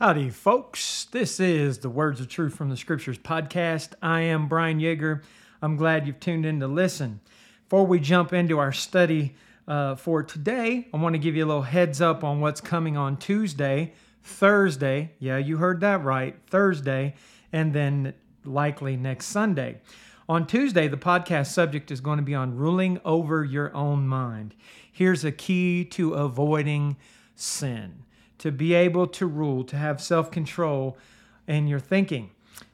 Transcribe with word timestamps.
Howdy, 0.00 0.30
folks. 0.30 1.04
This 1.10 1.38
is 1.38 1.80
the 1.80 1.90
Words 1.90 2.22
of 2.22 2.28
Truth 2.28 2.54
from 2.54 2.70
the 2.70 2.76
Scriptures 2.78 3.18
podcast. 3.18 3.92
I 4.00 4.22
am 4.22 4.48
Brian 4.48 4.80
Yeager. 4.80 5.22
I'm 5.60 5.76
glad 5.76 6.06
you've 6.06 6.20
tuned 6.20 6.46
in 6.46 6.58
to 6.60 6.66
listen. 6.66 7.20
Before 7.64 7.84
we 7.84 8.00
jump 8.00 8.32
into 8.32 8.58
our 8.58 8.72
study 8.72 9.34
uh, 9.68 9.96
for 9.96 10.22
today, 10.22 10.88
I 10.94 10.96
want 10.96 11.16
to 11.16 11.18
give 11.18 11.36
you 11.36 11.44
a 11.44 11.48
little 11.48 11.60
heads 11.60 12.00
up 12.00 12.24
on 12.24 12.40
what's 12.40 12.62
coming 12.62 12.96
on 12.96 13.18
Tuesday, 13.18 13.92
Thursday. 14.22 15.12
Yeah, 15.18 15.36
you 15.36 15.58
heard 15.58 15.80
that 15.82 16.02
right, 16.02 16.34
Thursday, 16.48 17.12
and 17.52 17.74
then 17.74 18.14
likely 18.42 18.96
next 18.96 19.26
Sunday. 19.26 19.82
On 20.30 20.46
Tuesday, 20.46 20.88
the 20.88 20.96
podcast 20.96 21.48
subject 21.48 21.90
is 21.90 22.00
going 22.00 22.16
to 22.16 22.24
be 22.24 22.34
on 22.34 22.56
ruling 22.56 23.02
over 23.04 23.44
your 23.44 23.76
own 23.76 24.08
mind. 24.08 24.54
Here's 24.90 25.26
a 25.26 25.30
key 25.30 25.84
to 25.90 26.14
avoiding 26.14 26.96
sin 27.34 28.04
to 28.40 28.50
be 28.50 28.74
able 28.74 29.06
to 29.06 29.26
rule, 29.26 29.64
to 29.64 29.76
have 29.76 30.02
self 30.02 30.30
control 30.30 30.98
in 31.46 31.66
your 31.66 31.80
thinking. 31.80 32.30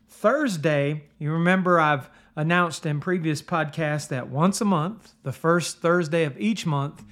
Thursday, 0.09 1.05
you 1.19 1.31
remember 1.31 1.79
I've 1.79 2.09
announced 2.35 2.87
in 2.87 3.01
previous 3.01 3.43
podcasts 3.43 4.09
that 4.09 4.29
once 4.29 4.61
a 4.61 4.65
month, 4.65 5.13
the 5.23 5.33
first 5.33 5.79
Thursday 5.79 6.25
of 6.25 6.39
each 6.41 6.67
month, 6.67 7.05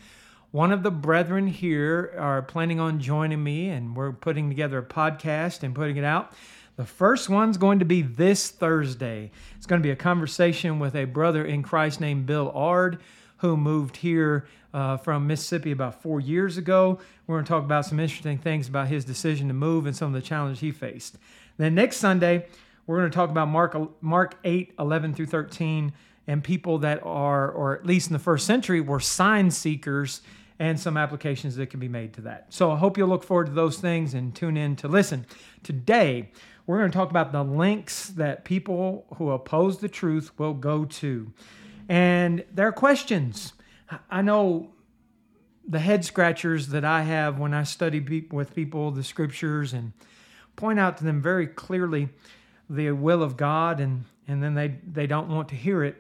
one 0.51 0.71
of 0.71 0.83
the 0.83 0.91
brethren 0.91 1.49
here 1.49 2.15
are 2.19 2.41
planning 2.43 2.79
on 2.79 3.01
joining 3.01 3.43
me, 3.43 3.69
and 3.71 3.97
we're 3.97 4.13
putting 4.13 4.49
together 4.49 4.79
a 4.79 4.85
podcast 4.85 5.63
and 5.63 5.75
putting 5.75 5.97
it 5.97 6.05
out. 6.05 6.33
The 6.77 6.85
first 6.85 7.29
one's 7.29 7.57
going 7.57 7.79
to 7.81 7.85
be 7.85 8.03
this 8.03 8.51
Thursday. 8.51 9.31
It's 9.57 9.67
going 9.67 9.81
to 9.81 9.87
be 9.87 9.93
a 9.93 9.97
conversation 9.97 10.79
with 10.79 10.95
a 10.95 11.05
brother 11.05 11.45
in 11.45 11.63
Christ 11.63 12.01
named 12.01 12.27
Bill 12.27 12.53
Ard, 12.55 13.01
who 13.45 13.59
moved 13.59 13.99
here 13.99 14.47
uh, 14.73 14.97
from 14.97 15.27
Mississippi 15.27 15.71
about 15.71 16.01
four 16.01 16.19
years 16.19 16.57
ago. 16.57 16.99
We're 17.27 17.37
going 17.37 17.45
to 17.45 17.49
talk 17.49 17.63
about 17.63 17.85
some 17.85 18.01
interesting 18.01 18.39
things 18.39 18.69
about 18.69 18.89
his 18.89 19.05
decision 19.05 19.49
to 19.49 19.55
move 19.55 19.85
and 19.85 19.95
some 19.95 20.15
of 20.15 20.15
the 20.15 20.27
challenges 20.27 20.61
he 20.61 20.73
faced. 20.73 21.19
Then 21.59 21.75
next 21.75 21.99
Sunday, 21.99 22.47
we're 22.87 22.99
going 22.99 23.11
to 23.11 23.15
talk 23.15 23.29
about 23.29 23.49
Mark, 23.49 24.03
Mark 24.03 24.39
8, 24.45 24.73
11 24.79 25.13
through 25.13 25.27
13, 25.27 25.93
and 26.27 26.43
people 26.43 26.79
that 26.79 27.01
are, 27.05 27.51
or 27.51 27.77
at 27.77 27.85
least 27.85 28.09
in 28.09 28.15
the 28.15 28.19
first 28.19 28.47
century, 28.47 28.81
were 28.81 28.99
sign 28.99 29.51
seekers 29.51 30.23
and 30.59 30.81
some 30.81 30.97
applications 30.97 31.57
that 31.57 31.69
can 31.69 31.81
be 31.81 31.89
made 31.89 32.15
to 32.15 32.23
that. 32.23 32.47
So 32.49 32.71
I 32.71 32.77
hope 32.77 32.97
you'll 32.97 33.09
look 33.09 33.25
forward 33.25 33.49
to 33.49 33.53
those 33.53 33.77
things 33.77 34.15
and 34.15 34.35
tune 34.35 34.57
in 34.57 34.75
to 34.77 34.89
listen. 34.89 35.27
Today, 35.63 36.31
we're 36.67 36.79
going 36.79 36.91
to 36.91 36.97
talk 36.97 37.11
about 37.11 37.31
the 37.31 37.45
links 37.45 38.09
that 38.09 38.47
people 38.47 39.05
who 39.17 39.33
oppose 39.33 39.81
the 39.81 39.89
truth 39.91 40.31
will 40.39 40.55
go 40.55 40.87
to. 40.87 41.31
And 41.89 42.45
there 42.53 42.67
are 42.69 42.73
questions. 42.73 43.53
I 44.11 44.23
know 44.23 44.71
the 45.67 45.79
head 45.79 46.05
scratchers 46.05 46.69
that 46.69 46.85
I 46.85 47.03
have 47.03 47.39
when 47.39 47.55
I 47.55 47.63
study 47.63 48.27
with 48.31 48.55
people 48.55 48.91
the 48.91 49.05
scriptures 49.05 49.73
and 49.73 49.93
point 50.57 50.79
out 50.79 50.99
to 50.99 51.05
them 51.05 51.21
very 51.23 51.47
clearly 51.47 52.09
the 52.69 52.91
will 52.93 53.23
of 53.23 53.37
God, 53.37 53.81
and, 53.81 54.05
and 54.27 54.43
then 54.43 54.55
they, 54.55 54.77
they 54.91 55.07
don't 55.07 55.29
want 55.29 55.49
to 55.51 55.55
hear 55.55 55.83
it. 55.85 55.97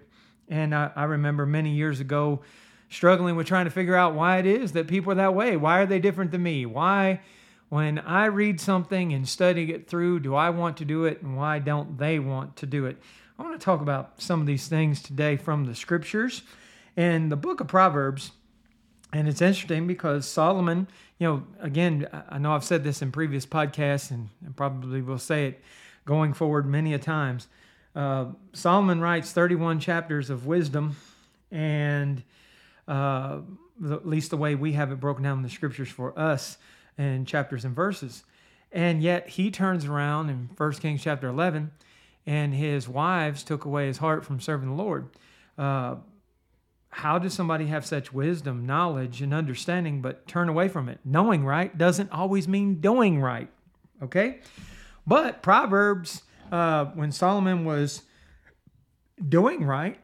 And 0.48 0.74
I, 0.74 0.90
I 0.94 1.04
remember 1.04 1.46
many 1.46 1.70
years 1.70 2.00
ago 2.00 2.40
struggling 2.88 3.36
with 3.36 3.46
trying 3.46 3.64
to 3.64 3.70
figure 3.70 3.96
out 3.96 4.14
why 4.14 4.38
it 4.38 4.46
is 4.46 4.72
that 4.72 4.86
people 4.86 5.12
are 5.12 5.16
that 5.16 5.34
way. 5.34 5.56
Why 5.56 5.80
are 5.80 5.86
they 5.86 5.98
different 5.98 6.30
than 6.30 6.42
me? 6.42 6.64
Why, 6.66 7.20
when 7.68 7.98
I 7.98 8.26
read 8.26 8.60
something 8.60 9.12
and 9.12 9.28
study 9.28 9.72
it 9.72 9.88
through, 9.88 10.20
do 10.20 10.34
I 10.34 10.50
want 10.50 10.76
to 10.78 10.84
do 10.84 11.04
it, 11.04 11.22
and 11.22 11.36
why 11.36 11.58
don't 11.58 11.98
they 11.98 12.18
want 12.18 12.56
to 12.56 12.66
do 12.66 12.86
it? 12.86 12.98
I 13.36 13.42
want 13.42 13.60
to 13.60 13.64
talk 13.64 13.80
about 13.80 14.22
some 14.22 14.40
of 14.40 14.46
these 14.46 14.68
things 14.68 15.02
today 15.02 15.36
from 15.36 15.64
the 15.64 15.74
scriptures. 15.74 16.42
and 16.96 17.32
the 17.32 17.36
book 17.36 17.60
of 17.60 17.66
Proverbs, 17.66 18.30
and 19.12 19.26
it's 19.26 19.42
interesting 19.42 19.88
because 19.88 20.28
Solomon, 20.28 20.86
you 21.18 21.26
know, 21.26 21.44
again, 21.58 22.06
I 22.28 22.38
know 22.38 22.52
I've 22.52 22.62
said 22.62 22.84
this 22.84 23.02
in 23.02 23.10
previous 23.10 23.44
podcasts 23.44 24.12
and, 24.12 24.28
probably 24.54 25.02
will 25.02 25.18
say 25.18 25.48
it 25.48 25.64
going 26.04 26.32
forward 26.32 26.64
many 26.64 26.94
a 26.94 26.98
times. 26.98 27.48
Uh, 27.96 28.26
Solomon 28.52 29.00
writes 29.00 29.32
31 29.32 29.80
chapters 29.80 30.30
of 30.30 30.46
wisdom, 30.46 30.94
and 31.50 32.22
uh, 32.86 33.40
at 33.90 34.06
least 34.06 34.30
the 34.30 34.36
way 34.36 34.54
we 34.54 34.74
have 34.74 34.92
it 34.92 35.00
broken 35.00 35.24
down 35.24 35.38
in 35.38 35.42
the 35.42 35.50
scriptures 35.50 35.88
for 35.88 36.16
us 36.16 36.56
in 36.96 37.24
chapters 37.24 37.64
and 37.64 37.74
verses. 37.74 38.22
And 38.70 39.02
yet 39.02 39.28
he 39.30 39.50
turns 39.50 39.86
around 39.86 40.30
in 40.30 40.50
1 40.56 40.72
Kings 40.74 41.02
chapter 41.02 41.26
11, 41.26 41.72
and 42.26 42.54
his 42.54 42.88
wives 42.88 43.42
took 43.42 43.64
away 43.64 43.86
his 43.86 43.98
heart 43.98 44.24
from 44.24 44.40
serving 44.40 44.68
the 44.68 44.82
Lord. 44.82 45.08
Uh, 45.58 45.96
how 46.90 47.18
does 47.18 47.34
somebody 47.34 47.66
have 47.66 47.84
such 47.84 48.12
wisdom, 48.12 48.66
knowledge, 48.66 49.20
and 49.20 49.34
understanding 49.34 50.00
but 50.00 50.26
turn 50.28 50.48
away 50.48 50.68
from 50.68 50.88
it? 50.88 51.00
Knowing 51.04 51.44
right 51.44 51.76
doesn't 51.76 52.12
always 52.12 52.46
mean 52.46 52.76
doing 52.76 53.20
right. 53.20 53.50
Okay? 54.00 54.40
But 55.06 55.42
Proverbs, 55.42 56.22
uh, 56.52 56.86
when 56.86 57.10
Solomon 57.10 57.64
was 57.64 58.02
doing 59.28 59.64
right, 59.64 59.98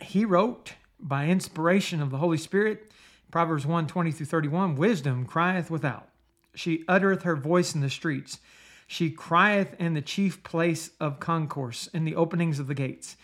he 0.00 0.24
wrote 0.24 0.72
by 0.98 1.26
inspiration 1.26 2.00
of 2.00 2.10
the 2.10 2.18
Holy 2.18 2.38
Spirit, 2.38 2.90
Proverbs 3.30 3.66
1 3.66 3.86
20 3.86 4.12
through 4.12 4.26
31, 4.26 4.76
wisdom 4.76 5.26
crieth 5.26 5.70
without. 5.70 6.08
She 6.54 6.84
uttereth 6.88 7.22
her 7.22 7.36
voice 7.36 7.74
in 7.74 7.82
the 7.82 7.90
streets. 7.90 8.38
She 8.86 9.10
crieth 9.10 9.74
in 9.80 9.94
the 9.94 10.02
chief 10.02 10.42
place 10.42 10.90
of 11.00 11.20
concourse, 11.20 11.88
in 11.88 12.04
the 12.04 12.14
openings 12.14 12.58
of 12.58 12.68
the 12.68 12.74
gates. 12.74 13.16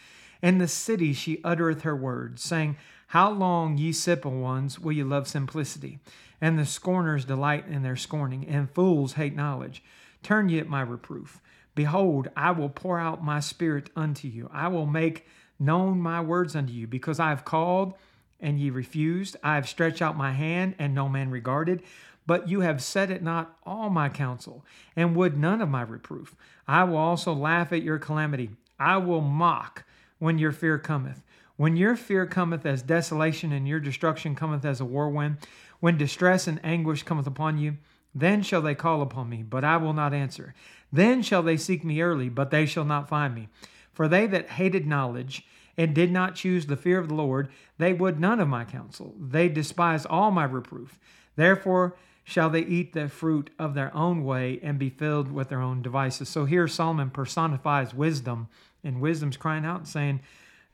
In 0.43 0.59
the 0.59 0.69
city 0.69 1.13
she 1.13 1.43
uttereth 1.45 1.83
her 1.83 1.95
words, 1.95 2.43
saying, 2.43 2.77
How 3.09 3.31
long, 3.31 3.79
ye 3.79 3.93
simple 3.93 4.33
ones, 4.33 4.81
will 4.81 4.93
ye 4.93 5.05
love 5.05 5.29
simplicity? 5.29 6.01
And 6.41 6.59
the 6.59 6.67
scorners 6.67 7.25
delight 7.25 7.69
in 7.69 7.83
their 7.83 7.97
scorning, 7.97 8.47
and 8.49 8.69
fools 8.69 9.13
hate 9.13 9.37
knowledge. 9.37 9.85
Turn 10.25 10.49
ye 10.49 10.59
at 10.59 10.69
my 10.69 10.81
reproof. 10.81 11.41
Behold, 11.77 12.29
I 12.37 12.51
will 12.51 12.69
pour 12.69 12.99
out 12.99 13.25
my 13.25 13.39
spirit 13.39 13.89
unto 13.95 14.27
you. 14.27 14.51
I 14.53 14.67
will 14.67 14.87
make 14.87 15.27
known 15.61 16.01
my 16.01 16.21
words 16.21 16.57
unto 16.57 16.73
you, 16.73 16.89
because 16.89 17.21
I 17.21 17.29
have 17.29 17.45
called, 17.45 17.95
and 18.41 18.59
ye 18.59 18.71
refused. 18.71 19.37
I 19.45 19.55
have 19.55 19.69
stretched 19.69 20.03
out 20.03 20.17
my 20.17 20.33
hand, 20.33 20.75
and 20.81 20.93
no 20.93 21.09
man 21.09 21.31
regarded. 21.31 21.85
But 22.27 22.49
you 22.49 22.61
have 22.61 22.83
set 22.83 23.11
it 23.11 23.23
not 23.23 23.57
all 23.65 23.91
my 23.91 24.09
counsel, 24.09 24.65
and 24.95 25.17
would 25.17 25.37
none 25.37 25.61
of 25.61 25.69
my 25.69 25.83
reproof. 25.83 26.37
I 26.69 26.85
will 26.85 26.97
also 26.97 27.33
laugh 27.33 27.73
at 27.73 27.83
your 27.83 27.99
calamity. 27.99 28.51
I 28.79 28.99
will 28.99 29.21
mock 29.21 29.85
when 30.19 30.39
your 30.39 30.53
fear 30.53 30.79
cometh. 30.79 31.23
When 31.57 31.77
your 31.77 31.97
fear 31.97 32.27
cometh 32.27 32.65
as 32.65 32.83
desolation 32.83 33.53
and 33.53 33.69
your 33.69 33.81
destruction 33.81 34.35
cometh 34.35 34.65
as 34.65 34.81
a 34.81 34.85
whirlwind, 34.85 35.39
when 35.81 35.99
distress 35.99 36.47
and 36.47 36.61
anguish 36.65 37.03
cometh 37.03 37.27
upon 37.27 37.59
you, 37.59 37.77
then 38.15 38.43
shall 38.43 38.63
they 38.63 38.75
call 38.75 39.03
upon 39.03 39.29
me, 39.29 39.43
but 39.43 39.65
I 39.65 39.77
will 39.77 39.93
not 39.93 40.15
answer. 40.15 40.55
Then 40.93 41.23
shall 41.23 41.43
they 41.43 41.57
seek 41.57 41.85
me 41.85 42.03
early, 42.03 42.29
but 42.29 42.51
they 42.51 42.67
shall 42.67 42.85
not 42.85 43.09
find 43.09 43.35
me. 43.35 43.49
For 43.93 44.09
they 44.09 44.27
that 44.29 44.51
hated 44.51 44.87
knowledge 44.87 45.47
and 45.77 45.95
did 45.95 46.13
not 46.13 46.35
choose 46.35 46.67
the 46.67 46.77
fear 46.77 46.99
of 46.99 47.09
the 47.09 47.15
Lord, 47.15 47.49
they 47.79 47.93
would 47.93 48.21
none 48.21 48.41
of 48.41 48.49
my 48.49 48.65
counsel. 48.65 49.15
They 49.19 49.49
despise 49.49 50.05
all 50.05 50.31
my 50.31 50.45
reproof. 50.45 50.99
Therefore 51.37 51.97
shall 52.25 52.51
they 52.51 52.61
eat 52.61 52.93
the 52.93 53.09
fruit 53.09 53.51
of 53.59 53.75
their 53.75 53.95
own 53.97 54.25
way 54.25 54.61
and 54.63 54.79
be 54.79 54.91
filled 54.91 55.31
with 55.33 55.49
their 55.49 55.61
own 55.61 55.83
devices. 55.83 56.29
So 56.29 56.45
here 56.45 56.69
Solomon 56.69 57.11
personifies 57.11 57.93
wisdom 57.95 58.49
and 58.85 59.01
wisdom's 59.01 59.37
crying 59.37 59.65
out 59.65 59.79
and 59.79 59.89
saying, 59.89 60.21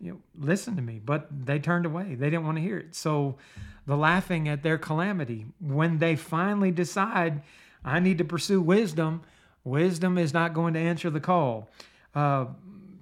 you 0.01 0.13
know, 0.13 0.19
listen 0.39 0.77
to 0.77 0.83
me. 0.83 1.01
But 1.05 1.27
they 1.47 1.59
turned 1.59 1.87
away. 1.87 2.15
They 2.15 2.31
didn't 2.31 2.45
want 2.45 2.59
to 2.59 2.63
hear 2.63 2.79
it. 2.79 2.95
So 2.95 3.37
the 3.87 3.97
laughing 3.97 4.49
at 4.49 4.63
their 4.63 4.79
calamity, 4.79 5.47
when 5.61 5.99
they 5.99 6.17
finally 6.17 6.71
decide, 6.71 7.43
I 7.85 8.01
need 8.01 8.19
to 8.19 8.25
pursue 8.25 8.61
wisdom, 8.61 9.23
wisdom 9.65 10.19
is 10.19 10.35
not 10.35 10.55
going 10.55 10.75
to 10.75 10.81
answer 10.81 11.11
the 11.11 11.21
call. 11.21 11.71
Uh, 12.15 12.47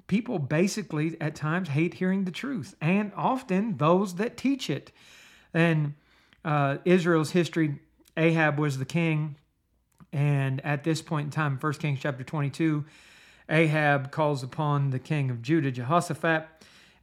people 0.07 0.39
basically 0.39 1.21
at 1.21 1.35
times 1.35 1.69
hate 1.69 1.95
hearing 1.95 2.25
the 2.25 2.31
truth, 2.31 2.77
and 2.81 3.13
often 3.17 3.77
those 3.77 4.15
that 4.17 4.37
teach 4.37 4.71
it. 4.71 4.93
And 5.53 5.95
uh, 6.45 6.79
Israel's 6.85 7.33
history, 7.33 7.81
Ahab 8.17 8.59
was 8.59 8.79
the 8.79 8.85
king. 8.85 9.37
And 10.13 10.65
at 10.65 10.85
this 10.85 11.03
point 11.03 11.27
in 11.27 11.31
time, 11.31 11.59
1 11.61 11.73
Kings 11.75 11.99
chapter 12.01 12.25
22, 12.25 12.85
Ahab 13.49 14.11
calls 14.11 14.43
upon 14.43 14.91
the 14.91 14.99
king 14.99 15.31
of 15.31 15.43
Judah, 15.43 15.71
Jehoshaphat, 15.71 16.47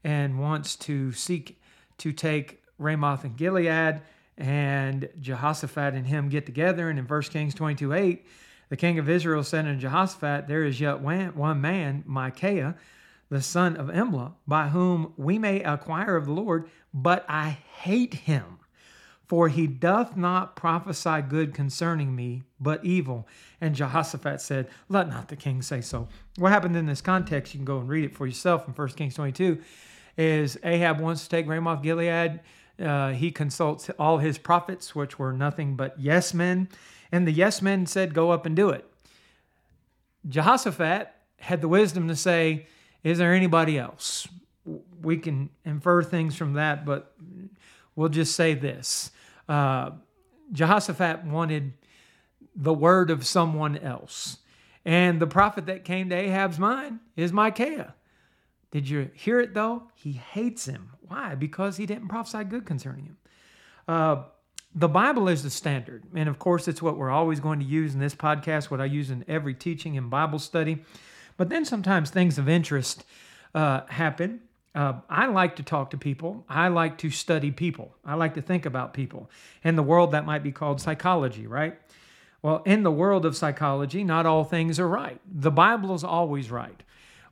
and 0.03 0.39
wants 0.39 0.75
to 0.77 1.11
seek 1.11 1.61
to 1.99 2.11
take 2.11 2.63
Ramoth 2.79 3.23
and 3.23 3.37
Gilead. 3.37 4.01
And 4.35 5.09
Jehoshaphat 5.19 5.93
and 5.93 6.07
him 6.07 6.29
get 6.29 6.45
together. 6.45 6.89
And 6.89 6.97
in 6.97 7.05
1 7.05 7.21
Kings 7.23 7.53
22 7.53 7.93
8, 7.93 8.25
the 8.69 8.77
king 8.77 8.97
of 8.97 9.07
Israel 9.07 9.43
said 9.43 9.67
unto 9.67 9.79
Jehoshaphat, 9.79 10.47
There 10.47 10.63
is 10.63 10.79
yet 10.81 11.01
one 11.01 11.61
man, 11.61 12.03
Micaiah, 12.07 12.75
the 13.29 13.43
son 13.43 13.77
of 13.77 13.87
Imlah, 13.87 14.33
by 14.47 14.69
whom 14.69 15.13
we 15.17 15.37
may 15.37 15.61
acquire 15.61 16.15
of 16.15 16.25
the 16.25 16.31
Lord, 16.31 16.67
but 16.93 17.25
I 17.29 17.59
hate 17.73 18.15
him 18.15 18.59
for 19.33 19.47
he 19.47 19.65
doth 19.65 20.15
not 20.15 20.55
prophesy 20.55 21.19
good 21.27 21.55
concerning 21.55 22.15
me, 22.15 22.43
but 22.59 22.85
evil. 22.85 23.27
And 23.59 23.73
Jehoshaphat 23.73 24.39
said, 24.39 24.67
Let 24.89 25.09
not 25.09 25.29
the 25.29 25.35
king 25.35 25.63
say 25.63 25.81
so. 25.81 26.07
What 26.37 26.51
happened 26.51 26.75
in 26.75 26.85
this 26.85 27.01
context, 27.01 27.51
you 27.51 27.57
can 27.57 27.65
go 27.65 27.79
and 27.79 27.89
read 27.89 28.05
it 28.05 28.15
for 28.15 28.27
yourself 28.27 28.67
in 28.67 28.75
1 28.75 28.89
Kings 28.89 29.15
22, 29.15 29.59
is 30.17 30.59
Ahab 30.63 30.99
wants 30.99 31.23
to 31.23 31.29
take 31.29 31.47
Ramoth 31.47 31.81
Gilead. 31.81 32.41
Uh, 32.79 33.13
he 33.13 33.31
consults 33.31 33.89
all 33.97 34.19
his 34.19 34.37
prophets, 34.37 34.93
which 34.93 35.17
were 35.17 35.33
nothing 35.33 35.75
but 35.75 35.99
yes 35.99 36.35
men. 36.35 36.69
And 37.11 37.27
the 37.27 37.31
yes 37.31 37.59
men 37.59 37.87
said, 37.87 38.13
Go 38.13 38.29
up 38.29 38.45
and 38.45 38.55
do 38.55 38.69
it. 38.69 38.87
Jehoshaphat 40.29 41.11
had 41.39 41.59
the 41.59 41.67
wisdom 41.67 42.07
to 42.07 42.15
say, 42.15 42.67
Is 43.03 43.17
there 43.17 43.33
anybody 43.33 43.79
else? 43.79 44.27
We 45.01 45.17
can 45.17 45.49
infer 45.65 46.03
things 46.03 46.35
from 46.35 46.53
that, 46.53 46.85
but 46.85 47.15
we'll 47.95 48.09
just 48.09 48.35
say 48.35 48.53
this. 48.53 49.09
Uh, 49.47 49.91
Jehoshaphat 50.51 51.25
wanted 51.25 51.73
the 52.55 52.73
word 52.73 53.09
of 53.09 53.25
someone 53.25 53.77
else. 53.77 54.37
And 54.85 55.19
the 55.19 55.27
prophet 55.27 55.65
that 55.67 55.85
came 55.85 56.09
to 56.09 56.15
Ahab's 56.15 56.59
mind 56.59 56.99
is 57.15 57.31
Micaiah. 57.31 57.95
Did 58.71 58.89
you 58.89 59.09
hear 59.13 59.39
it 59.39 59.53
though? 59.53 59.83
He 59.95 60.13
hates 60.13 60.65
him. 60.65 60.89
Why? 61.01 61.35
Because 61.35 61.77
he 61.77 61.85
didn't 61.85 62.07
prophesy 62.07 62.43
good 62.43 62.65
concerning 62.65 63.05
him. 63.05 63.17
Uh, 63.87 64.23
the 64.75 64.89
Bible 64.89 65.27
is 65.27 65.43
the 65.43 65.49
standard. 65.49 66.03
And 66.15 66.27
of 66.27 66.39
course, 66.39 66.67
it's 66.67 66.81
what 66.81 66.97
we're 66.97 67.11
always 67.11 67.39
going 67.39 67.59
to 67.59 67.65
use 67.65 67.93
in 67.93 67.99
this 67.99 68.15
podcast, 68.15 68.71
what 68.71 68.81
I 68.81 68.85
use 68.85 69.11
in 69.11 69.23
every 69.27 69.53
teaching 69.53 69.97
and 69.97 70.09
Bible 70.09 70.39
study. 70.39 70.83
But 71.37 71.49
then 71.49 71.65
sometimes 71.65 72.09
things 72.09 72.37
of 72.37 72.49
interest 72.49 73.03
uh, 73.53 73.81
happen. 73.87 74.41
Uh, 74.75 74.93
I 75.09 75.27
like 75.27 75.57
to 75.57 75.63
talk 75.63 75.91
to 75.91 75.97
people. 75.97 76.45
I 76.49 76.67
like 76.69 76.97
to 76.99 77.09
study 77.11 77.51
people. 77.51 77.93
I 78.03 78.15
like 78.15 78.33
to 78.35 78.41
think 78.41 78.65
about 78.65 78.93
people. 78.93 79.29
In 79.63 79.75
the 79.75 79.83
world, 79.83 80.11
that 80.11 80.25
might 80.25 80.41
be 80.41 80.51
called 80.51 80.81
psychology, 80.81 81.45
right? 81.45 81.77
Well, 82.41 82.63
in 82.65 82.83
the 82.83 82.91
world 82.91 83.25
of 83.25 83.37
psychology, 83.37 84.03
not 84.03 84.25
all 84.25 84.43
things 84.43 84.79
are 84.79 84.87
right. 84.87 85.19
The 85.31 85.51
Bible 85.51 85.93
is 85.93 86.03
always 86.03 86.49
right. 86.49 86.83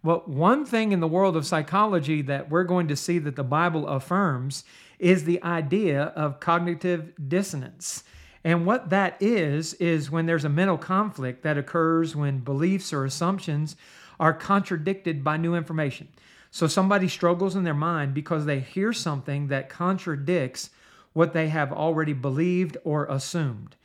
But 0.04 0.28
one 0.28 0.66
thing 0.66 0.92
in 0.92 1.00
the 1.00 1.08
world 1.08 1.36
of 1.36 1.46
psychology 1.46 2.22
that 2.24 2.50
we're 2.50 2.64
going 2.64 2.88
to 2.88 2.96
see 2.96 3.20
that 3.20 3.36
the 3.36 3.44
Bible 3.44 3.88
affirms 3.88 4.64
is 5.00 5.26
the 5.26 5.42
idea 5.44 6.06
of 6.16 6.40
cognitive 6.40 7.14
dissonance. 7.28 8.04
And 8.44 8.66
what 8.66 8.90
that 8.90 9.18
is, 9.20 9.74
is 9.76 10.10
when 10.10 10.26
there's 10.26 10.46
a 10.46 10.50
mental 10.50 10.78
conflict 10.78 11.44
that 11.44 11.58
occurs 11.58 12.16
when 12.16 12.40
beliefs 12.40 12.94
or 12.94 13.06
assumptions 13.06 13.76
are 14.20 14.34
contradicted 14.34 15.24
by 15.24 15.38
new 15.38 15.56
information. 15.56 16.08
So 16.52 16.68
somebody 16.68 17.08
struggles 17.08 17.56
in 17.56 17.64
their 17.64 17.74
mind 17.74 18.14
because 18.14 18.46
they 18.46 18.60
hear 18.60 18.92
something 18.92 19.48
that 19.48 19.70
contradicts 19.70 20.70
what 21.14 21.34
they 21.34 21.48
have 21.48 21.72
already 21.72 22.14
believed 22.14 22.78
or 22.84 23.06
assumed. 23.06 23.78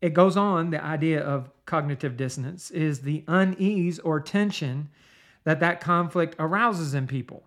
It 0.00 0.12
goes 0.12 0.36
on, 0.36 0.70
the 0.70 0.84
idea 0.84 1.20
of 1.20 1.50
cognitive 1.64 2.16
dissonance 2.16 2.70
is 2.70 3.00
the 3.00 3.24
unease 3.26 3.98
or 4.00 4.20
tension 4.20 4.88
that 5.44 5.60
that 5.60 5.80
conflict 5.80 6.34
arouses 6.38 6.94
in 6.94 7.06
people. 7.06 7.44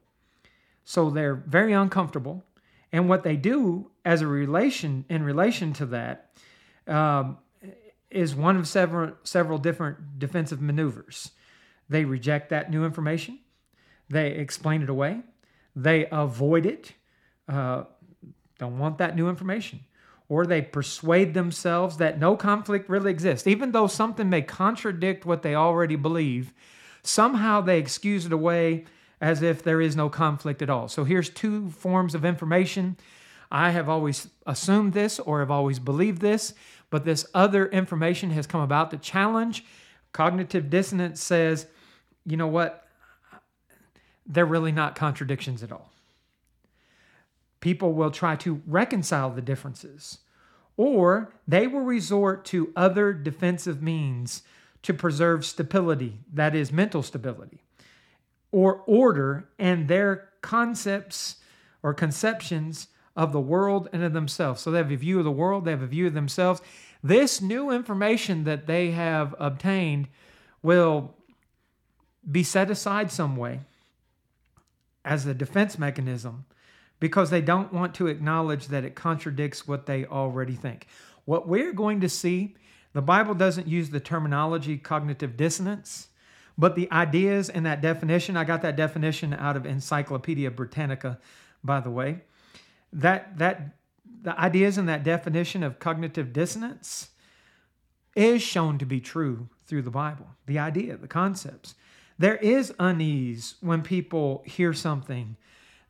So 0.86 1.10
they're 1.10 1.36
very 1.36 1.74
uncomfortable. 1.74 2.44
And 2.92 3.08
what 3.08 3.24
they 3.24 3.36
do 3.36 3.92
as 4.06 4.22
a 4.22 4.28
relation 4.28 5.06
in 5.10 5.24
relation 5.24 5.74
to 5.74 5.86
that 5.88 6.32
um, 6.88 7.38
is 8.10 8.34
one 8.34 8.58
of 8.58 8.68
several 8.68 9.12
several 9.24 9.60
different 9.60 10.18
defensive 10.18 10.62
maneuvers. 10.62 11.32
They 11.88 12.06
reject 12.06 12.50
that 12.50 12.72
new 12.72 12.86
information. 12.86 13.40
They 14.10 14.32
explain 14.32 14.82
it 14.82 14.90
away. 14.90 15.22
They 15.76 16.08
avoid 16.12 16.66
it. 16.66 16.94
Uh, 17.48 17.84
don't 18.58 18.80
want 18.80 18.98
that 18.98 19.16
new 19.16 19.30
information. 19.30 19.82
Or 20.28 20.46
they 20.46 20.62
persuade 20.62 21.34
themselves 21.34 21.98
that 21.98 22.20
no 22.20 22.36
conflict 22.36 22.90
really 22.90 23.12
exists. 23.12 23.48
Even 23.48 23.72
though 23.72 23.88
something 23.88 24.30
may 24.30 24.42
contradict 24.42 25.26
what 25.26 25.42
they 25.42 25.56
already 25.56 25.96
believe, 25.96 26.54
somehow 27.04 27.62
they 27.62 27.80
excuse 27.80 28.26
it 28.26 28.34
away 28.34 28.86
as 29.22 29.42
if 29.42 29.64
there 29.64 29.82
is 29.82 29.96
no 29.96 30.10
conflict 30.10 30.62
at 30.62 30.70
all. 30.70 30.88
So 30.88 31.04
here's 31.04 31.30
two 31.30 31.70
forms 31.72 32.16
of 32.16 32.24
information. 32.26 32.98
I 33.52 33.72
have 33.72 33.90
always 33.90 34.28
assumed 34.46 34.94
this 34.94 35.20
or 35.20 35.40
have 35.40 35.52
always 35.52 35.80
believed 35.80 36.22
this, 36.22 36.54
but 36.90 37.06
this 37.06 37.26
other 37.34 37.68
information 37.68 38.30
has 38.32 38.48
come 38.48 38.62
about 38.62 38.92
to 38.92 38.98
challenge. 38.98 39.66
Cognitive 40.12 40.70
dissonance 40.70 41.22
says, 41.22 41.68
you 42.26 42.38
know 42.38 42.48
what? 42.48 42.88
They're 44.30 44.46
really 44.46 44.72
not 44.72 44.96
contradictions 44.96 45.64
at 45.64 45.72
all. 45.72 45.92
People 47.60 47.94
will 47.94 48.12
try 48.12 48.36
to 48.38 48.62
reconcile 48.66 49.32
the 49.32 49.42
differences, 49.42 50.20
or 50.78 51.34
they 51.48 51.68
will 51.68 51.82
resort 51.82 52.46
to 52.46 52.72
other 52.76 53.12
defensive 53.12 53.82
means 53.82 54.44
to 54.84 54.94
preserve 54.94 55.46
stability, 55.46 56.20
that 56.32 56.56
is, 56.56 56.72
mental 56.72 57.04
stability 57.04 57.64
or 58.52 58.82
order 58.88 59.50
and 59.58 59.88
their 59.88 60.30
concepts 60.42 61.36
or 61.84 61.94
conceptions 61.94 62.88
of 63.16 63.32
the 63.32 63.40
world 63.40 63.90
and 63.92 64.04
of 64.04 64.14
themselves. 64.14 64.62
So 64.62 64.72
they 64.72 64.78
have 64.78 64.92
a 64.92 64.96
view 64.96 65.20
of 65.20 65.26
the 65.26 65.32
world, 65.32 65.66
they 65.66 65.72
have 65.72 65.82
a 65.82 65.88
view 65.88 66.08
of 66.08 66.14
themselves. 66.14 66.62
This 67.04 67.42
new 67.42 67.70
information 67.70 68.44
that 68.46 68.68
they 68.68 68.92
have 68.92 69.36
obtained 69.40 70.08
will 70.62 71.16
be 72.30 72.44
set 72.44 72.70
aside 72.70 73.12
some 73.12 73.36
way 73.36 73.62
as 75.06 75.26
a 75.26 75.34
defense 75.34 75.80
mechanism 75.80 76.46
because 77.00 77.30
they 77.30 77.42
don't 77.42 77.74
want 77.74 77.94
to 77.96 78.08
acknowledge 78.08 78.68
that 78.68 78.84
it 78.84 78.96
contradicts 78.96 79.68
what 79.68 79.86
they 79.86 80.06
already 80.06 80.56
think. 80.56 80.88
What 81.26 81.48
we're 81.48 81.74
going 81.74 82.02
to 82.02 82.10
see, 82.10 82.56
the 82.94 83.02
Bible 83.02 83.34
doesn't 83.34 83.68
use 83.68 83.90
the 83.90 84.00
terminology 84.00 84.78
cognitive 84.78 85.38
dissonance. 85.38 86.08
But 86.58 86.76
the 86.76 86.92
ideas 86.92 87.48
in 87.48 87.64
that 87.64 87.82
definition, 87.82 88.36
I 88.36 88.44
got 88.44 88.62
that 88.64 88.76
definition 88.76 89.34
out 89.34 89.56
of 89.56 89.66
Encyclopedia 89.66 90.52
Britannica, 90.52 91.18
by 91.64 91.80
the 91.80 91.90
way. 91.90 92.24
That 92.92 93.38
that 93.38 93.78
the 94.22 94.38
ideas 94.38 94.78
in 94.78 94.86
that 94.88 95.06
definition 95.06 95.64
of 95.64 95.80
cognitive 95.80 96.34
dissonance 96.34 97.12
is 98.14 98.42
shown 98.42 98.78
to 98.80 98.86
be 98.86 99.00
true 99.00 99.48
through 99.66 99.84
the 99.84 99.92
Bible. 99.92 100.28
The 100.46 100.60
idea, 100.60 100.98
the 100.98 101.08
concepts. 101.08 101.76
There 102.20 102.36
is 102.36 102.74
unease 102.78 103.56
when 103.62 103.82
people 103.82 104.44
hear 104.46 104.74
something 104.74 105.38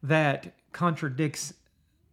that 0.04 0.54
contradicts 0.72 1.56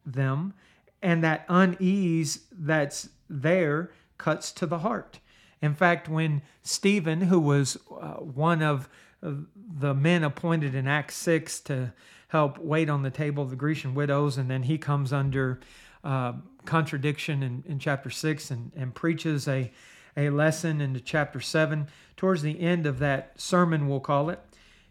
them, 0.06 0.54
and 1.02 1.22
that 1.22 1.44
unease 1.50 2.46
that's 2.50 3.10
there 3.28 3.92
cuts 4.16 4.50
to 4.52 4.66
the 4.66 4.78
heart. 4.78 5.20
In 5.60 5.74
fact, 5.74 6.08
when 6.08 6.40
Stephen, 6.62 7.20
who 7.22 7.38
was 7.38 7.76
uh, 7.90 8.14
one 8.14 8.62
of 8.62 8.88
uh, 9.22 9.32
the 9.78 9.94
men 9.94 10.24
appointed 10.24 10.74
in 10.74 10.88
Acts 10.88 11.16
6 11.16 11.60
to 11.60 11.92
help 12.28 12.58
wait 12.58 12.88
on 12.88 13.02
the 13.02 13.10
table 13.10 13.42
of 13.42 13.50
the 13.50 13.56
Grecian 13.56 13.94
widows, 13.94 14.38
and 14.38 14.50
then 14.50 14.62
he 14.62 14.78
comes 14.78 15.12
under 15.12 15.60
uh, 16.02 16.32
contradiction 16.64 17.42
in, 17.42 17.64
in 17.66 17.78
chapter 17.78 18.08
6 18.08 18.50
and, 18.50 18.72
and 18.76 18.94
preaches 18.94 19.46
a, 19.46 19.70
a 20.16 20.30
lesson 20.30 20.80
into 20.80 21.00
chapter 21.00 21.40
7. 21.40 21.88
Towards 22.16 22.42
the 22.42 22.60
end 22.60 22.86
of 22.86 22.98
that 22.98 23.40
sermon, 23.40 23.88
we'll 23.88 24.00
call 24.00 24.30
it, 24.30 24.40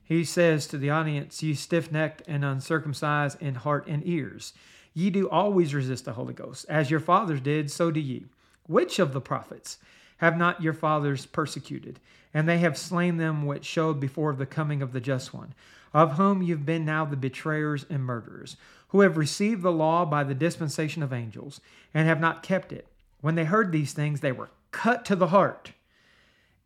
he 0.04 0.24
says 0.24 0.68
to 0.68 0.78
the 0.78 0.92
audience, 0.92 1.42
Ye 1.42 1.56
stiff 1.56 1.92
necked 1.92 2.22
and 2.28 2.46
uncircumcised 2.46 3.42
in 3.42 3.56
heart 3.56 3.88
and 3.88 4.06
ears, 4.06 4.54
ye 4.94 5.10
do 5.10 5.28
always 5.28 5.74
resist 5.74 6.06
the 6.06 6.14
Holy 6.14 6.34
Ghost. 6.34 6.66
As 6.70 6.92
your 6.92 7.00
fathers 7.00 7.42
did, 7.42 7.72
so 7.72 7.90
do 7.90 8.00
ye. 8.00 8.26
Which 8.68 9.00
of 9.00 9.14
the 9.14 9.22
prophets? 9.22 9.80
have 10.18 10.38
not 10.38 10.62
your 10.62 10.74
fathers 10.74 11.26
persecuted? 11.26 12.00
And 12.34 12.48
they 12.48 12.58
have 12.60 12.78
slain 12.78 13.18
them 13.18 13.46
which 13.46 13.66
showed 13.66 14.00
before 14.00 14.34
the 14.34 14.46
coming 14.46 14.82
of 14.82 14.92
the 14.92 15.00
just 15.00 15.34
one, 15.34 15.54
of 15.94 16.14
whom 16.14 16.42
you've 16.42 16.66
been 16.66 16.86
now 16.86 17.06
the 17.06 17.16
betrayers 17.16 17.86
and 17.90 18.04
murderers, 18.04 18.58
who 18.90 19.02
have 19.02 19.18
received 19.18 19.62
the 19.62 19.72
law 19.72 20.06
by 20.06 20.24
the 20.24 20.36
dispensation 20.36 21.02
of 21.02 21.14
angels, 21.14 21.62
and 21.94 22.08
have 22.08 22.20
not 22.20 22.44
kept 22.44 22.74
it. 22.74 22.88
When 23.22 23.36
they 23.36 23.46
heard 23.46 23.72
these 23.72 23.94
things, 23.94 24.20
they 24.20 24.34
were 24.34 24.50
cut 24.76 25.06
to 25.06 25.16
the 25.16 25.28
heart 25.28 25.72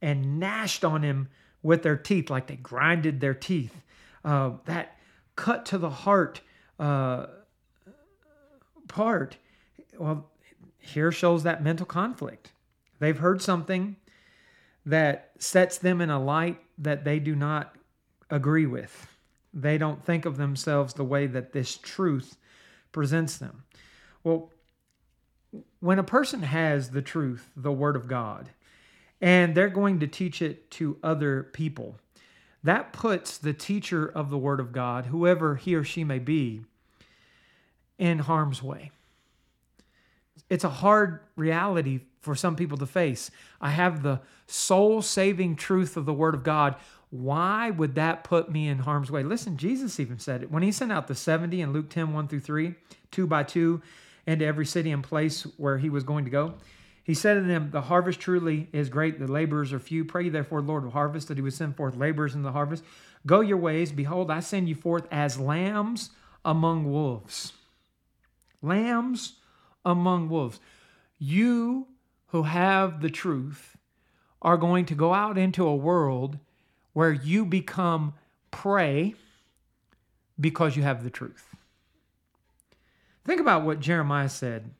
and 0.01 0.39
gnashed 0.39 0.83
on 0.83 1.03
him 1.03 1.29
with 1.61 1.83
their 1.83 1.95
teeth, 1.95 2.31
like 2.31 2.47
they 2.47 2.55
grinded 2.55 3.21
their 3.21 3.35
teeth. 3.35 3.83
Uh, 4.25 4.53
that 4.65 4.97
cut 5.35 5.63
to 5.67 5.77
the 5.77 5.91
heart 5.91 6.41
uh, 6.79 7.27
part, 8.87 9.37
well, 9.99 10.27
here 10.79 11.11
shows 11.11 11.43
that 11.43 11.63
mental 11.63 11.85
conflict. 11.85 12.51
They've 12.97 13.17
heard 13.17 13.43
something 13.43 13.95
that 14.87 15.29
sets 15.37 15.77
them 15.77 16.01
in 16.01 16.09
a 16.09 16.19
light 16.19 16.59
that 16.79 17.03
they 17.03 17.19
do 17.19 17.35
not 17.35 17.75
agree 18.31 18.65
with. 18.65 19.07
They 19.53 19.77
don't 19.77 20.03
think 20.03 20.25
of 20.25 20.37
themselves 20.37 20.95
the 20.95 21.05
way 21.05 21.27
that 21.27 21.53
this 21.53 21.77
truth 21.77 22.37
presents 22.91 23.37
them. 23.37 23.65
Well, 24.23 24.51
when 25.79 25.99
a 25.99 26.03
person 26.03 26.43
has 26.43 26.91
the 26.91 27.01
truth, 27.01 27.49
the 27.55 27.71
Word 27.71 27.95
of 27.95 28.07
God, 28.07 28.49
and 29.21 29.55
they're 29.55 29.69
going 29.69 29.99
to 29.99 30.07
teach 30.07 30.41
it 30.41 30.69
to 30.71 30.97
other 31.03 31.43
people, 31.43 31.95
that 32.63 32.93
puts 32.93 33.37
the 33.37 33.53
teacher 33.53 34.05
of 34.05 34.29
the 34.29 34.37
Word 34.37 34.59
of 34.59 34.71
God, 34.71 35.07
whoever 35.07 35.55
he 35.55 35.75
or 35.75 35.83
she 35.83 36.03
may 36.03 36.19
be, 36.19 36.61
in 37.97 38.19
harm's 38.19 38.61
way. 38.61 38.91
It's 40.49 40.63
a 40.63 40.69
hard 40.69 41.19
reality 41.35 42.01
for 42.21 42.35
some 42.35 42.55
people 42.55 42.77
to 42.77 42.85
face. 42.85 43.31
I 43.61 43.69
have 43.71 44.03
the 44.03 44.21
soul 44.47 45.01
saving 45.01 45.55
truth 45.55 45.95
of 45.95 46.05
the 46.05 46.13
Word 46.13 46.35
of 46.35 46.43
God. 46.43 46.75
Why 47.11 47.69
would 47.69 47.95
that 47.95 48.23
put 48.23 48.51
me 48.51 48.67
in 48.67 48.79
harm's 48.79 49.09
way? 49.09 49.23
Listen, 49.23 49.57
Jesus 49.57 49.99
even 49.99 50.19
said 50.19 50.43
it. 50.43 50.51
When 50.51 50.63
he 50.63 50.71
sent 50.71 50.91
out 50.91 51.07
the 51.07 51.15
70 51.15 51.61
in 51.61 51.73
Luke 51.73 51.89
10 51.89 52.13
1 52.13 52.27
through 52.27 52.39
3, 52.41 52.75
two 53.11 53.27
by 53.27 53.43
two, 53.43 53.81
into 54.29 54.45
every 54.45 54.65
city 54.65 54.91
and 54.91 55.03
place 55.03 55.43
where 55.57 55.79
he 55.79 55.89
was 55.89 56.03
going 56.03 56.25
to 56.25 56.31
go, 56.31 56.53
He 57.03 57.15
said 57.15 57.33
to 57.33 57.41
them, 57.41 57.71
The 57.71 57.81
harvest 57.81 58.19
truly 58.19 58.67
is 58.71 58.87
great, 58.87 59.19
the 59.19 59.27
laborers 59.27 59.73
are 59.73 59.79
few. 59.79 60.05
Pray 60.05 60.29
therefore, 60.29 60.61
Lord 60.61 60.85
of 60.85 60.93
harvest, 60.93 61.27
that 61.27 61.37
he 61.37 61.41
would 61.41 61.53
send 61.53 61.75
forth 61.75 61.95
laborers 61.95 62.35
in 62.35 62.43
the 62.43 62.51
harvest. 62.51 62.83
Go 63.25 63.39
your 63.39 63.57
ways. 63.57 63.91
Behold, 63.91 64.29
I 64.29 64.39
send 64.41 64.69
you 64.69 64.75
forth 64.75 65.07
as 65.11 65.39
lambs 65.39 66.11
among 66.45 66.91
wolves. 66.91 67.53
Lambs 68.61 69.33
among 69.83 70.29
wolves. 70.29 70.59
You 71.17 71.87
who 72.27 72.43
have 72.43 73.01
the 73.01 73.09
truth 73.09 73.77
are 74.43 74.57
going 74.57 74.85
to 74.85 74.95
go 74.95 75.13
out 75.13 75.39
into 75.39 75.65
a 75.65 75.75
world 75.75 76.37
where 76.93 77.11
you 77.11 77.45
become 77.45 78.13
prey 78.51 79.15
because 80.39 80.77
you 80.77 80.83
have 80.83 81.03
the 81.03 81.09
truth. 81.09 81.48
Think 83.25 83.41
about 83.41 83.63
what 83.63 83.79
Jeremiah 83.79 84.29
said 84.29 84.71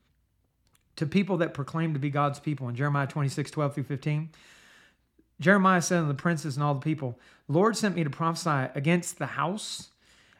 to 0.96 1.06
people 1.06 1.38
that 1.38 1.54
proclaim 1.54 1.94
to 1.94 2.00
be 2.00 2.10
God's 2.10 2.40
people 2.40 2.68
in 2.68 2.76
Jeremiah 2.76 3.08
26, 3.08 3.52
12 3.52 3.76
through 3.76 3.84
15. 3.84 4.30
Jeremiah 5.40 5.82
said 5.82 6.02
to 6.02 6.06
the 6.06 6.14
princes 6.14 6.56
and 6.56 6.64
all 6.64 6.74
the 6.74 6.82
people, 6.82 7.18
Lord 7.48 7.78
sent 7.78 7.96
me 7.96 8.04
to 8.04 8.10
prophesy 8.10 8.70
against 8.76 9.18
the 9.18 9.28
house 9.28 9.90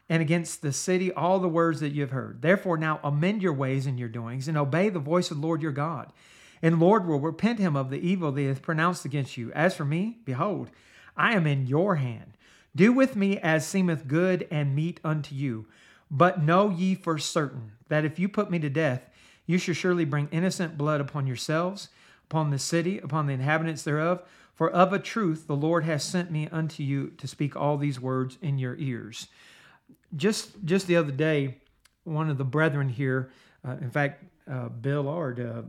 and 0.08 0.20
against 0.20 0.60
the 0.60 0.72
city 0.72 1.12
all 1.12 1.38
the 1.38 1.48
words 1.48 1.80
that 1.80 1.92
you 1.92 2.02
have 2.02 2.10
heard. 2.10 2.42
Therefore, 2.42 2.76
now 2.76 3.00
amend 3.02 3.42
your 3.42 3.52
ways 3.52 3.86
and 3.86 3.98
your 3.98 4.08
doings 4.08 4.48
and 4.48 4.58
obey 4.58 4.88
the 4.88 4.98
voice 4.98 5.30
of 5.30 5.40
the 5.40 5.46
Lord 5.46 5.62
your 5.62 5.72
God. 5.72 6.12
And 6.60 6.78
Lord 6.78 7.06
will 7.06 7.20
repent 7.20 7.58
him 7.58 7.74
of 7.74 7.88
the 7.88 8.06
evil 8.06 8.32
that 8.32 8.40
he 8.40 8.52
pronounced 8.54 9.04
against 9.04 9.36
you. 9.36 9.50
As 9.52 9.74
for 9.74 9.84
me, 9.84 10.18
behold, 10.24 10.68
I 11.16 11.34
am 11.34 11.46
in 11.46 11.66
your 11.66 11.96
hand. 11.96 12.36
Do 12.76 12.92
with 12.92 13.16
me 13.16 13.38
as 13.38 13.66
seemeth 13.66 14.06
good 14.06 14.46
and 14.50 14.76
meet 14.76 15.00
unto 15.02 15.34
you. 15.34 15.66
But 16.10 16.42
know 16.42 16.70
ye 16.70 16.94
for 16.94 17.18
certain 17.18 17.72
that 17.88 18.04
if 18.04 18.18
you 18.18 18.28
put 18.28 18.50
me 18.50 18.58
to 18.58 18.70
death, 18.70 19.08
you 19.46 19.58
shall 19.58 19.74
surely 19.74 20.04
bring 20.04 20.28
innocent 20.30 20.76
blood 20.76 21.00
upon 21.00 21.26
yourselves, 21.26 21.88
upon 22.24 22.50
the 22.50 22.58
city, 22.58 22.98
upon 22.98 23.26
the 23.26 23.32
inhabitants 23.32 23.82
thereof. 23.82 24.22
For 24.54 24.70
of 24.70 24.92
a 24.92 24.98
truth 24.98 25.46
the 25.46 25.56
Lord 25.56 25.84
has 25.84 26.04
sent 26.04 26.30
me 26.30 26.48
unto 26.52 26.82
you 26.82 27.08
to 27.18 27.26
speak 27.26 27.56
all 27.56 27.76
these 27.76 28.00
words 28.00 28.38
in 28.42 28.58
your 28.58 28.76
ears. 28.76 29.28
Just 30.16 30.64
just 30.64 30.86
the 30.86 30.96
other 30.96 31.12
day, 31.12 31.58
one 32.04 32.28
of 32.28 32.38
the 32.38 32.44
brethren 32.44 32.88
here, 32.88 33.30
uh, 33.66 33.76
in 33.80 33.90
fact, 33.90 34.24
uh, 34.50 34.68
Bill 34.68 35.08
Ard, 35.08 35.40
uh, 35.40 35.62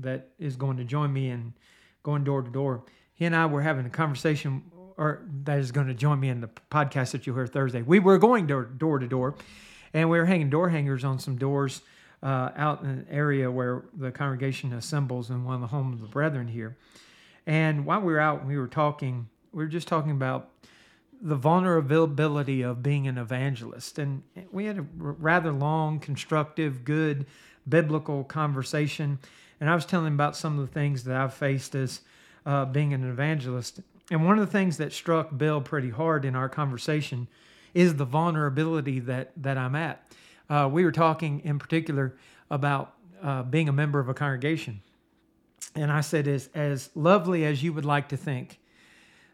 that 0.00 0.30
is 0.38 0.56
going 0.56 0.76
to 0.76 0.84
join 0.84 1.12
me 1.12 1.30
in 1.30 1.54
going 2.02 2.24
door 2.24 2.42
to 2.42 2.50
door. 2.50 2.84
He 3.14 3.24
and 3.24 3.34
I 3.34 3.46
were 3.46 3.62
having 3.62 3.86
a 3.86 3.90
conversation, 3.90 4.62
or 4.96 5.22
that 5.44 5.58
is 5.58 5.72
going 5.72 5.86
to 5.86 5.94
join 5.94 6.20
me 6.20 6.28
in 6.28 6.40
the 6.40 6.50
podcast 6.70 7.12
that 7.12 7.26
you'll 7.26 7.36
hear 7.36 7.46
Thursday. 7.46 7.82
We 7.82 8.00
were 8.00 8.18
going 8.18 8.46
door, 8.46 8.64
door 8.64 8.98
to 8.98 9.06
door, 9.06 9.36
and 9.94 10.10
we 10.10 10.18
were 10.18 10.26
hanging 10.26 10.50
door 10.50 10.68
hangers 10.68 11.04
on 11.04 11.18
some 11.18 11.36
doors 11.36 11.80
uh, 12.22 12.50
out 12.56 12.82
in 12.82 12.88
an 12.88 13.06
area 13.10 13.50
where 13.50 13.84
the 13.96 14.10
congregation 14.10 14.72
assembles 14.72 15.30
in 15.30 15.44
one 15.44 15.54
of 15.54 15.60
the 15.60 15.68
homes 15.68 15.94
of 15.94 16.00
the 16.00 16.12
brethren 16.12 16.48
here. 16.48 16.76
And 17.46 17.86
while 17.86 18.00
we 18.00 18.12
were 18.12 18.20
out, 18.20 18.44
we 18.44 18.58
were 18.58 18.66
talking, 18.66 19.28
we 19.52 19.62
were 19.62 19.70
just 19.70 19.86
talking 19.86 20.10
about 20.10 20.50
the 21.20 21.36
vulnerability 21.36 22.62
of 22.62 22.82
being 22.82 23.06
an 23.06 23.18
evangelist. 23.18 23.98
And 23.98 24.22
we 24.50 24.64
had 24.64 24.78
a 24.78 24.86
rather 24.98 25.52
long, 25.52 26.00
constructive, 26.00 26.84
good 26.84 27.26
biblical 27.68 28.24
conversation. 28.24 29.18
And 29.60 29.70
I 29.70 29.74
was 29.74 29.86
telling 29.86 30.08
him 30.08 30.14
about 30.14 30.36
some 30.36 30.58
of 30.58 30.66
the 30.66 30.72
things 30.72 31.04
that 31.04 31.16
I've 31.16 31.34
faced 31.34 31.74
as 31.74 32.00
uh, 32.44 32.64
being 32.64 32.92
an 32.92 33.08
evangelist. 33.08 33.80
And 34.10 34.26
one 34.26 34.38
of 34.38 34.46
the 34.46 34.52
things 34.52 34.78
that 34.78 34.92
struck 34.92 35.36
Bill 35.36 35.60
pretty 35.60 35.90
hard 35.90 36.24
in 36.24 36.34
our 36.34 36.48
conversation 36.48 37.28
is 37.74 37.96
the 37.96 38.04
vulnerability 38.04 39.00
that, 39.00 39.32
that 39.36 39.58
I'm 39.58 39.74
at. 39.74 40.10
Uh, 40.48 40.68
we 40.72 40.84
were 40.84 40.92
talking 40.92 41.40
in 41.44 41.58
particular 41.58 42.14
about 42.50 42.94
uh, 43.22 43.42
being 43.42 43.68
a 43.68 43.72
member 43.72 43.98
of 43.98 44.08
a 44.08 44.14
congregation. 44.14 44.80
And 45.74 45.90
I 45.90 46.02
said, 46.02 46.28
as, 46.28 46.48
as 46.54 46.90
lovely 46.94 47.44
as 47.44 47.62
you 47.62 47.72
would 47.72 47.84
like 47.84 48.08
to 48.10 48.16
think 48.16 48.60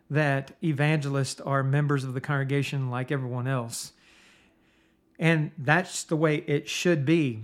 that 0.09 0.53
evangelists 0.63 1.41
are 1.41 1.63
members 1.63 2.03
of 2.05 2.15
the 2.15 2.21
congregation 2.21 2.91
like 2.91 3.13
everyone 3.13 3.47
else, 3.47 3.93
and 5.19 5.51
that's 5.59 6.05
the 6.05 6.17
way 6.17 6.37
it 6.37 6.69
should 6.69 7.05
be, 7.05 7.43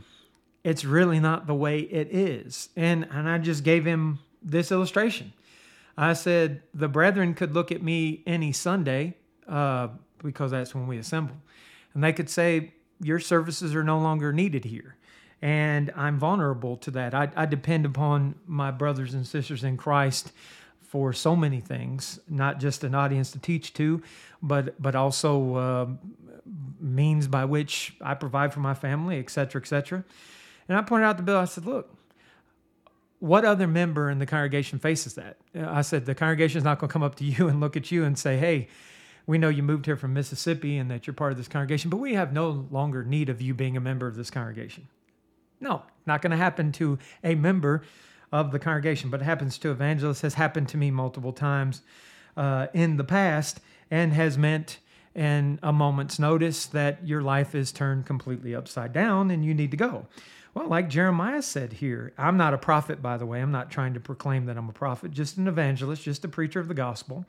it's 0.65 0.85
really 0.85 1.21
not 1.21 1.47
the 1.47 1.55
way 1.55 1.81
it 1.81 2.09
is. 2.11 2.71
And, 2.75 3.07
and 3.11 3.29
I 3.29 3.39
just 3.39 3.63
gave 3.63 3.85
him 3.85 4.19
this 4.43 4.73
illustration. 4.73 5.33
I 5.97 6.15
said, 6.15 6.63
the 6.75 6.89
brethren 6.89 7.35
could 7.35 7.55
look 7.55 7.71
at 7.71 7.83
me 7.83 8.23
any 8.27 8.53
Sunday, 8.53 9.15
uh, 9.47 9.89
because 10.23 10.51
that's 10.51 10.75
when 10.75 10.87
we 10.87 10.99
assemble, 10.99 11.37
and 11.95 12.03
they 12.03 12.13
could 12.13 12.31
say, 12.31 12.73
Your 13.01 13.21
services 13.21 13.75
are 13.75 13.85
no 13.85 13.99
longer 13.99 14.33
needed 14.33 14.65
here 14.65 14.97
and 15.43 15.93
I'm 15.95 16.19
vulnerable 16.19 16.77
to 16.79 16.91
that. 16.93 17.15
I, 17.15 17.31
I 17.37 17.47
depend 17.47 17.85
upon 17.87 18.37
my 18.47 18.71
brothers 18.71 19.15
and 19.15 19.27
sisters 19.27 19.65
in 19.65 19.77
Christ 19.77 20.33
for 20.83 21.13
so 21.13 21.37
many 21.37 21.61
things, 21.61 22.19
not 22.29 22.59
just 22.59 22.85
an 22.85 22.95
audience 22.95 23.33
to 23.33 23.39
teach 23.39 23.75
to, 23.75 24.03
but 24.43 24.81
but 24.81 24.95
also 24.95 25.55
uh, 25.55 25.87
means 26.81 27.29
by 27.29 27.45
which 27.45 27.95
I 28.01 28.15
provide 28.15 28.55
for 28.55 28.61
my 28.61 28.75
family, 28.75 29.19
et 29.19 29.31
cetera, 29.31 29.61
et 29.61 29.67
cetera. 29.67 30.05
And 30.69 30.79
I 30.79 30.83
pointed 30.83 31.07
out 31.07 31.17
to 31.19 31.23
Bill. 31.23 31.37
I 31.37 31.45
said, 31.45 31.67
"Look, 31.67 31.95
what 33.19 33.45
other 33.45 33.67
member 33.67 34.09
in 34.11 34.19
the 34.19 34.27
congregation 34.27 34.79
faces 34.79 35.15
that?" 35.15 35.37
I 35.55 35.83
said, 35.83 36.07
"The 36.07 36.15
congregation 36.15 36.59
is 36.59 36.65
not 36.65 36.79
going 36.79 36.89
to 36.89 36.93
come 36.93 37.03
up 37.03 37.17
to 37.17 37.25
you 37.25 37.49
and 37.49 37.61
look 37.61 37.77
at 37.77 37.91
you 37.91 38.05
and 38.05 38.19
say, 38.19 38.37
"Hey." 38.39 38.69
We 39.27 39.39
know 39.39 39.49
you 39.49 39.63
moved 39.63 39.87
here 39.87 39.97
from 39.97 40.15
Mississippi 40.15 40.79
and 40.79 40.91
that 40.91 41.07
you're 41.07 41.15
part 41.15 41.33
of 41.33 41.39
this 41.39 41.49
congregation, 41.49 41.91
but 41.91 41.97
we 41.97 42.15
have 42.15 42.33
no 42.33 42.67
longer 42.71 43.05
need 43.05 43.29
of 43.29 43.43
you 43.43 43.55
being 43.55 43.77
a 43.77 43.81
member 43.81 44.07
of 44.07 44.17
this 44.17 44.31
congregation. 44.31 44.89
No, 45.61 45.83
not 46.07 46.23
going 46.23 46.31
to 46.31 46.37
happen 46.37 46.71
to 46.73 46.99
a 47.25 47.35
member 47.35 47.83
of 48.31 48.53
the 48.53 48.59
congregation, 48.59 49.11
but 49.11 49.21
it 49.21 49.25
happens 49.25 49.59
to 49.59 49.71
evangelists, 49.71 50.21
has 50.21 50.35
happened 50.35 50.69
to 50.69 50.77
me 50.77 50.91
multiple 50.91 51.33
times 51.33 51.83
uh, 52.37 52.69
in 52.75 52.97
the 52.97 53.05
past, 53.05 53.61
and 53.91 54.13
has 54.13 54.37
meant 54.37 54.79
in 55.15 55.59
a 55.63 55.73
moment's 55.73 56.19
notice 56.19 56.67
that 56.67 57.05
your 57.07 57.23
life 57.23 57.55
is 57.55 57.73
turned 57.73 58.05
completely 58.05 58.55
upside 58.55 58.93
down 58.93 59.31
and 59.31 59.45
you 59.45 59.55
need 59.55 59.71
to 59.71 59.77
go. 59.77 60.07
Well, 60.53 60.69
like 60.69 60.89
Jeremiah 60.89 61.43
said 61.43 61.75
here, 61.75 62.13
I'm 62.19 62.37
not 62.37 62.55
a 62.55 62.59
prophet, 62.59 63.01
by 63.03 63.17
the 63.17 63.27
way. 63.27 63.41
I'm 63.41 63.53
not 63.53 63.71
trying 63.71 63.95
to 63.95 64.01
proclaim 64.01 64.47
that 64.47 64.57
I'm 64.59 64.69
a 64.69 64.73
prophet, 64.73 65.11
just 65.13 65.37
an 65.37 65.49
evangelist, 65.49 66.03
just 66.03 66.25
a 66.25 66.29
preacher 66.29 66.61
of 66.61 66.69
the 66.69 66.75
gospel. 66.75 67.25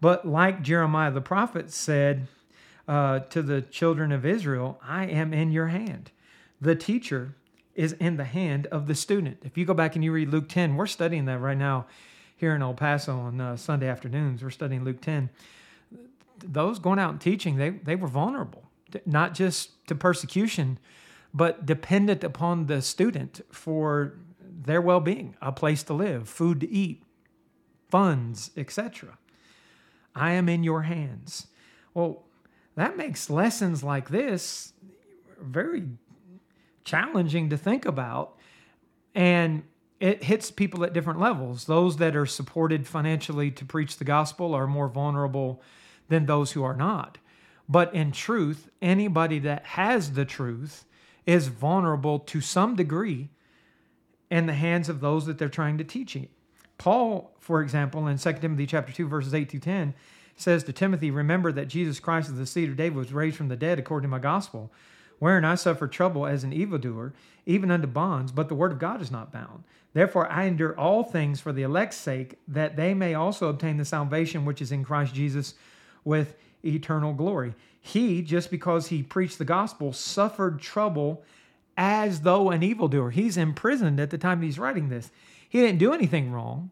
But 0.00 0.26
like 0.26 0.62
Jeremiah 0.62 1.10
the 1.10 1.20
prophet 1.20 1.70
said 1.70 2.26
uh, 2.88 3.20
to 3.20 3.42
the 3.42 3.62
children 3.62 4.12
of 4.12 4.24
Israel, 4.24 4.80
I 4.82 5.06
am 5.06 5.32
in 5.32 5.52
your 5.52 5.68
hand. 5.68 6.10
The 6.60 6.74
teacher 6.74 7.34
is 7.74 7.92
in 7.94 8.16
the 8.16 8.24
hand 8.24 8.66
of 8.66 8.86
the 8.86 8.94
student. 8.94 9.38
If 9.44 9.56
you 9.56 9.64
go 9.64 9.74
back 9.74 9.94
and 9.94 10.04
you 10.04 10.12
read 10.12 10.28
Luke 10.28 10.48
10, 10.48 10.76
we're 10.76 10.86
studying 10.86 11.24
that 11.26 11.38
right 11.38 11.56
now 11.56 11.86
here 12.36 12.54
in 12.54 12.62
El 12.62 12.74
Paso 12.74 13.18
on 13.18 13.40
uh, 13.40 13.56
Sunday 13.56 13.88
afternoons. 13.88 14.42
We're 14.42 14.50
studying 14.50 14.84
Luke 14.84 15.00
10. 15.00 15.30
Those 16.38 16.78
going 16.78 16.98
out 16.98 17.10
and 17.10 17.20
teaching, 17.20 17.56
they, 17.56 17.70
they 17.70 17.96
were 17.96 18.08
vulnerable, 18.08 18.64
not 19.06 19.34
just 19.34 19.86
to 19.88 19.94
persecution, 19.94 20.78
but 21.32 21.64
dependent 21.66 22.24
upon 22.24 22.66
the 22.66 22.82
student 22.82 23.40
for 23.52 24.14
their 24.42 24.80
well 24.80 25.00
being, 25.00 25.36
a 25.40 25.52
place 25.52 25.82
to 25.84 25.94
live, 25.94 26.28
food 26.28 26.60
to 26.60 26.68
eat, 26.68 27.02
funds, 27.88 28.50
etc. 28.56 29.18
I 30.20 30.32
am 30.32 30.48
in 30.48 30.62
your 30.62 30.82
hands. 30.82 31.46
Well, 31.94 32.24
that 32.76 32.96
makes 32.96 33.30
lessons 33.30 33.82
like 33.82 34.10
this 34.10 34.74
very 35.40 35.84
challenging 36.84 37.48
to 37.50 37.56
think 37.56 37.86
about. 37.86 38.36
And 39.14 39.62
it 39.98 40.24
hits 40.24 40.50
people 40.50 40.84
at 40.84 40.92
different 40.92 41.20
levels. 41.20 41.64
Those 41.64 41.96
that 41.96 42.14
are 42.16 42.26
supported 42.26 42.86
financially 42.86 43.50
to 43.52 43.64
preach 43.64 43.96
the 43.96 44.04
gospel 44.04 44.54
are 44.54 44.66
more 44.66 44.88
vulnerable 44.88 45.62
than 46.08 46.26
those 46.26 46.52
who 46.52 46.62
are 46.62 46.76
not. 46.76 47.18
But 47.68 47.94
in 47.94 48.12
truth, 48.12 48.68
anybody 48.82 49.38
that 49.40 49.64
has 49.64 50.12
the 50.12 50.24
truth 50.24 50.84
is 51.24 51.48
vulnerable 51.48 52.18
to 52.18 52.40
some 52.40 52.76
degree 52.76 53.30
in 54.30 54.46
the 54.46 54.54
hands 54.54 54.88
of 54.88 55.00
those 55.00 55.26
that 55.26 55.38
they're 55.38 55.48
trying 55.48 55.78
to 55.78 55.84
teach 55.84 56.14
it. 56.14 56.30
Paul, 56.80 57.30
for 57.38 57.62
example, 57.62 58.06
in 58.08 58.16
2 58.16 58.32
Timothy 58.34 58.66
chapter 58.66 58.92
2, 58.92 59.06
verses 59.06 59.34
8 59.34 59.48
to 59.50 59.58
10, 59.58 59.94
says 60.36 60.64
to 60.64 60.72
Timothy, 60.72 61.10
Remember 61.10 61.52
that 61.52 61.68
Jesus 61.68 62.00
Christ 62.00 62.30
of 62.30 62.36
the 62.36 62.46
seed 62.46 62.70
of 62.70 62.76
David 62.76 62.96
was 62.96 63.12
raised 63.12 63.36
from 63.36 63.48
the 63.48 63.56
dead 63.56 63.78
according 63.78 64.08
to 64.08 64.10
my 64.10 64.18
gospel 64.18 64.72
wherein 65.20 65.44
I 65.44 65.54
suffer 65.54 65.86
trouble 65.86 66.26
as 66.26 66.42
an 66.42 66.52
evildoer, 66.52 67.12
even 67.46 67.70
unto 67.70 67.86
bonds, 67.86 68.32
but 68.32 68.48
the 68.48 68.54
word 68.56 68.72
of 68.72 68.80
God 68.80 69.00
is 69.00 69.10
not 69.12 69.30
bound. 69.30 69.62
Therefore 69.92 70.28
I 70.28 70.44
endure 70.44 70.76
all 70.78 71.04
things 71.04 71.40
for 71.40 71.52
the 71.52 71.62
elect's 71.62 71.96
sake, 71.96 72.38
that 72.48 72.74
they 72.74 72.94
may 72.94 73.14
also 73.14 73.48
obtain 73.48 73.76
the 73.76 73.84
salvation 73.84 74.44
which 74.44 74.60
is 74.60 74.72
in 74.72 74.82
Christ 74.82 75.14
Jesus 75.14 75.54
with 76.04 76.36
eternal 76.64 77.12
glory. 77.12 77.54
He, 77.80 78.22
just 78.22 78.50
because 78.50 78.88
he 78.88 79.02
preached 79.02 79.38
the 79.38 79.44
gospel, 79.44 79.92
suffered 79.92 80.60
trouble 80.60 81.22
as 81.76 82.22
though 82.22 82.50
an 82.50 82.62
evildoer. 82.62 83.10
He's 83.10 83.36
imprisoned 83.36 84.00
at 84.00 84.10
the 84.10 84.18
time 84.18 84.42
he's 84.42 84.58
writing 84.58 84.88
this. 84.88 85.10
He 85.50 85.60
didn't 85.60 85.78
do 85.78 85.92
anything 85.92 86.32
wrong, 86.32 86.70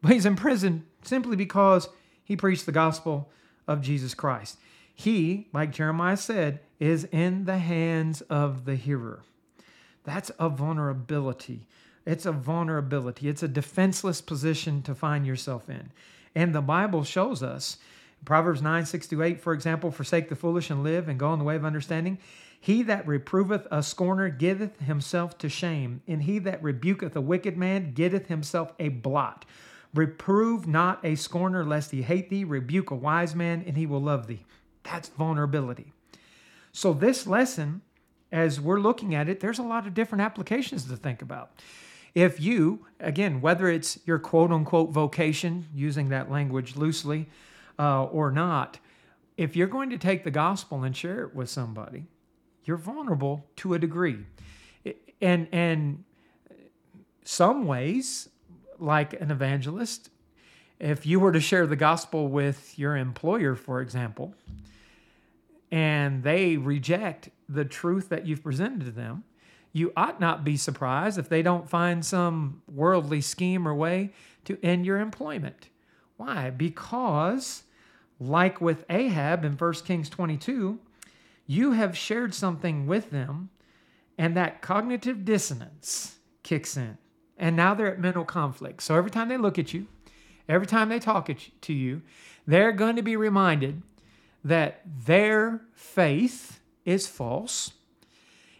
but 0.00 0.12
he's 0.12 0.24
in 0.24 0.36
prison 0.36 0.86
simply 1.02 1.36
because 1.36 1.88
he 2.24 2.36
preached 2.36 2.64
the 2.64 2.72
gospel 2.72 3.30
of 3.68 3.82
Jesus 3.82 4.14
Christ. 4.14 4.58
He, 4.94 5.48
like 5.52 5.72
Jeremiah 5.72 6.16
said, 6.16 6.60
is 6.80 7.04
in 7.12 7.44
the 7.44 7.58
hands 7.58 8.22
of 8.22 8.64
the 8.64 8.76
hearer. 8.76 9.22
That's 10.04 10.30
a 10.38 10.48
vulnerability. 10.48 11.66
It's 12.06 12.24
a 12.24 12.32
vulnerability. 12.32 13.28
It's 13.28 13.42
a 13.42 13.48
defenseless 13.48 14.20
position 14.20 14.82
to 14.82 14.94
find 14.94 15.26
yourself 15.26 15.68
in. 15.68 15.90
And 16.34 16.54
the 16.54 16.62
Bible 16.62 17.02
shows 17.02 17.42
us, 17.42 17.76
Proverbs 18.24 18.62
9, 18.62 18.86
6 18.86 19.08
to 19.08 19.22
8, 19.22 19.40
for 19.40 19.52
example, 19.52 19.90
forsake 19.90 20.28
the 20.28 20.36
foolish 20.36 20.70
and 20.70 20.84
live 20.84 21.08
and 21.08 21.18
go 21.18 21.32
in 21.32 21.40
the 21.40 21.44
way 21.44 21.56
of 21.56 21.64
understanding. 21.64 22.18
He 22.66 22.82
that 22.82 23.06
reproveth 23.06 23.68
a 23.70 23.80
scorner 23.80 24.28
giveth 24.28 24.80
himself 24.80 25.38
to 25.38 25.48
shame, 25.48 26.02
and 26.08 26.24
he 26.24 26.40
that 26.40 26.60
rebuketh 26.60 27.14
a 27.14 27.20
wicked 27.20 27.56
man 27.56 27.92
getteth 27.94 28.26
himself 28.26 28.72
a 28.80 28.88
blot. 28.88 29.44
Reprove 29.94 30.66
not 30.66 30.98
a 31.04 31.14
scorner 31.14 31.64
lest 31.64 31.92
he 31.92 32.02
hate 32.02 32.28
thee, 32.28 32.42
rebuke 32.42 32.90
a 32.90 32.96
wise 32.96 33.36
man, 33.36 33.62
and 33.64 33.76
he 33.76 33.86
will 33.86 34.02
love 34.02 34.26
thee. 34.26 34.44
That's 34.82 35.10
vulnerability. 35.10 35.92
So, 36.72 36.92
this 36.92 37.24
lesson, 37.24 37.82
as 38.32 38.60
we're 38.60 38.80
looking 38.80 39.14
at 39.14 39.28
it, 39.28 39.38
there's 39.38 39.60
a 39.60 39.62
lot 39.62 39.86
of 39.86 39.94
different 39.94 40.22
applications 40.22 40.86
to 40.86 40.96
think 40.96 41.22
about. 41.22 41.62
If 42.16 42.40
you, 42.40 42.84
again, 42.98 43.40
whether 43.40 43.68
it's 43.68 44.00
your 44.06 44.18
quote 44.18 44.50
unquote 44.50 44.90
vocation, 44.90 45.68
using 45.72 46.08
that 46.08 46.32
language 46.32 46.74
loosely, 46.74 47.28
uh, 47.78 48.06
or 48.06 48.32
not, 48.32 48.80
if 49.36 49.54
you're 49.54 49.68
going 49.68 49.90
to 49.90 49.98
take 49.98 50.24
the 50.24 50.32
gospel 50.32 50.82
and 50.82 50.96
share 50.96 51.22
it 51.22 51.32
with 51.32 51.48
somebody, 51.48 52.06
you're 52.66 52.76
vulnerable 52.76 53.46
to 53.56 53.74
a 53.74 53.78
degree. 53.78 54.18
And, 55.20 55.48
and 55.52 56.04
some 57.24 57.66
ways, 57.66 58.28
like 58.78 59.18
an 59.20 59.30
evangelist, 59.30 60.10
if 60.78 61.06
you 61.06 61.18
were 61.18 61.32
to 61.32 61.40
share 61.40 61.66
the 61.66 61.76
gospel 61.76 62.28
with 62.28 62.78
your 62.78 62.96
employer, 62.96 63.54
for 63.54 63.80
example, 63.80 64.34
and 65.70 66.22
they 66.22 66.56
reject 66.56 67.30
the 67.48 67.64
truth 67.64 68.08
that 68.10 68.26
you've 68.26 68.42
presented 68.42 68.84
to 68.84 68.90
them, 68.90 69.24
you 69.72 69.92
ought 69.96 70.20
not 70.20 70.44
be 70.44 70.56
surprised 70.56 71.18
if 71.18 71.28
they 71.28 71.42
don't 71.42 71.68
find 71.68 72.04
some 72.04 72.62
worldly 72.72 73.20
scheme 73.20 73.66
or 73.66 73.74
way 73.74 74.10
to 74.44 74.58
end 74.62 74.86
your 74.86 74.98
employment. 74.98 75.68
Why? 76.16 76.50
Because, 76.50 77.64
like 78.18 78.60
with 78.60 78.84
Ahab 78.88 79.44
in 79.44 79.52
1 79.52 79.72
Kings 79.84 80.08
22, 80.08 80.78
you 81.46 81.72
have 81.72 81.96
shared 81.96 82.34
something 82.34 82.86
with 82.86 83.10
them, 83.10 83.50
and 84.18 84.36
that 84.36 84.62
cognitive 84.62 85.24
dissonance 85.24 86.16
kicks 86.42 86.76
in. 86.76 86.98
And 87.38 87.54
now 87.54 87.74
they're 87.74 87.92
at 87.92 88.00
mental 88.00 88.24
conflict. 88.24 88.82
So 88.82 88.96
every 88.96 89.10
time 89.10 89.28
they 89.28 89.36
look 89.36 89.58
at 89.58 89.74
you, 89.74 89.86
every 90.48 90.66
time 90.66 90.88
they 90.88 90.98
talk 90.98 91.30
to 91.60 91.72
you, 91.72 92.02
they're 92.46 92.72
going 92.72 92.96
to 92.96 93.02
be 93.02 93.16
reminded 93.16 93.82
that 94.42 94.80
their 95.04 95.62
faith 95.74 96.60
is 96.84 97.06
false 97.06 97.72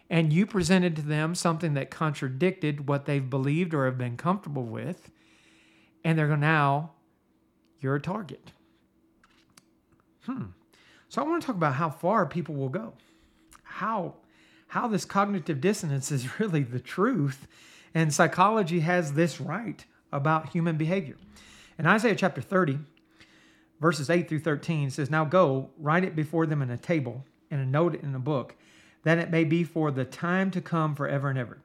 and 0.09 0.31
you 0.31 0.45
presented 0.45 0.95
to 0.95 1.01
them 1.01 1.35
something 1.35 1.73
that 1.73 1.91
contradicted 1.91 2.87
what 2.87 3.05
they've 3.05 3.29
believed 3.29 3.73
or 3.73 3.85
have 3.85 3.97
been 3.97 4.15
comfortable 4.17 4.63
with, 4.63 5.11
and 6.03 6.17
they're 6.17 6.27
going 6.27 6.39
now, 6.39 6.91
you're 7.79 7.95
a 7.95 8.01
target. 8.01 8.51
Hmm. 10.25 10.45
So 11.09 11.21
I 11.21 11.25
want 11.25 11.41
to 11.41 11.45
talk 11.45 11.55
about 11.55 11.75
how 11.75 11.89
far 11.89 12.25
people 12.25 12.55
will 12.55 12.69
go. 12.69 12.93
How 13.63 14.15
how 14.69 14.87
this 14.87 15.05
cognitive 15.05 15.61
dissonance 15.61 16.11
is 16.11 16.39
really 16.39 16.63
the 16.63 16.79
truth 16.79 17.47
and 17.93 18.13
psychology 18.13 18.81
has 18.81 19.13
this 19.13 19.39
right 19.39 19.85
about 20.11 20.49
human 20.49 20.77
behavior. 20.77 21.15
In 21.79 21.85
Isaiah 21.85 22.15
chapter 22.15 22.41
30, 22.41 22.79
verses 23.79 24.09
8 24.09 24.27
through 24.27 24.39
13 24.39 24.89
says, 24.89 25.09
"Now 25.09 25.23
go, 25.25 25.69
write 25.77 26.03
it 26.03 26.15
before 26.15 26.45
them 26.45 26.61
in 26.61 26.69
a 26.69 26.77
table 26.77 27.25
and 27.49 27.61
a 27.61 27.65
note 27.65 27.95
it 27.95 28.03
in 28.03 28.13
a 28.13 28.19
book, 28.19 28.55
that 29.03 29.17
it 29.17 29.31
may 29.31 29.45
be 29.45 29.63
for 29.63 29.91
the 29.91 30.05
time 30.05 30.51
to 30.51 30.61
come 30.61 30.95
forever 30.95 31.29
and 31.29 31.39
ever. 31.39 31.59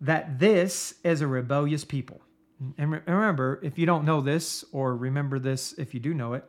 That 0.00 0.38
this 0.38 0.94
is 1.02 1.20
a 1.20 1.26
rebellious 1.26 1.84
people." 1.84 2.20
And 2.76 2.90
remember, 3.06 3.60
if 3.62 3.78
you 3.78 3.86
don't 3.86 4.04
know 4.04 4.20
this 4.20 4.64
or 4.72 4.96
remember 4.96 5.38
this 5.38 5.72
if 5.74 5.94
you 5.94 6.00
do 6.00 6.12
know 6.12 6.34
it, 6.34 6.44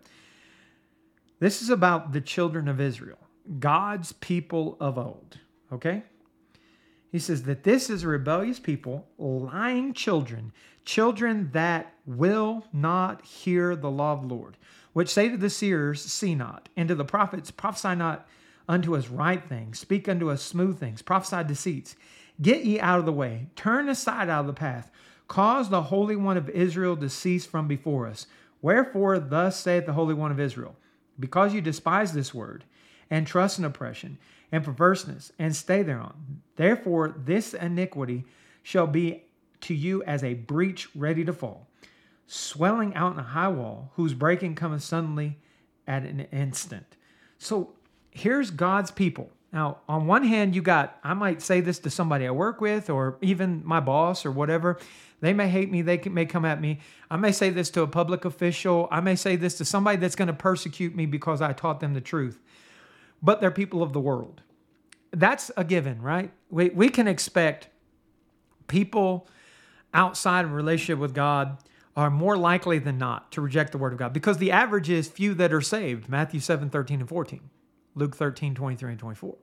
this 1.40 1.62
is 1.62 1.70
about 1.70 2.12
the 2.12 2.22
children 2.22 2.68
of 2.68 2.82
Israel, 2.82 3.18
God's 3.60 4.12
people 4.14 4.78
of 4.80 4.98
old. 4.98 5.40
Okay? 5.72 6.04
He 7.12 7.20
says 7.20 7.44
that 7.44 7.64
this 7.64 7.90
is 7.90 8.04
a 8.04 8.08
rebellious 8.08 8.60
people, 8.60 9.08
lying 9.18 9.94
children, 9.94 10.52
children 10.86 11.50
that 11.54 11.94
will 12.06 12.66
not 12.72 13.26
hear 13.26 13.76
the 13.76 13.90
law 13.90 14.14
of 14.14 14.28
the 14.28 14.34
Lord, 14.34 14.58
which 14.94 15.10
say 15.10 15.30
to 15.30 15.38
the 15.38 15.50
seers, 15.50 16.02
See 16.02 16.36
not, 16.36 16.70
and 16.78 16.88
to 16.90 16.96
the 16.96 17.06
prophets, 17.06 17.52
prophesy 17.52 17.96
not 17.96 18.28
unto 18.68 18.96
us 18.96 19.08
right 19.08 19.44
things, 19.48 19.80
speak 19.80 20.08
unto 20.08 20.30
us 20.30 20.44
smooth 20.44 20.80
things, 20.80 21.02
prophesy 21.02 21.44
deceits. 21.44 21.96
Get 22.42 22.64
ye 22.64 22.80
out 22.80 23.00
of 23.00 23.06
the 23.06 23.12
way, 23.12 23.48
turn 23.56 23.90
aside 23.90 24.30
out 24.30 24.42
of 24.42 24.48
the 24.48 24.54
path, 24.54 24.92
cause 25.28 25.70
the 25.70 25.84
Holy 25.84 26.16
One 26.16 26.38
of 26.38 26.50
Israel 26.50 26.96
to 26.98 27.10
cease 27.10 27.46
from 27.46 27.68
before 27.68 28.08
us. 28.08 28.28
Wherefore, 28.62 29.20
thus 29.20 29.60
saith 29.60 29.86
the 29.86 29.94
Holy 29.94 30.14
One 30.14 30.32
of 30.32 30.40
Israel 30.40 30.76
because 31.20 31.54
you 31.54 31.62
despise 31.62 32.14
this 32.14 32.34
word 32.34 32.64
and 33.10 33.26
trust 33.26 33.60
in 33.60 33.66
oppression 33.66 34.18
and 34.52 34.64
perverseness 34.64 35.32
and 35.38 35.56
stay 35.56 35.84
thereon. 35.84 36.42
Therefore, 36.56 37.16
this 37.18 37.54
iniquity 37.54 38.26
shall 38.64 38.88
be 38.88 39.24
to 39.62 39.74
you 39.74 40.04
as 40.04 40.24
a 40.24 40.34
breach 40.34 40.88
ready 40.96 41.26
to 41.26 41.34
fall, 41.34 41.68
swelling 42.28 42.96
out 42.96 43.14
in 43.14 43.20
a 43.20 43.24
high 43.24 43.48
wall, 43.48 43.92
whose 43.96 44.14
breaking 44.14 44.56
cometh 44.56 44.84
suddenly 44.84 45.38
at 45.88 46.04
an 46.04 46.22
instant. 46.32 46.86
So 47.38 47.74
here's 48.12 48.52
God's 48.52 48.92
people. 48.92 49.30
Now, 49.52 49.80
on 49.88 50.06
one 50.06 50.24
hand, 50.24 50.56
you 50.56 50.62
got, 50.62 51.00
I 51.04 51.14
might 51.16 51.42
say 51.42 51.60
this 51.62 51.80
to 51.80 51.90
somebody 51.90 52.28
I 52.28 52.32
work 52.32 52.62
with 52.62 52.90
or 52.90 53.18
even 53.22 53.64
my 53.66 53.80
boss 53.80 54.26
or 54.26 54.32
whatever. 54.32 54.78
They 55.22 55.34
may 55.34 55.50
hate 55.50 55.70
me. 55.70 55.82
They 55.82 55.98
may 56.10 56.26
come 56.26 56.46
at 56.46 56.62
me. 56.62 56.80
I 57.12 57.18
may 57.18 57.32
say 57.32 57.50
this 57.50 57.70
to 57.72 57.82
a 57.82 57.88
public 57.88 58.26
official. 58.26 58.88
I 58.92 59.02
may 59.02 59.16
say 59.16 59.36
this 59.36 59.58
to 59.58 59.66
somebody 59.66 59.98
that's 59.98 60.16
going 60.16 60.28
to 60.28 60.34
persecute 60.34 60.96
me 60.96 61.06
because 61.06 61.42
I 61.42 61.54
taught 61.54 61.80
them 61.80 61.94
the 61.94 62.02
truth. 62.02 62.40
But 63.22 63.42
they're 63.42 63.52
people 63.52 63.84
of 63.84 63.94
the 63.94 64.00
world. 64.00 64.42
That's 65.12 65.52
a 65.58 65.64
given, 65.64 66.02
right? 66.02 66.32
We, 66.50 66.70
we 66.70 66.90
can 66.90 67.08
expect 67.08 67.70
people 68.68 69.28
outside 69.94 70.46
of 70.46 70.54
relationship 70.54 71.00
with 71.00 71.14
God 71.14 71.58
are 71.96 72.10
more 72.10 72.38
likely 72.38 72.80
than 72.80 72.98
not 72.98 73.32
to 73.34 73.42
reject 73.42 73.72
the 73.72 73.78
word 73.78 73.92
of 73.92 74.00
God 74.00 74.14
because 74.14 74.38
the 74.38 74.52
average 74.52 74.90
is 74.90 75.10
few 75.10 75.34
that 75.34 75.52
are 75.52 75.62
saved. 75.62 76.08
Matthew 76.08 76.40
7, 76.40 76.70
13 76.70 77.02
and 77.02 77.10
14, 77.10 77.42
Luke 77.96 78.16
13, 78.16 78.56
23 78.56 78.92
and 78.92 79.00
24. 79.00 79.36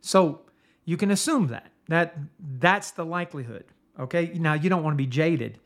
So 0.00 0.42
you 0.84 0.96
can 0.96 1.10
assume 1.10 1.48
that. 1.48 1.72
That 1.88 2.16
that's 2.60 2.90
the 2.92 3.04
likelihood. 3.04 3.64
Okay. 3.98 4.32
Now, 4.34 4.54
you 4.54 4.70
don't 4.70 4.82
want 4.82 4.94
to 4.94 4.98
be 4.98 5.06
jaded. 5.06 5.58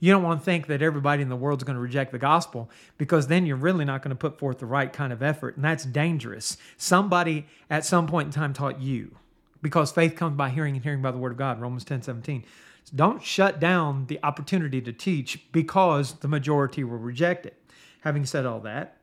You 0.00 0.12
don't 0.12 0.22
want 0.22 0.40
to 0.40 0.44
think 0.44 0.66
that 0.68 0.80
everybody 0.80 1.22
in 1.22 1.28
the 1.28 1.36
world 1.36 1.60
is 1.60 1.64
going 1.64 1.76
to 1.76 1.80
reject 1.80 2.10
the 2.10 2.18
gospel 2.18 2.70
because 2.96 3.26
then 3.26 3.44
you're 3.44 3.56
really 3.56 3.84
not 3.84 4.02
going 4.02 4.10
to 4.10 4.16
put 4.16 4.38
forth 4.38 4.58
the 4.58 4.66
right 4.66 4.90
kind 4.90 5.12
of 5.12 5.22
effort. 5.22 5.56
And 5.56 5.64
that's 5.64 5.84
dangerous. 5.84 6.56
Somebody 6.78 7.46
at 7.68 7.84
some 7.84 8.06
point 8.06 8.26
in 8.26 8.32
time 8.32 8.54
taught 8.54 8.80
you 8.80 9.16
because 9.60 9.92
faith 9.92 10.16
comes 10.16 10.36
by 10.36 10.48
hearing 10.48 10.74
and 10.74 10.82
hearing 10.82 11.02
by 11.02 11.10
the 11.10 11.18
word 11.18 11.32
of 11.32 11.38
God, 11.38 11.60
Romans 11.60 11.84
10 11.84 12.00
17. 12.00 12.44
So 12.84 12.92
don't 12.96 13.22
shut 13.22 13.60
down 13.60 14.06
the 14.06 14.18
opportunity 14.22 14.80
to 14.80 14.92
teach 14.92 15.52
because 15.52 16.14
the 16.14 16.28
majority 16.28 16.82
will 16.82 16.96
reject 16.96 17.44
it. 17.44 17.56
Having 18.00 18.24
said 18.24 18.46
all 18.46 18.60
that, 18.60 18.96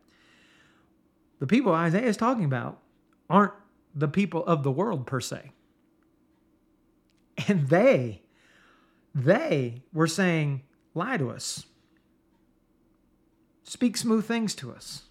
the 1.40 1.46
people 1.46 1.74
Isaiah 1.74 2.08
is 2.08 2.18
talking 2.18 2.46
about 2.46 2.80
aren't 3.30 3.54
the 3.94 4.08
people 4.08 4.44
of 4.46 4.64
the 4.64 4.72
world 4.72 5.06
per 5.06 5.20
se. 5.20 5.52
And 7.48 7.70
they 7.70 8.24
they 9.18 9.82
were 9.92 10.08
saying, 10.08 10.62
lie 10.94 11.18
to 11.18 11.32
us, 11.32 11.66
speak 13.64 13.98
smooth 13.98 14.26
things 14.26 14.54
to 14.56 14.72
us. 14.72 15.04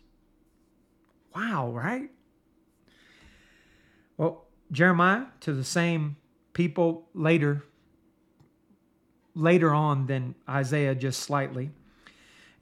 Wow, 1.35 1.71
right? 1.73 2.11
Well, 4.17 4.45
Jeremiah 4.71 5.27
to 5.41 5.53
the 5.53 5.65
same 5.65 6.17
people 6.53 7.09
later 7.15 7.65
later 9.35 9.75
on 9.75 10.07
than 10.07 10.35
Isaiah 10.49 10.95
just 10.95 11.21
slightly. 11.21 11.71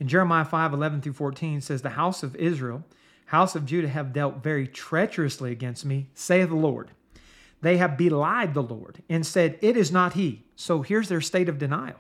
In 0.01 0.09
Jeremiah 0.09 0.45
5 0.45 0.73
11 0.73 1.03
through 1.03 1.13
14 1.13 1.61
says, 1.61 1.83
The 1.83 1.91
house 1.91 2.23
of 2.23 2.35
Israel, 2.37 2.85
house 3.27 3.55
of 3.55 3.65
Judah, 3.65 3.89
have 3.89 4.13
dealt 4.13 4.43
very 4.43 4.67
treacherously 4.67 5.53
against 5.53 5.85
me, 5.85 6.09
saith 6.15 6.49
the 6.49 6.57
Lord. 6.57 6.91
They 7.65 7.79
have 7.79 7.97
belied 7.97 8.53
the 8.53 8.63
Lord 8.63 9.03
and 9.09 9.25
said, 9.25 9.59
It 9.63 9.75
is 9.75 9.91
not 9.91 10.13
He. 10.13 10.45
So 10.55 10.83
here's 10.83 11.09
their 11.09 11.23
state 11.23 11.49
of 11.49 11.57
denial. 11.57 11.97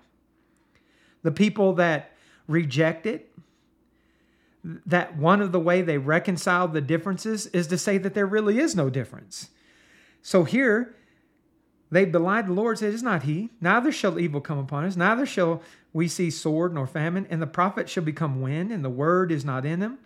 The 1.22 1.32
people 1.32 1.72
that 1.76 2.10
reject 2.46 3.06
it, 3.06 3.32
that 4.62 5.16
one 5.16 5.40
of 5.40 5.52
the 5.52 5.58
way 5.58 5.80
they 5.80 5.96
reconcile 5.96 6.68
the 6.68 6.82
differences 6.82 7.46
is 7.46 7.66
to 7.68 7.78
say 7.78 7.96
that 7.96 8.12
there 8.12 8.26
really 8.26 8.58
is 8.58 8.76
no 8.76 8.90
difference. 8.90 9.48
So 10.20 10.44
here, 10.44 10.96
they 11.90 12.04
belied 12.04 12.46
the 12.46 12.52
Lord, 12.52 12.78
said, 12.78 12.92
It's 12.92 13.02
not 13.02 13.22
He. 13.22 13.48
Neither 13.58 13.90
shall 13.90 14.18
evil 14.18 14.42
come 14.42 14.58
upon 14.58 14.84
us, 14.84 14.96
neither 14.96 15.24
shall 15.24 15.62
we 15.94 16.08
see 16.08 16.28
sword 16.28 16.74
nor 16.74 16.86
famine, 16.86 17.26
and 17.30 17.40
the 17.40 17.46
prophet 17.46 17.88
shall 17.88 18.04
become 18.04 18.42
wind, 18.42 18.70
and 18.70 18.84
the 18.84 18.90
word 18.90 19.32
is 19.32 19.46
not 19.46 19.64
in 19.64 19.80
them. 19.80 19.96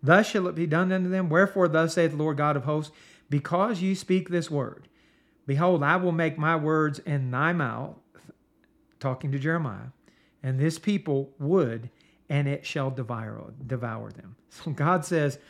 Thus 0.00 0.28
shall 0.28 0.46
it 0.46 0.54
be 0.54 0.68
done 0.68 0.92
unto 0.92 1.08
them. 1.08 1.28
Wherefore, 1.30 1.66
thus 1.66 1.94
saith 1.94 2.12
the 2.12 2.16
Lord 2.16 2.36
God 2.36 2.56
of 2.56 2.62
hosts, 2.62 2.94
because 3.30 3.82
you 3.82 3.94
speak 3.94 4.28
this 4.28 4.50
word. 4.50 4.88
Behold, 5.46 5.82
I 5.82 5.96
will 5.96 6.12
make 6.12 6.38
my 6.38 6.56
words 6.56 6.98
in 7.00 7.30
thy 7.30 7.52
mouth 7.52 7.96
talking 8.98 9.30
to 9.32 9.38
Jeremiah, 9.38 9.88
and 10.42 10.58
this 10.58 10.78
people 10.78 11.30
would, 11.38 11.90
and 12.28 12.48
it 12.48 12.64
shall 12.64 12.90
devour, 12.90 13.52
devour 13.66 14.10
them. 14.10 14.36
So 14.50 14.70
God 14.70 15.04
says, 15.04 15.40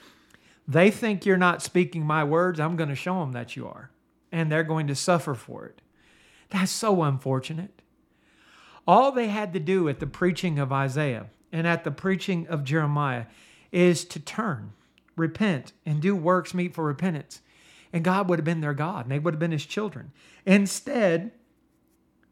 they 0.67 0.91
think 0.91 1.27
you're 1.27 1.37
not 1.37 1.63
speaking 1.63 2.07
my 2.07 2.25
words. 2.25 2.59
I'm 2.59 2.77
going 2.77 2.89
to 2.89 2.95
show 2.95 3.21
them 3.21 3.33
that 3.33 3.55
you 3.55 3.67
are, 3.67 3.91
and 4.33 4.51
they're 4.51 4.65
going 4.65 4.87
to 4.87 4.95
suffer 4.95 5.35
for 5.35 5.67
it. 5.67 5.83
That's 6.49 6.73
so 6.73 7.03
unfortunate. 7.03 7.83
All 8.87 9.13
they 9.13 9.29
had 9.29 9.53
to 9.53 9.61
do 9.61 9.89
at 9.89 10.01
the 10.01 10.07
preaching 10.07 10.59
of 10.59 10.73
Isaiah 10.73 11.27
and 11.53 11.67
at 11.67 11.85
the 11.85 11.91
preaching 11.91 12.47
of 12.49 12.65
Jeremiah 12.65 13.27
is 13.73 14.05
to 14.07 14.21
turn, 14.21 14.73
repent, 15.17 15.73
and 15.85 16.01
do 16.01 16.15
works 16.17 16.55
meet 16.55 16.75
for 16.75 16.85
repentance. 16.85 17.41
And 17.95 18.03
God 18.03 18.29
would 18.29 18.41
have 18.41 18.45
been 18.45 18.61
their 18.61 18.75
God, 18.75 19.05
and 19.05 19.13
they 19.13 19.21
would 19.21 19.35
have 19.35 19.39
been 19.39 19.53
his 19.53 19.65
children. 19.65 20.11
Instead, 20.45 21.31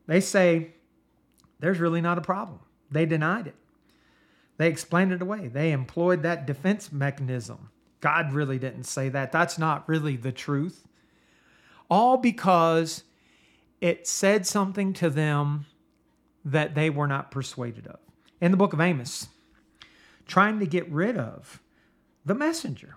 they 0.09 0.21
say, 0.21 0.73
there's 1.61 1.79
really 1.79 2.01
not 2.01 2.19
a 2.19 2.21
problem. 2.21 2.59
They 2.91 3.07
denied 3.07 3.47
it. 3.47 3.55
They 4.57 4.67
explained 4.67 5.13
it 5.13 5.23
away. 5.23 5.47
They 5.47 5.71
employed 5.71 6.25
that 6.25 6.49
defense 6.49 6.91
mechanism. 6.91 7.71
God 8.01 8.33
really 8.33 8.59
didn't 8.59 8.85
say 8.85 9.09
that. 9.11 9.31
That's 9.31 9.57
not 9.57 9.89
really 9.89 10.17
the 10.17 10.33
truth. 10.33 10.85
All 11.89 12.17
because 12.17 13.05
it 13.81 14.09
said 14.09 14.45
something 14.49 14.93
to 14.95 15.11
them 15.11 15.67
that 16.45 16.75
they 16.75 16.91
were 16.91 17.07
not 17.07 17.31
persuaded 17.31 17.87
of. 17.87 18.01
In 18.41 18.51
the 18.51 18.57
book 18.57 18.73
of 18.73 18.81
Amos, 18.81 19.29
trying 20.27 20.59
to 20.59 20.67
get 20.67 20.91
rid 20.91 21.17
of 21.17 21.63
the 22.25 22.35
messenger. 22.35 22.97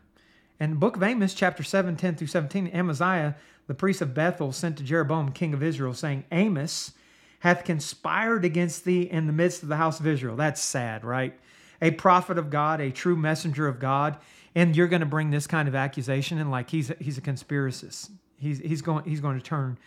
The 0.60 0.68
book 0.68 0.96
of 0.96 1.04
Amos, 1.04 1.34
chapter 1.34 1.64
7, 1.64 1.96
10 1.96 2.16
through 2.16 2.28
17, 2.28 2.68
Amaziah, 2.68 3.36
the 3.68 3.74
priest 3.74 4.02
of 4.02 4.14
Bethel, 4.14 4.52
sent 4.52 4.78
to 4.78 4.84
Jeroboam, 4.84 5.32
king 5.32 5.54
of 5.54 5.62
Israel, 5.62 5.94
saying, 5.94 6.24
Amos 6.32 6.94
hath 7.40 7.64
conspired 7.64 8.46
against 8.46 8.86
thee 8.86 9.04
in 9.04 9.28
the 9.28 9.34
midst 9.34 9.64
of 9.64 9.70
the 9.70 9.76
house 9.76 10.00
of 10.00 10.08
Israel. 10.08 10.36
That's 10.36 10.62
sad, 10.62 11.04
right? 11.04 11.38
A 11.82 11.92
prophet 11.92 12.38
of 12.38 12.50
God, 12.50 12.80
a 12.80 12.92
true 12.92 13.16
messenger 13.16 13.68
of 13.68 13.80
God, 13.80 14.18
and 14.56 14.76
you're 14.76 14.88
going 14.88 15.02
to 15.02 15.06
bring 15.06 15.30
this 15.30 15.46
kind 15.46 15.68
of 15.68 15.76
accusation 15.76 16.38
and 16.38 16.50
like 16.50 16.70
he's 16.70 16.92
he's 17.00 17.18
a 17.18 17.22
conspiracist. 17.22 18.10
He's 18.38 18.60
he's 18.60 18.82
going 18.82 19.04
he's 19.04 19.20
going 19.20 19.38
to 19.38 19.44
turn 19.44 19.78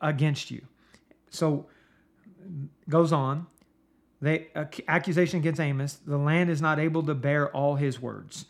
against 0.00 0.50
you. 0.50 0.62
So 1.30 1.66
goes 2.88 3.12
on. 3.12 3.46
The 4.22 4.46
uh, 4.54 4.66
accusation 4.86 5.40
against 5.40 5.60
Amos, 5.60 5.94
the 5.94 6.18
land 6.18 6.50
is 6.50 6.62
not 6.62 6.78
able 6.78 7.02
to 7.04 7.14
bear 7.14 7.48
all 7.54 7.76
his 7.76 8.00
words. 8.00 8.44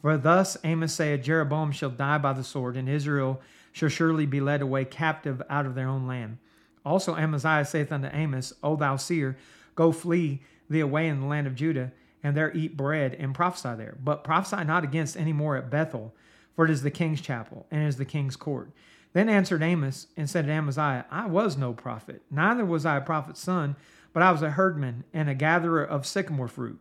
For 0.00 0.16
thus 0.16 0.56
Amos 0.62 0.92
saith, 0.92 1.22
Jeroboam 1.22 1.72
shall 1.72 1.90
die 1.90 2.18
by 2.18 2.32
the 2.32 2.44
sword, 2.44 2.76
and 2.76 2.88
Israel 2.88 3.40
shall 3.72 3.88
surely 3.88 4.26
be 4.26 4.40
led 4.40 4.62
away 4.62 4.84
captive 4.84 5.42
out 5.50 5.66
of 5.66 5.74
their 5.74 5.88
own 5.88 6.06
land. 6.06 6.38
Also 6.84 7.16
Amaziah 7.16 7.64
saith 7.64 7.90
unto 7.90 8.08
Amos, 8.12 8.52
O 8.62 8.76
thou 8.76 8.96
seer, 8.96 9.36
go 9.74 9.92
flee 9.92 10.40
thee 10.70 10.80
away 10.80 11.08
in 11.08 11.20
the 11.20 11.26
land 11.26 11.46
of 11.46 11.54
Judah, 11.54 11.92
and 12.22 12.36
there 12.36 12.54
eat 12.54 12.76
bread 12.76 13.14
and 13.14 13.34
prophesy 13.34 13.74
there. 13.76 13.96
But 14.02 14.24
prophesy 14.24 14.64
not 14.64 14.84
against 14.84 15.16
any 15.16 15.32
more 15.32 15.56
at 15.56 15.70
Bethel, 15.70 16.14
for 16.54 16.64
it 16.64 16.70
is 16.70 16.82
the 16.82 16.90
king's 16.90 17.20
chapel, 17.20 17.66
and 17.70 17.86
is 17.86 17.96
the 17.96 18.04
king's 18.04 18.36
court. 18.36 18.70
Then 19.12 19.28
answered 19.28 19.62
Amos 19.62 20.08
and 20.16 20.28
said 20.28 20.46
to 20.46 20.52
Amaziah, 20.52 21.06
I 21.10 21.26
was 21.26 21.56
no 21.56 21.72
prophet, 21.72 22.22
neither 22.30 22.64
was 22.64 22.86
I 22.86 22.96
a 22.96 23.00
prophet's 23.00 23.40
son, 23.40 23.76
but 24.12 24.22
I 24.22 24.30
was 24.30 24.42
a 24.42 24.50
herdman 24.50 25.04
and 25.12 25.28
a 25.28 25.34
gatherer 25.34 25.84
of 25.84 26.06
sycamore 26.06 26.48
fruit. 26.48 26.80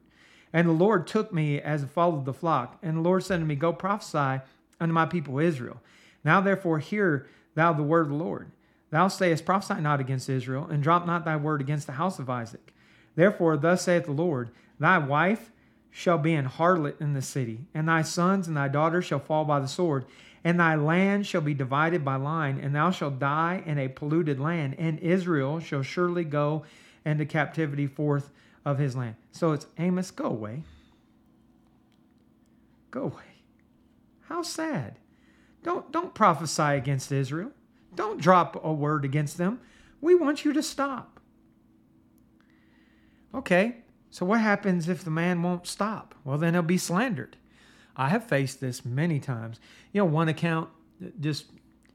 And 0.55 0.69
the 0.69 0.73
Lord 0.73 1.05
took 1.05 1.33
me 1.33 1.59
as 1.59 1.83
a 1.83 1.85
I 1.85 1.89
followed 1.89 2.23
the 2.23 2.33
flock. 2.33 2.79
And 2.81 2.95
the 2.95 3.01
Lord 3.01 3.25
said 3.25 3.41
to 3.41 3.45
me, 3.45 3.55
Go 3.55 3.73
prophesy 3.73 4.41
unto 4.79 4.93
my 4.93 5.05
people 5.05 5.37
Israel. 5.37 5.81
Now 6.23 6.39
therefore 6.39 6.79
hear 6.79 7.27
thou 7.55 7.73
the 7.73 7.83
word 7.83 8.03
of 8.03 8.07
the 8.07 8.15
Lord. 8.15 8.51
Thou 8.89 9.09
sayest, 9.09 9.45
Prophesy 9.45 9.81
not 9.81 9.99
against 9.99 10.29
Israel, 10.29 10.65
and 10.71 10.81
drop 10.81 11.05
not 11.05 11.25
thy 11.25 11.35
word 11.35 11.59
against 11.59 11.87
the 11.87 11.93
house 11.93 12.19
of 12.19 12.29
Isaac. 12.29 12.73
Therefore, 13.15 13.57
thus 13.57 13.81
saith 13.81 14.05
the 14.05 14.13
Lord, 14.13 14.49
Thy 14.79 14.97
wife 14.97 15.51
shall 15.91 16.17
be 16.17 16.33
an 16.33 16.45
harlot 16.45 17.01
in 17.01 17.11
the 17.11 17.21
city, 17.21 17.65
and 17.73 17.89
thy 17.89 18.01
sons 18.01 18.47
and 18.47 18.55
thy 18.55 18.69
daughters 18.69 19.03
shall 19.03 19.19
fall 19.19 19.43
by 19.43 19.59
the 19.59 19.67
sword, 19.67 20.05
and 20.41 20.57
thy 20.57 20.75
land 20.75 21.27
shall 21.27 21.41
be 21.41 21.53
divided 21.53 22.05
by 22.05 22.15
line, 22.15 22.61
and 22.61 22.73
thou 22.73 22.91
shalt 22.91 23.19
die 23.19 23.61
in 23.65 23.77
a 23.77 23.89
polluted 23.89 24.39
land, 24.39 24.75
and 24.79 24.99
Israel 24.99 25.59
shall 25.59 25.81
surely 25.81 26.23
go 26.23 26.63
into 27.03 27.25
captivity 27.25 27.87
forth 27.87 28.29
of 28.65 28.79
his 28.79 28.95
land. 28.95 29.15
So 29.31 29.51
it's 29.51 29.67
Amos, 29.77 30.11
go 30.11 30.25
away. 30.25 30.63
Go 32.91 33.03
away. 33.03 33.23
How 34.21 34.41
sad. 34.41 34.99
Don't, 35.63 35.91
don't 35.91 36.13
prophesy 36.13 36.61
against 36.61 37.11
Israel. 37.11 37.51
Don't 37.95 38.19
drop 38.19 38.63
a 38.63 38.73
word 38.73 39.05
against 39.05 39.37
them. 39.37 39.59
We 40.01 40.15
want 40.15 40.43
you 40.43 40.53
to 40.53 40.63
stop. 40.63 41.19
Okay, 43.33 43.77
so 44.09 44.25
what 44.25 44.39
happens 44.39 44.87
if 44.87 45.03
the 45.03 45.11
man 45.11 45.43
won't 45.43 45.67
stop? 45.67 46.15
Well, 46.23 46.37
then 46.37 46.53
he'll 46.53 46.63
be 46.63 46.77
slandered. 46.77 47.35
I 47.97 48.09
have 48.09 48.25
faced 48.25 48.61
this 48.61 48.85
many 48.85 49.19
times. 49.19 49.59
You 49.91 50.01
know, 50.01 50.05
one 50.05 50.29
account, 50.29 50.69
just 51.19 51.45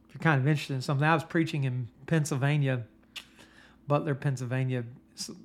if 0.09 0.15
you're 0.15 0.21
kind 0.21 0.41
of 0.41 0.47
interested 0.47 0.75
in 0.75 0.83
something, 0.83 1.07
I 1.07 1.15
was 1.15 1.25
preaching 1.25 1.65
in 1.65 1.89
Pennsylvania, 2.07 2.85
Butler, 3.87 4.15
Pennsylvania, 4.15 4.85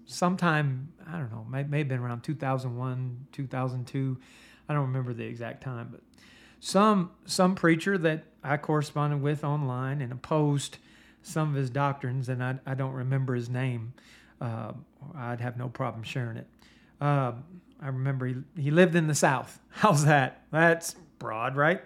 sometime, 0.06 0.94
I 1.08 1.18
don't 1.18 1.32
know, 1.32 1.46
may, 1.50 1.64
may 1.64 1.80
have 1.80 1.88
been 1.88 2.00
around 2.00 2.22
2001, 2.22 3.28
2002. 3.32 4.18
I 4.68 4.74
don't 4.74 4.84
remember 4.84 5.14
the 5.14 5.26
exact 5.26 5.62
time, 5.62 5.90
but 5.92 6.02
some 6.60 7.12
some 7.26 7.56
preacher 7.56 7.98
that 8.00 8.24
I 8.44 8.58
corresponded 8.58 9.22
with 9.22 9.44
online 9.44 10.02
and 10.02 10.12
opposed 10.12 10.78
some 11.22 11.50
of 11.50 11.56
his 11.56 11.70
doctrines, 11.70 12.30
and 12.30 12.44
I, 12.44 12.56
I 12.66 12.76
don't 12.76 12.94
remember 12.94 13.36
his 13.36 13.50
name. 13.50 13.94
Uh, 14.40 14.74
I'd 15.16 15.42
have 15.42 15.58
no 15.58 15.70
problem 15.70 16.04
sharing 16.04 16.38
it. 16.38 16.48
Uh, 17.02 17.34
I 17.82 17.88
remember 17.88 18.28
he, 18.28 18.36
he 18.58 18.72
lived 18.72 18.96
in 18.96 19.08
the 19.08 19.16
South. 19.16 19.60
How's 19.70 20.06
that? 20.06 20.44
That's 20.52 20.96
broad, 21.20 21.56
right? 21.56 21.82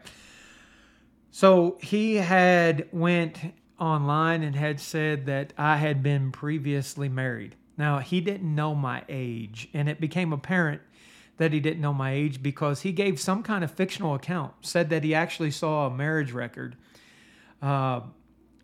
So 1.32 1.78
he 1.82 2.15
had 2.15 2.88
went 2.91 3.38
online 3.80 4.43
and 4.43 4.56
had 4.56 4.80
said 4.80 5.25
that 5.28 5.54
I 5.58 5.78
had 5.78 6.04
been 6.04 6.32
previously 6.32 7.08
married. 7.08 7.56
Now, 7.79 7.99
he 7.99 8.19
didn't 8.19 8.53
know 8.53 8.75
my 8.75 9.03
age, 9.07 9.69
and 9.73 9.87
it 9.87 10.01
became 10.01 10.33
apparent 10.33 10.81
that 11.37 11.53
he 11.53 11.61
didn't 11.61 11.79
know 11.79 11.93
my 11.93 12.11
age 12.11 12.43
because 12.43 12.81
he 12.81 12.91
gave 12.91 13.21
some 13.21 13.41
kind 13.41 13.63
of 13.63 13.71
fictional 13.71 14.15
account, 14.15 14.53
said 14.59 14.89
that 14.89 15.05
he 15.05 15.15
actually 15.15 15.51
saw 15.51 15.87
a 15.87 15.89
marriage 15.89 16.33
record. 16.33 16.75
Uh, 17.61 18.01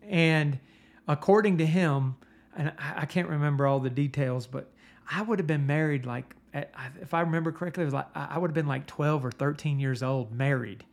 and 0.04 0.60
according 1.08 1.60
to 1.60 1.66
him, 1.66 2.18
and 2.58 2.74
I 2.78 3.06
can't 3.06 3.30
remember 3.30 3.66
all 3.66 3.80
the 3.80 3.90
details, 3.90 4.48
but 4.48 4.70
I 5.10 5.22
would 5.22 5.40
have 5.40 5.48
been 5.48 5.66
married 5.66 6.06
like 6.06 6.36
if 6.54 7.14
I 7.14 7.22
remember 7.22 7.52
correctly, 7.54 7.84
it 7.84 7.86
was 7.86 7.94
like 7.94 8.08
I 8.16 8.38
would 8.38 8.50
have 8.50 8.56
been 8.56 8.68
like 8.68 8.86
12 8.86 9.26
or 9.26 9.32
13 9.32 9.80
years 9.80 10.04
old, 10.04 10.34
married. 10.34 10.84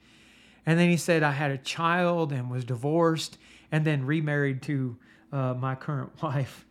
And 0.64 0.78
then 0.78 0.88
he 0.88 0.96
said 0.96 1.24
I 1.24 1.32
had 1.32 1.50
a 1.50 1.58
child 1.58 2.32
and 2.32 2.50
was 2.50 2.64
divorced 2.64 3.38
and 3.72 3.84
then 3.84 4.06
remarried 4.06 4.62
to 4.62 4.96
uh, 5.32 5.54
my 5.54 5.74
current 5.74 6.10
wife. 6.22 6.66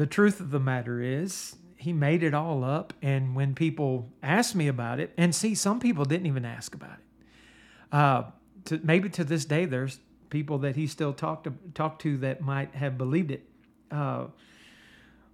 The 0.00 0.06
truth 0.06 0.40
of 0.40 0.50
the 0.50 0.58
matter 0.58 1.02
is, 1.02 1.56
he 1.76 1.92
made 1.92 2.22
it 2.22 2.32
all 2.32 2.64
up. 2.64 2.94
And 3.02 3.36
when 3.36 3.54
people 3.54 4.08
asked 4.22 4.54
me 4.54 4.66
about 4.66 4.98
it, 4.98 5.12
and 5.18 5.34
see, 5.34 5.54
some 5.54 5.78
people 5.78 6.06
didn't 6.06 6.26
even 6.26 6.46
ask 6.46 6.74
about 6.74 6.96
it. 6.98 7.94
Uh, 7.94 8.22
to, 8.64 8.80
maybe 8.82 9.10
to 9.10 9.24
this 9.24 9.44
day, 9.44 9.66
there's 9.66 9.98
people 10.30 10.56
that 10.60 10.74
he 10.74 10.86
still 10.86 11.12
talked 11.12 11.44
to, 11.44 11.52
talked 11.74 12.00
to 12.02 12.16
that 12.18 12.40
might 12.40 12.74
have 12.74 12.96
believed 12.96 13.30
it. 13.30 13.44
Uh, 13.90 14.28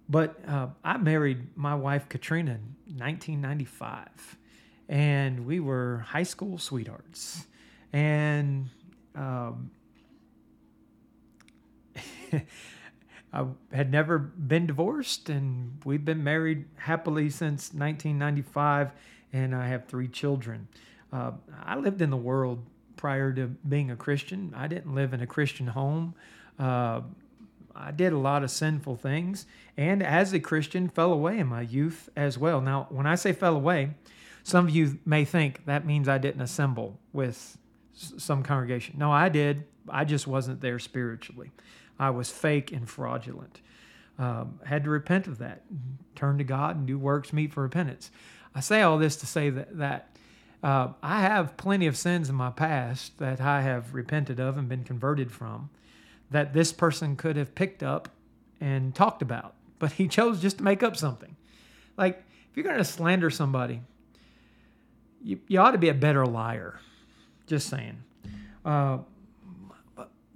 but 0.09 0.37
uh, 0.45 0.67
I 0.83 0.97
married 0.97 1.55
my 1.55 1.75
wife 1.75 2.09
Katrina 2.09 2.51
in 2.51 2.97
1995, 2.97 4.37
and 4.89 5.45
we 5.45 5.61
were 5.61 6.05
high 6.07 6.23
school 6.23 6.57
sweethearts. 6.57 7.45
And 7.93 8.69
um, 9.15 9.71
I 13.37 13.45
had 13.71 13.91
never 13.91 14.17
been 14.17 14.65
divorced, 14.65 15.29
and 15.29 15.79
we've 15.85 16.03
been 16.03 16.23
married 16.23 16.65
happily 16.75 17.29
since 17.29 17.71
1995, 17.71 18.91
and 19.31 19.53
I 19.53 19.67
have 19.67 19.85
three 19.85 20.07
children. 20.07 20.67
Uh, 21.13 21.33
I 21.63 21.75
lived 21.75 22.01
in 22.01 22.09
the 22.09 22.17
world 22.17 22.65
prior 22.95 23.31
to 23.33 23.45
being 23.47 23.91
a 23.91 23.95
Christian. 23.95 24.53
I 24.57 24.67
didn't 24.67 24.95
live 24.95 25.13
in 25.13 25.21
a 25.21 25.27
Christian 25.27 25.67
home. 25.67 26.15
Uh, 26.57 27.01
I 27.75 27.91
did 27.91 28.11
a 28.11 28.17
lot 28.17 28.43
of 28.43 28.49
sinful 28.49 28.95
things, 28.95 29.45
and 29.77 30.01
as 30.01 30.33
a 30.33 30.39
Christian, 30.39 30.89
fell 30.89 31.13
away 31.13 31.37
in 31.37 31.45
my 31.45 31.61
youth 31.61 32.09
as 32.15 32.39
well. 32.39 32.59
Now, 32.59 32.87
when 32.89 33.05
I 33.05 33.13
say 33.13 33.33
fell 33.33 33.55
away, 33.55 33.91
some 34.41 34.65
of 34.65 34.75
you 34.75 34.97
may 35.05 35.25
think 35.25 35.63
that 35.65 35.85
means 35.85 36.09
I 36.09 36.17
didn't 36.17 36.41
assemble 36.41 36.99
with 37.13 37.55
some 37.93 38.41
congregation. 38.41 38.95
No, 38.97 39.11
I 39.11 39.29
did. 39.29 39.65
I 39.87 40.05
just 40.05 40.25
wasn't 40.25 40.61
there 40.61 40.79
spiritually. 40.79 41.51
I 41.99 42.09
was 42.09 42.29
fake 42.29 42.71
and 42.71 42.89
fraudulent. 42.89 43.61
Um, 44.19 44.59
had 44.65 44.83
to 44.85 44.89
repent 44.89 45.27
of 45.27 45.37
that, 45.39 45.63
turn 46.15 46.39
to 46.39 46.43
God, 46.43 46.75
and 46.75 46.87
do 46.87 46.97
works 46.97 47.31
meet 47.31 47.53
for 47.53 47.61
repentance. 47.61 48.09
I 48.55 48.61
say 48.61 48.81
all 48.81 48.97
this 48.97 49.15
to 49.17 49.27
say 49.27 49.51
that 49.51 49.77
that 49.77 50.17
uh, 50.63 50.89
I 51.03 51.21
have 51.21 51.55
plenty 51.57 51.85
of 51.85 51.95
sins 51.95 52.29
in 52.29 52.35
my 52.35 52.49
past 52.49 53.19
that 53.19 53.39
I 53.39 53.61
have 53.61 53.93
repented 53.93 54.39
of 54.39 54.57
and 54.57 54.67
been 54.67 54.83
converted 54.83 55.31
from 55.31 55.69
that 56.31 56.53
this 56.53 56.73
person 56.73 57.15
could 57.15 57.35
have 57.35 57.53
picked 57.55 57.83
up 57.83 58.09
and 58.59 58.93
talked 58.93 59.21
about, 59.21 59.53
but 59.79 59.93
he 59.93 60.07
chose 60.07 60.41
just 60.41 60.57
to 60.57 60.63
make 60.63 60.81
up 60.83 60.97
something. 60.97 61.35
Like, 61.95 62.23
if 62.49 62.57
you're 62.57 62.63
going 62.63 62.77
to 62.77 62.83
slander 62.83 63.29
somebody, 63.29 63.81
you, 65.23 65.39
you 65.47 65.59
ought 65.59 65.71
to 65.71 65.77
be 65.77 65.89
a 65.89 65.93
better 65.93 66.25
liar. 66.25 66.79
Just 67.45 67.69
saying. 67.69 68.03
Uh, 68.65 68.99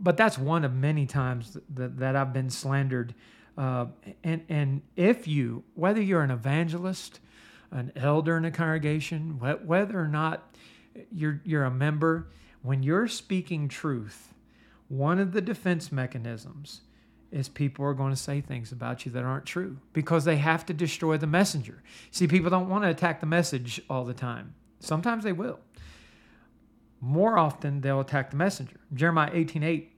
but 0.02 0.18
that's 0.18 0.38
one 0.38 0.66
of 0.66 0.74
many 0.74 1.06
times 1.06 1.58
that, 1.70 1.98
that 1.98 2.16
I've 2.16 2.34
been 2.34 2.50
slandered. 2.50 3.14
Uh, 3.58 3.86
and, 4.24 4.44
and 4.50 4.82
if 4.96 5.28
you, 5.28 5.64
whether 5.76 6.02
you're 6.02 6.24
an 6.24 6.32
evangelist, 6.32 7.20
an 7.72 7.92
elder 7.96 8.36
in 8.36 8.46
a 8.46 8.52
congregation, 8.52 9.40
whether 9.40 10.00
or 10.00 10.08
not 10.08 10.56
you're, 11.12 11.42
you're 11.46 11.64
a 11.64 11.72
member, 11.72 12.28
when 12.64 12.84
you're 12.84 13.08
speaking 13.08 13.68
truth, 13.68 14.34
one 14.88 15.20
of 15.20 15.32
the 15.32 15.42
defense 15.42 15.92
mechanisms 15.92 16.82
is 17.32 17.48
people 17.48 17.86
are 17.86 17.94
going 17.94 18.12
to 18.12 18.20
say 18.20 18.42
things 18.42 18.72
about 18.72 19.06
you 19.06 19.12
that 19.14 19.24
aren't 19.24 19.46
true 19.46 19.78
because 19.94 20.26
they 20.26 20.36
have 20.36 20.66
to 20.66 20.74
destroy 20.74 21.18
the 21.18 21.28
messenger. 21.28 21.82
See, 22.10 22.28
people 22.28 22.50
don't 22.50 22.68
want 22.68 22.84
to 22.84 22.90
attack 22.90 23.22
the 23.22 23.26
message 23.26 23.82
all 23.90 24.04
the 24.04 24.14
time. 24.14 24.54
Sometimes 24.80 25.24
they 25.24 25.32
will. 25.32 25.60
More 27.00 27.38
often, 27.38 27.82
they'll 27.82 28.02
attack 28.02 28.32
the 28.32 28.38
messenger. 28.38 28.80
Jeremiah 28.94 29.32
18 29.34 29.64
8, 29.64 29.91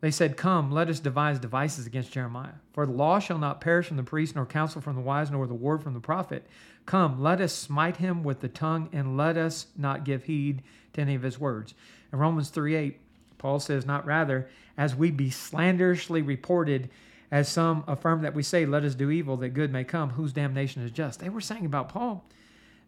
they 0.00 0.10
said, 0.10 0.36
Come, 0.36 0.70
let 0.70 0.88
us 0.88 1.00
devise 1.00 1.38
devices 1.38 1.86
against 1.86 2.12
Jeremiah. 2.12 2.54
For 2.72 2.86
the 2.86 2.92
law 2.92 3.18
shall 3.18 3.38
not 3.38 3.60
perish 3.60 3.88
from 3.88 3.96
the 3.96 4.02
priest, 4.02 4.36
nor 4.36 4.46
counsel 4.46 4.80
from 4.80 4.94
the 4.94 5.02
wise, 5.02 5.30
nor 5.30 5.46
the 5.46 5.54
word 5.54 5.82
from 5.82 5.94
the 5.94 6.00
prophet. 6.00 6.46
Come, 6.86 7.20
let 7.20 7.40
us 7.40 7.52
smite 7.52 7.96
him 7.96 8.22
with 8.22 8.40
the 8.40 8.48
tongue, 8.48 8.88
and 8.92 9.16
let 9.16 9.36
us 9.36 9.66
not 9.76 10.04
give 10.04 10.24
heed 10.24 10.62
to 10.92 11.00
any 11.00 11.14
of 11.14 11.22
his 11.22 11.38
words. 11.38 11.74
In 12.12 12.18
Romans 12.18 12.50
3 12.50 12.76
8, 12.76 13.00
Paul 13.38 13.58
says, 13.58 13.84
Not 13.84 14.06
rather, 14.06 14.48
as 14.76 14.94
we 14.94 15.10
be 15.10 15.30
slanderously 15.30 16.22
reported, 16.22 16.90
as 17.30 17.48
some 17.48 17.84
affirm 17.86 18.22
that 18.22 18.34
we 18.34 18.42
say, 18.42 18.66
Let 18.66 18.84
us 18.84 18.94
do 18.94 19.10
evil 19.10 19.36
that 19.38 19.50
good 19.50 19.72
may 19.72 19.84
come, 19.84 20.10
whose 20.10 20.32
damnation 20.32 20.82
is 20.82 20.92
just. 20.92 21.20
They 21.20 21.28
were 21.28 21.40
saying 21.40 21.66
about 21.66 21.88
Paul 21.88 22.24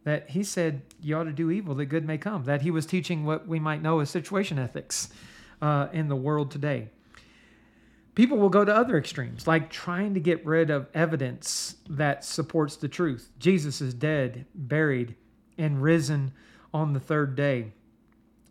that 0.04 0.30
he 0.30 0.44
said, 0.44 0.82
You 1.02 1.16
ought 1.16 1.24
to 1.24 1.32
do 1.32 1.50
evil 1.50 1.74
that 1.74 1.86
good 1.86 2.06
may 2.06 2.18
come, 2.18 2.44
that 2.44 2.62
he 2.62 2.70
was 2.70 2.86
teaching 2.86 3.24
what 3.24 3.48
we 3.48 3.58
might 3.58 3.82
know 3.82 3.98
as 3.98 4.10
situation 4.10 4.60
ethics 4.60 5.08
uh, 5.60 5.88
in 5.92 6.08
the 6.08 6.16
world 6.16 6.52
today. 6.52 6.88
People 8.14 8.38
will 8.38 8.48
go 8.48 8.64
to 8.64 8.74
other 8.74 8.98
extremes, 8.98 9.46
like 9.46 9.70
trying 9.70 10.14
to 10.14 10.20
get 10.20 10.44
rid 10.44 10.68
of 10.70 10.88
evidence 10.94 11.76
that 11.88 12.24
supports 12.24 12.76
the 12.76 12.88
truth. 12.88 13.30
Jesus 13.38 13.80
is 13.80 13.94
dead, 13.94 14.46
buried, 14.54 15.14
and 15.56 15.80
risen 15.82 16.32
on 16.74 16.92
the 16.92 17.00
third 17.00 17.36
day. 17.36 17.72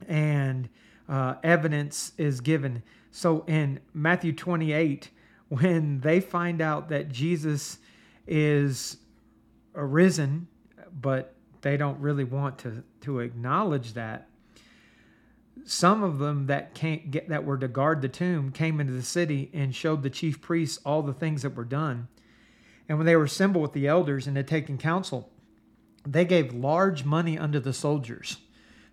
And 0.08 0.70
uh, 1.10 1.36
evidence 1.44 2.14
is 2.18 2.40
given. 2.40 2.84
So 3.12 3.44
in 3.48 3.80
Matthew 3.94 4.32
28, 4.34 5.10
when 5.50 6.00
they 6.00 6.20
find 6.20 6.62
out 6.62 6.90
that 6.90 7.10
Jesus 7.10 7.80
is 8.28 8.98
arisen, 9.76 10.48
but 11.02 11.34
they 11.62 11.76
don't 11.76 12.00
really 12.00 12.24
want 12.24 12.58
to, 12.60 12.84
to 13.02 13.20
acknowledge 13.20 13.94
that, 13.94 14.29
some 15.66 16.04
of 16.04 16.20
them 16.20 16.48
that 16.48 16.74
can't 16.74 17.12
get 17.12 17.30
that 17.30 17.46
were 17.46 17.58
to 17.58 17.68
guard 17.68 18.02
the 18.02 18.10
tomb 18.10 18.52
came 18.52 18.80
into 18.80 18.94
the 18.94 19.04
city 19.04 19.50
and 19.54 19.76
showed 19.76 20.04
the 20.04 20.10
chief 20.10 20.42
priests 20.42 20.80
all 20.86 21.02
the 21.02 21.14
things 21.14 21.42
that 21.42 21.56
were 21.56 21.66
done. 21.66 22.08
And 22.88 22.98
when 22.98 23.06
they 23.06 23.16
were 23.16 23.26
assembled 23.26 23.62
with 23.62 23.74
the 23.74 23.88
elders 23.88 24.26
and 24.26 24.36
had 24.36 24.48
taken 24.48 24.78
counsel, 24.78 25.32
they 26.06 26.26
gave 26.26 26.54
large 26.54 27.06
money 27.06 27.38
unto 27.38 27.60
the 27.60 27.74
soldiers, 27.74 28.38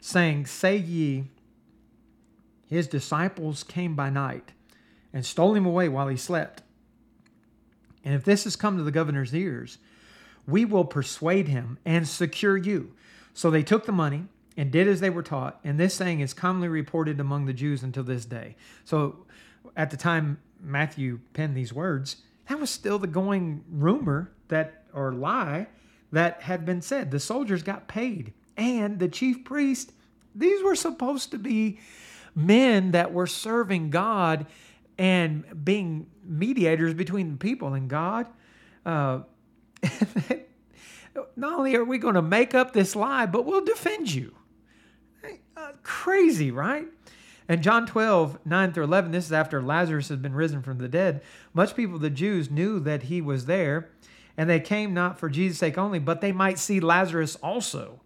saying, 0.00 0.46
Say 0.46 0.76
ye, 0.76 1.24
his 2.66 2.88
disciples 2.88 3.62
came 3.62 3.94
by 3.94 4.10
night 4.10 4.52
and 5.12 5.24
stole 5.24 5.54
him 5.54 5.64
away 5.64 5.88
while 5.88 6.08
he 6.08 6.16
slept. 6.16 6.62
And 8.04 8.14
if 8.14 8.24
this 8.24 8.44
has 8.44 8.56
come 8.56 8.76
to 8.76 8.82
the 8.82 8.90
governor's 8.90 9.34
ears, 9.34 9.78
we 10.46 10.64
will 10.64 10.84
persuade 10.84 11.48
him 11.48 11.78
and 11.84 12.06
secure 12.06 12.56
you. 12.56 12.92
So 13.32 13.50
they 13.50 13.62
took 13.62 13.86
the 13.86 13.92
money 13.92 14.26
and 14.56 14.70
did 14.70 14.88
as 14.88 15.00
they 15.00 15.10
were 15.10 15.22
taught. 15.22 15.60
And 15.64 15.78
this 15.78 15.94
saying 15.94 16.20
is 16.20 16.32
commonly 16.32 16.68
reported 16.68 17.20
among 17.20 17.46
the 17.46 17.52
Jews 17.52 17.82
until 17.82 18.04
this 18.04 18.24
day. 18.24 18.56
So 18.84 19.26
at 19.76 19.90
the 19.90 19.96
time 19.96 20.38
Matthew 20.60 21.20
penned 21.34 21.56
these 21.56 21.72
words, 21.72 22.16
that 22.48 22.58
was 22.58 22.70
still 22.70 22.98
the 22.98 23.06
going 23.06 23.64
rumor 23.70 24.32
that, 24.48 24.84
or 24.94 25.12
lie, 25.12 25.66
that 26.12 26.42
had 26.42 26.64
been 26.64 26.80
said. 26.80 27.10
The 27.10 27.20
soldiers 27.20 27.62
got 27.62 27.88
paid. 27.88 28.32
And 28.56 28.98
the 28.98 29.08
chief 29.08 29.44
priest, 29.44 29.92
these 30.34 30.62
were 30.62 30.76
supposed 30.76 31.30
to 31.32 31.38
be 31.38 31.78
men 32.34 32.92
that 32.92 33.12
were 33.12 33.26
serving 33.26 33.90
God 33.90 34.46
and 34.98 35.64
being 35.64 36.06
mediators 36.24 36.94
between 36.94 37.32
the 37.32 37.36
people 37.36 37.74
and 37.74 37.88
God. 37.88 38.28
Uh, 38.84 39.20
not 41.36 41.58
only 41.58 41.74
are 41.74 41.84
we 41.84 41.98
going 41.98 42.14
to 42.14 42.22
make 42.22 42.54
up 42.54 42.72
this 42.72 42.96
lie, 42.96 43.26
but 43.26 43.44
we'll 43.44 43.64
defend 43.64 44.12
you. 44.12 44.34
Crazy, 45.82 46.50
right? 46.50 46.86
And 47.48 47.62
John 47.62 47.86
12, 47.86 48.40
9 48.44 48.72
through 48.72 48.84
11, 48.84 49.12
this 49.12 49.26
is 49.26 49.32
after 49.32 49.62
Lazarus 49.62 50.08
had 50.08 50.20
been 50.20 50.34
risen 50.34 50.62
from 50.62 50.78
the 50.78 50.88
dead. 50.88 51.22
Much 51.54 51.76
people, 51.76 51.98
the 51.98 52.10
Jews, 52.10 52.50
knew 52.50 52.80
that 52.80 53.04
he 53.04 53.20
was 53.20 53.46
there, 53.46 53.90
and 54.36 54.50
they 54.50 54.60
came 54.60 54.92
not 54.92 55.18
for 55.18 55.28
Jesus' 55.28 55.58
sake 55.58 55.78
only, 55.78 55.98
but 55.98 56.20
they 56.20 56.32
might 56.32 56.58
see 56.58 56.80
Lazarus 56.80 57.36
also, 57.36 58.00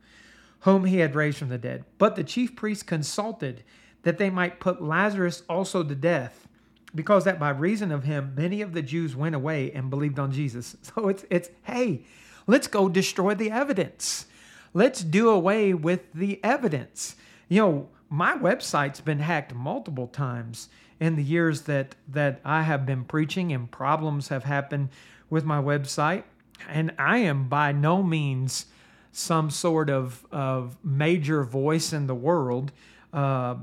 whom 0.61 0.85
he 0.85 0.99
had 0.99 1.15
raised 1.15 1.39
from 1.39 1.49
the 1.49 1.59
dead. 1.59 1.85
But 1.97 2.17
the 2.17 2.25
chief 2.25 2.55
priests 2.55 2.83
consulted 2.83 3.65
that 4.03 4.19
they 4.19 4.31
might 4.31 4.61
put 4.61 4.83
Lazarus 4.83 5.43
also 5.49 5.83
to 5.83 5.95
death, 5.95 6.47
because 6.95 7.25
that 7.25 7.39
by 7.39 7.51
reason 7.51 7.93
of 7.93 8.05
him, 8.05 8.35
many 8.37 8.61
of 8.61 8.75
the 8.75 8.83
Jews 8.83 9.17
went 9.17 9.35
away 9.35 9.71
and 9.73 9.91
believed 9.91 10.19
on 10.19 10.33
Jesus. 10.33 10.77
So 10.83 11.09
it's, 11.09 11.25
it's 11.31 11.51
hey, 11.63 12.03
let's 12.47 12.67
go 12.67 12.89
destroy 12.89 13.35
the 13.35 13.51
evidence. 13.51 14.27
Let's 14.75 15.03
do 15.03 15.31
away 15.31 15.73
with 15.73 16.13
the 16.13 16.41
evidence. 16.45 17.17
You 17.51 17.61
know, 17.61 17.89
my 18.09 18.37
website's 18.37 19.01
been 19.01 19.19
hacked 19.19 19.53
multiple 19.53 20.07
times 20.07 20.69
in 21.01 21.17
the 21.17 21.23
years 21.23 21.63
that 21.63 21.97
that 22.09 22.41
I 22.45 22.63
have 22.63 22.87
been 22.87 23.05
preaching 23.05 23.53
and 23.53 23.69
problems 23.69 24.29
have 24.29 24.45
happened 24.45 24.91
with 25.29 25.45
my 25.45 25.61
website. 25.61 26.23
And 26.69 26.93
I 26.97 27.19
am 27.19 27.49
by 27.49 27.73
no 27.73 28.05
means 28.05 28.67
some 29.11 29.51
sort 29.51 29.91
of 29.91 30.25
of 30.31 30.79
major 30.85 31.43
voice 31.43 31.93
in 31.93 32.07
the 32.07 32.15
world. 32.15 32.71
Uh, 33.13 33.57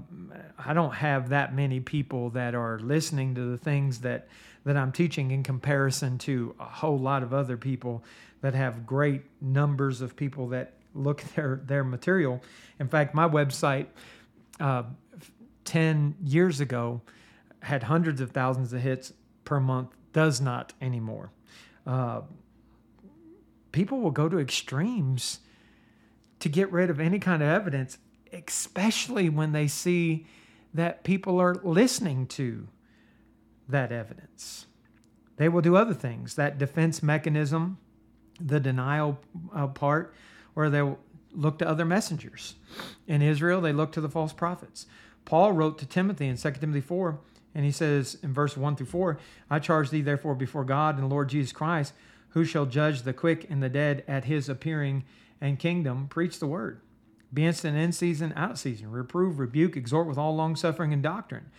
I 0.60 0.74
don't 0.74 0.96
have 0.96 1.30
that 1.30 1.56
many 1.56 1.80
people 1.80 2.30
that 2.32 2.56
are 2.56 2.80
listening 2.80 3.36
to 3.36 3.52
the 3.52 3.58
things 3.58 4.00
that 4.02 4.28
that 4.66 4.76
I'm 4.76 4.92
teaching 4.92 5.32
in 5.32 5.44
comparison 5.44 6.18
to 6.20 6.56
a 6.60 6.66
whole 6.66 7.00
lot 7.00 7.24
of 7.24 7.34
other 7.34 7.56
people 7.56 8.04
that 8.42 8.54
have 8.54 8.86
great 8.86 9.22
numbers 9.40 10.02
of 10.02 10.18
people 10.18 10.50
that 10.50 10.74
look 10.98 11.22
their 11.36 11.62
their 11.64 11.84
material. 11.84 12.42
In 12.80 12.88
fact, 12.88 13.14
my 13.14 13.28
website 13.28 13.88
uh, 14.60 14.84
ten 15.66 16.16
years 16.24 16.60
ago 16.60 17.02
had 17.62 17.84
hundreds 17.84 18.22
of 18.22 18.32
thousands 18.32 18.74
of 18.74 18.82
hits 18.82 19.14
per 19.44 19.60
month. 19.60 19.90
Does 20.14 20.42
not 20.42 20.74
anymore. 20.82 21.32
Uh, 21.86 22.22
people 23.72 24.00
will 24.00 24.12
go 24.12 24.28
to 24.28 24.40
extremes 24.40 25.40
to 26.40 26.50
get 26.50 26.72
rid 26.72 26.90
of 26.90 27.00
any 27.00 27.20
kind 27.20 27.42
of 27.42 27.50
evidence 27.50 27.98
especially 28.34 29.30
when 29.30 29.52
they 29.52 29.68
see 29.68 30.26
that 30.74 31.04
people 31.04 31.40
are 31.40 31.56
listening 31.64 32.28
to 32.28 32.68
that 33.68 33.92
evidence. 33.92 34.66
They 35.38 35.50
will 35.50 35.62
do 35.62 35.76
other 35.76 35.94
things. 35.94 36.36
That 36.36 36.58
defense 36.58 37.04
mechanism, 37.04 37.78
the 38.40 38.60
denial 38.60 39.20
uh, 39.54 39.68
part, 39.68 40.14
where 40.58 40.72
they'll 40.72 40.98
look 41.36 41.60
to 41.60 41.70
other 41.70 41.86
messengers. 41.86 42.56
In 43.06 43.22
Israel, 43.22 43.62
they 43.62 43.72
look 43.72 43.92
to 43.92 44.02
the 44.02 44.10
false 44.10 44.34
prophets. 44.34 44.88
Paul 45.24 45.52
wrote 45.52 45.78
to 45.78 45.86
Timothy 45.86 46.26
in 46.26 46.36
2 46.36 46.52
Timothy 46.54 46.82
4, 46.82 47.20
and 47.54 47.64
he 47.64 47.70
says 47.70 48.18
in 48.24 48.34
verse 48.34 48.58
1 48.58 48.76
through 48.76 48.88
4 48.88 49.20
I 49.52 49.60
charge 49.60 49.92
thee 49.92 50.02
therefore 50.02 50.34
before 50.34 50.64
God 50.64 50.96
and 50.96 51.04
the 51.04 51.14
Lord 51.14 51.30
Jesus 51.30 51.52
Christ, 51.52 51.94
who 52.30 52.44
shall 52.44 52.66
judge 52.66 53.04
the 53.04 53.14
quick 53.14 53.46
and 53.52 53.62
the 53.62 53.70
dead 53.70 54.04
at 54.08 54.26
his 54.26 54.50
appearing 54.50 55.04
and 55.40 55.60
kingdom, 55.60 56.08
preach 56.08 56.40
the 56.40 56.48
word. 56.48 56.82
Be 57.32 57.46
instant 57.46 57.78
in 57.78 57.92
season, 57.92 58.34
out 58.36 58.52
of 58.52 58.58
season. 58.58 58.90
Reprove, 58.90 59.38
rebuke, 59.38 59.78
exhort 59.78 60.08
with 60.08 60.18
all 60.18 60.36
longsuffering 60.36 60.92
and 60.92 61.04
doctrine. 61.04 61.52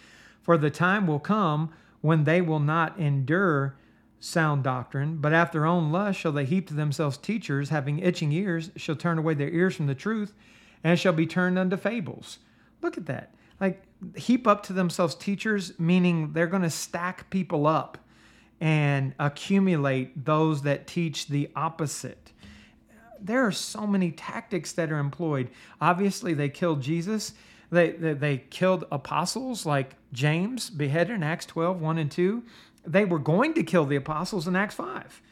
For 0.43 0.59
the 0.59 0.71
time 0.71 1.07
will 1.07 1.21
come 1.21 1.71
when 2.01 2.25
they 2.25 2.41
will 2.41 2.59
not 2.59 2.99
endure 2.99 3.77
sound 4.21 4.65
doctrine, 4.65 5.17
but 5.17 5.33
after 5.33 5.67
own 5.67 5.93
lust 5.93 6.19
shall 6.19 6.33
they 6.33 6.45
heap 6.45 6.69
to 6.69 6.75
themselves 6.75 7.17
teachers, 7.17 7.69
having 7.69 7.99
itching 7.99 8.33
ears, 8.33 8.71
shall 8.77 8.97
turn 8.97 9.19
away 9.19 9.35
their 9.35 9.51
ears 9.51 9.77
from 9.77 9.87
the 9.87 9.95
truth, 9.95 10.35
and 10.83 10.99
shall 10.99 11.13
be 11.13 11.27
turned 11.27 11.59
unto 11.59 11.77
fables. 11.77 12.39
Look 12.83 12.97
at 12.97 13.07
that. 13.07 13.35
Like, 13.61 13.83
heap 14.17 14.47
up 14.47 14.63
to 14.65 14.73
themselves 14.73 15.15
teachers, 15.15 15.79
meaning 15.79 16.33
they're 16.33 16.47
going 16.47 16.63
to 16.63 16.71
stack 16.71 17.29
people 17.31 17.67
up 17.67 17.99
and 18.61 19.15
accumulate 19.19 20.25
those 20.25 20.63
that 20.63 20.87
teach 20.87 21.29
the 21.29 21.49
opposite 21.55 22.33
there 23.21 23.47
are 23.47 23.53
so 23.53 23.87
many 23.87 24.11
tactics 24.11 24.73
that 24.73 24.93
are 24.93 24.99
employed. 24.99 25.51
Obviously, 25.81 26.35
they 26.35 26.49
killed 26.49 26.81
Jesus. 26.81 27.35
They, 27.71 27.91
they, 27.91 28.15
they 28.15 28.39
killed 28.51 28.85
apostles 28.91 29.67
like 29.67 29.95
James, 30.13 30.71
beheaded 30.71 31.17
in 31.17 31.23
Acts 31.23 31.47
12, 31.47 31.81
1 31.81 31.99
and 31.99 32.11
2. 32.11 32.43
They 32.89 33.05
were 33.05 33.19
going 33.19 33.55
to 33.55 33.63
kill 33.63 33.85
the 33.85 33.97
apostles 33.97 34.49
in 34.49 34.57
Acts 34.57 34.75
5. 34.75 35.23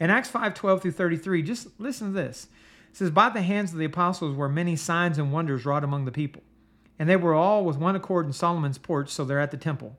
In 0.00 0.10
Acts 0.10 0.28
5 0.28 0.54
12 0.54 0.82
through 0.82 0.92
33, 0.92 1.42
just 1.42 1.68
listen 1.78 2.08
to 2.08 2.12
this. 2.12 2.48
It 2.90 2.96
says, 2.96 3.10
By 3.10 3.28
the 3.28 3.42
hands 3.42 3.72
of 3.72 3.78
the 3.78 3.84
apostles 3.84 4.36
were 4.36 4.48
many 4.48 4.76
signs 4.76 5.18
and 5.18 5.32
wonders 5.32 5.64
wrought 5.64 5.84
among 5.84 6.04
the 6.04 6.12
people. 6.12 6.42
And 6.98 7.08
they 7.08 7.16
were 7.16 7.34
all 7.34 7.64
with 7.64 7.76
one 7.76 7.96
accord 7.96 8.26
in 8.26 8.32
Solomon's 8.32 8.78
porch, 8.78 9.10
so 9.10 9.24
they're 9.24 9.40
at 9.40 9.50
the 9.50 9.56
temple. 9.56 9.96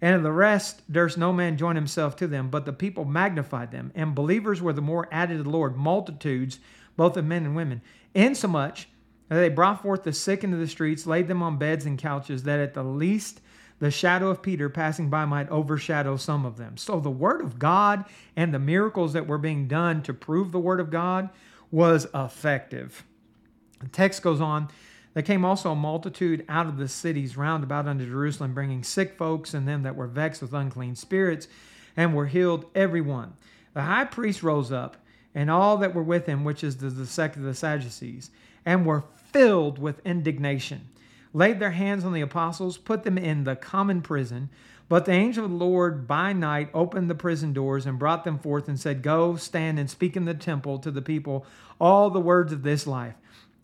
And 0.00 0.16
of 0.16 0.22
the 0.22 0.32
rest 0.32 0.82
durst 0.90 1.16
no 1.16 1.32
man 1.32 1.56
join 1.56 1.76
himself 1.76 2.16
to 2.16 2.26
them, 2.26 2.50
but 2.50 2.66
the 2.66 2.72
people 2.72 3.04
magnified 3.04 3.70
them. 3.70 3.92
And 3.94 4.14
believers 4.14 4.60
were 4.60 4.72
the 4.72 4.82
more 4.82 5.08
added 5.12 5.38
to 5.38 5.42
the 5.42 5.50
Lord, 5.50 5.76
multitudes, 5.76 6.58
both 6.96 7.16
of 7.16 7.24
men 7.24 7.44
and 7.44 7.56
women, 7.56 7.82
insomuch 8.14 8.88
that 9.28 9.36
they 9.36 9.48
brought 9.48 9.82
forth 9.82 10.02
the 10.02 10.12
sick 10.12 10.44
into 10.44 10.56
the 10.56 10.68
streets, 10.68 11.06
laid 11.06 11.28
them 11.28 11.42
on 11.42 11.56
beds 11.56 11.86
and 11.86 11.98
couches, 11.98 12.42
that 12.42 12.60
at 12.60 12.74
the 12.74 12.82
least 12.82 13.40
the 13.80 13.90
shadow 13.90 14.30
of 14.30 14.42
Peter 14.42 14.68
passing 14.68 15.10
by 15.10 15.24
might 15.24 15.48
overshadow 15.50 16.16
some 16.16 16.46
of 16.46 16.56
them. 16.56 16.76
So 16.76 17.00
the 17.00 17.10
word 17.10 17.40
of 17.40 17.58
God 17.58 18.04
and 18.36 18.54
the 18.54 18.58
miracles 18.58 19.12
that 19.12 19.26
were 19.26 19.38
being 19.38 19.66
done 19.66 20.02
to 20.02 20.14
prove 20.14 20.52
the 20.52 20.60
word 20.60 20.80
of 20.80 20.90
God 20.90 21.28
was 21.70 22.06
effective. 22.14 23.04
The 23.80 23.88
text 23.88 24.22
goes 24.22 24.40
on. 24.40 24.68
There 25.12 25.22
came 25.22 25.44
also 25.44 25.72
a 25.72 25.76
multitude 25.76 26.44
out 26.48 26.66
of 26.66 26.76
the 26.76 26.88
cities 26.88 27.36
round 27.36 27.62
about 27.62 27.86
unto 27.86 28.06
Jerusalem, 28.06 28.54
bringing 28.54 28.82
sick 28.82 29.16
folks 29.16 29.54
and 29.54 29.66
them 29.66 29.82
that 29.82 29.96
were 29.96 30.06
vexed 30.06 30.42
with 30.42 30.52
unclean 30.52 30.96
spirits, 30.96 31.46
and 31.96 32.14
were 32.14 32.26
healed 32.26 32.66
every 32.74 33.00
one. 33.00 33.34
The 33.74 33.82
high 33.82 34.04
priest 34.04 34.42
rose 34.42 34.72
up, 34.72 34.96
and 35.34 35.50
all 35.50 35.76
that 35.78 35.94
were 35.94 36.02
with 36.02 36.26
him, 36.26 36.44
which 36.44 36.64
is 36.64 36.76
the, 36.78 37.06
sect 37.06 37.36
of 37.36 37.42
the 37.42 37.54
Sadducees, 37.54 38.30
and 38.64 38.86
were 38.86 39.04
filled 39.32 39.78
with 39.78 40.04
indignation, 40.04 40.88
laid 41.34 41.58
their 41.58 41.72
hands 41.72 42.04
on 42.04 42.14
the 42.14 42.22
apostles, 42.22 42.78
put 42.78 43.02
them 43.02 43.18
in 43.18 43.44
the 43.44 43.56
common 43.56 44.00
prison. 44.00 44.48
But 44.88 45.04
the 45.04 45.12
angel 45.12 45.44
of 45.44 45.50
the 45.50 45.56
Lord 45.56 46.06
by 46.06 46.32
night 46.32 46.70
opened 46.72 47.10
the 47.10 47.14
prison 47.14 47.52
doors 47.52 47.84
and 47.84 47.98
brought 47.98 48.24
them 48.24 48.38
forth 48.38 48.68
and 48.68 48.78
said, 48.78 49.02
Go, 49.02 49.36
stand 49.36 49.78
and 49.78 49.90
speak 49.90 50.16
in 50.16 50.24
the 50.24 50.34
temple 50.34 50.78
to 50.78 50.90
the 50.90 51.02
people 51.02 51.44
all 51.80 52.08
the 52.08 52.20
words 52.20 52.52
of 52.52 52.62
this 52.62 52.86
life. 52.86 53.14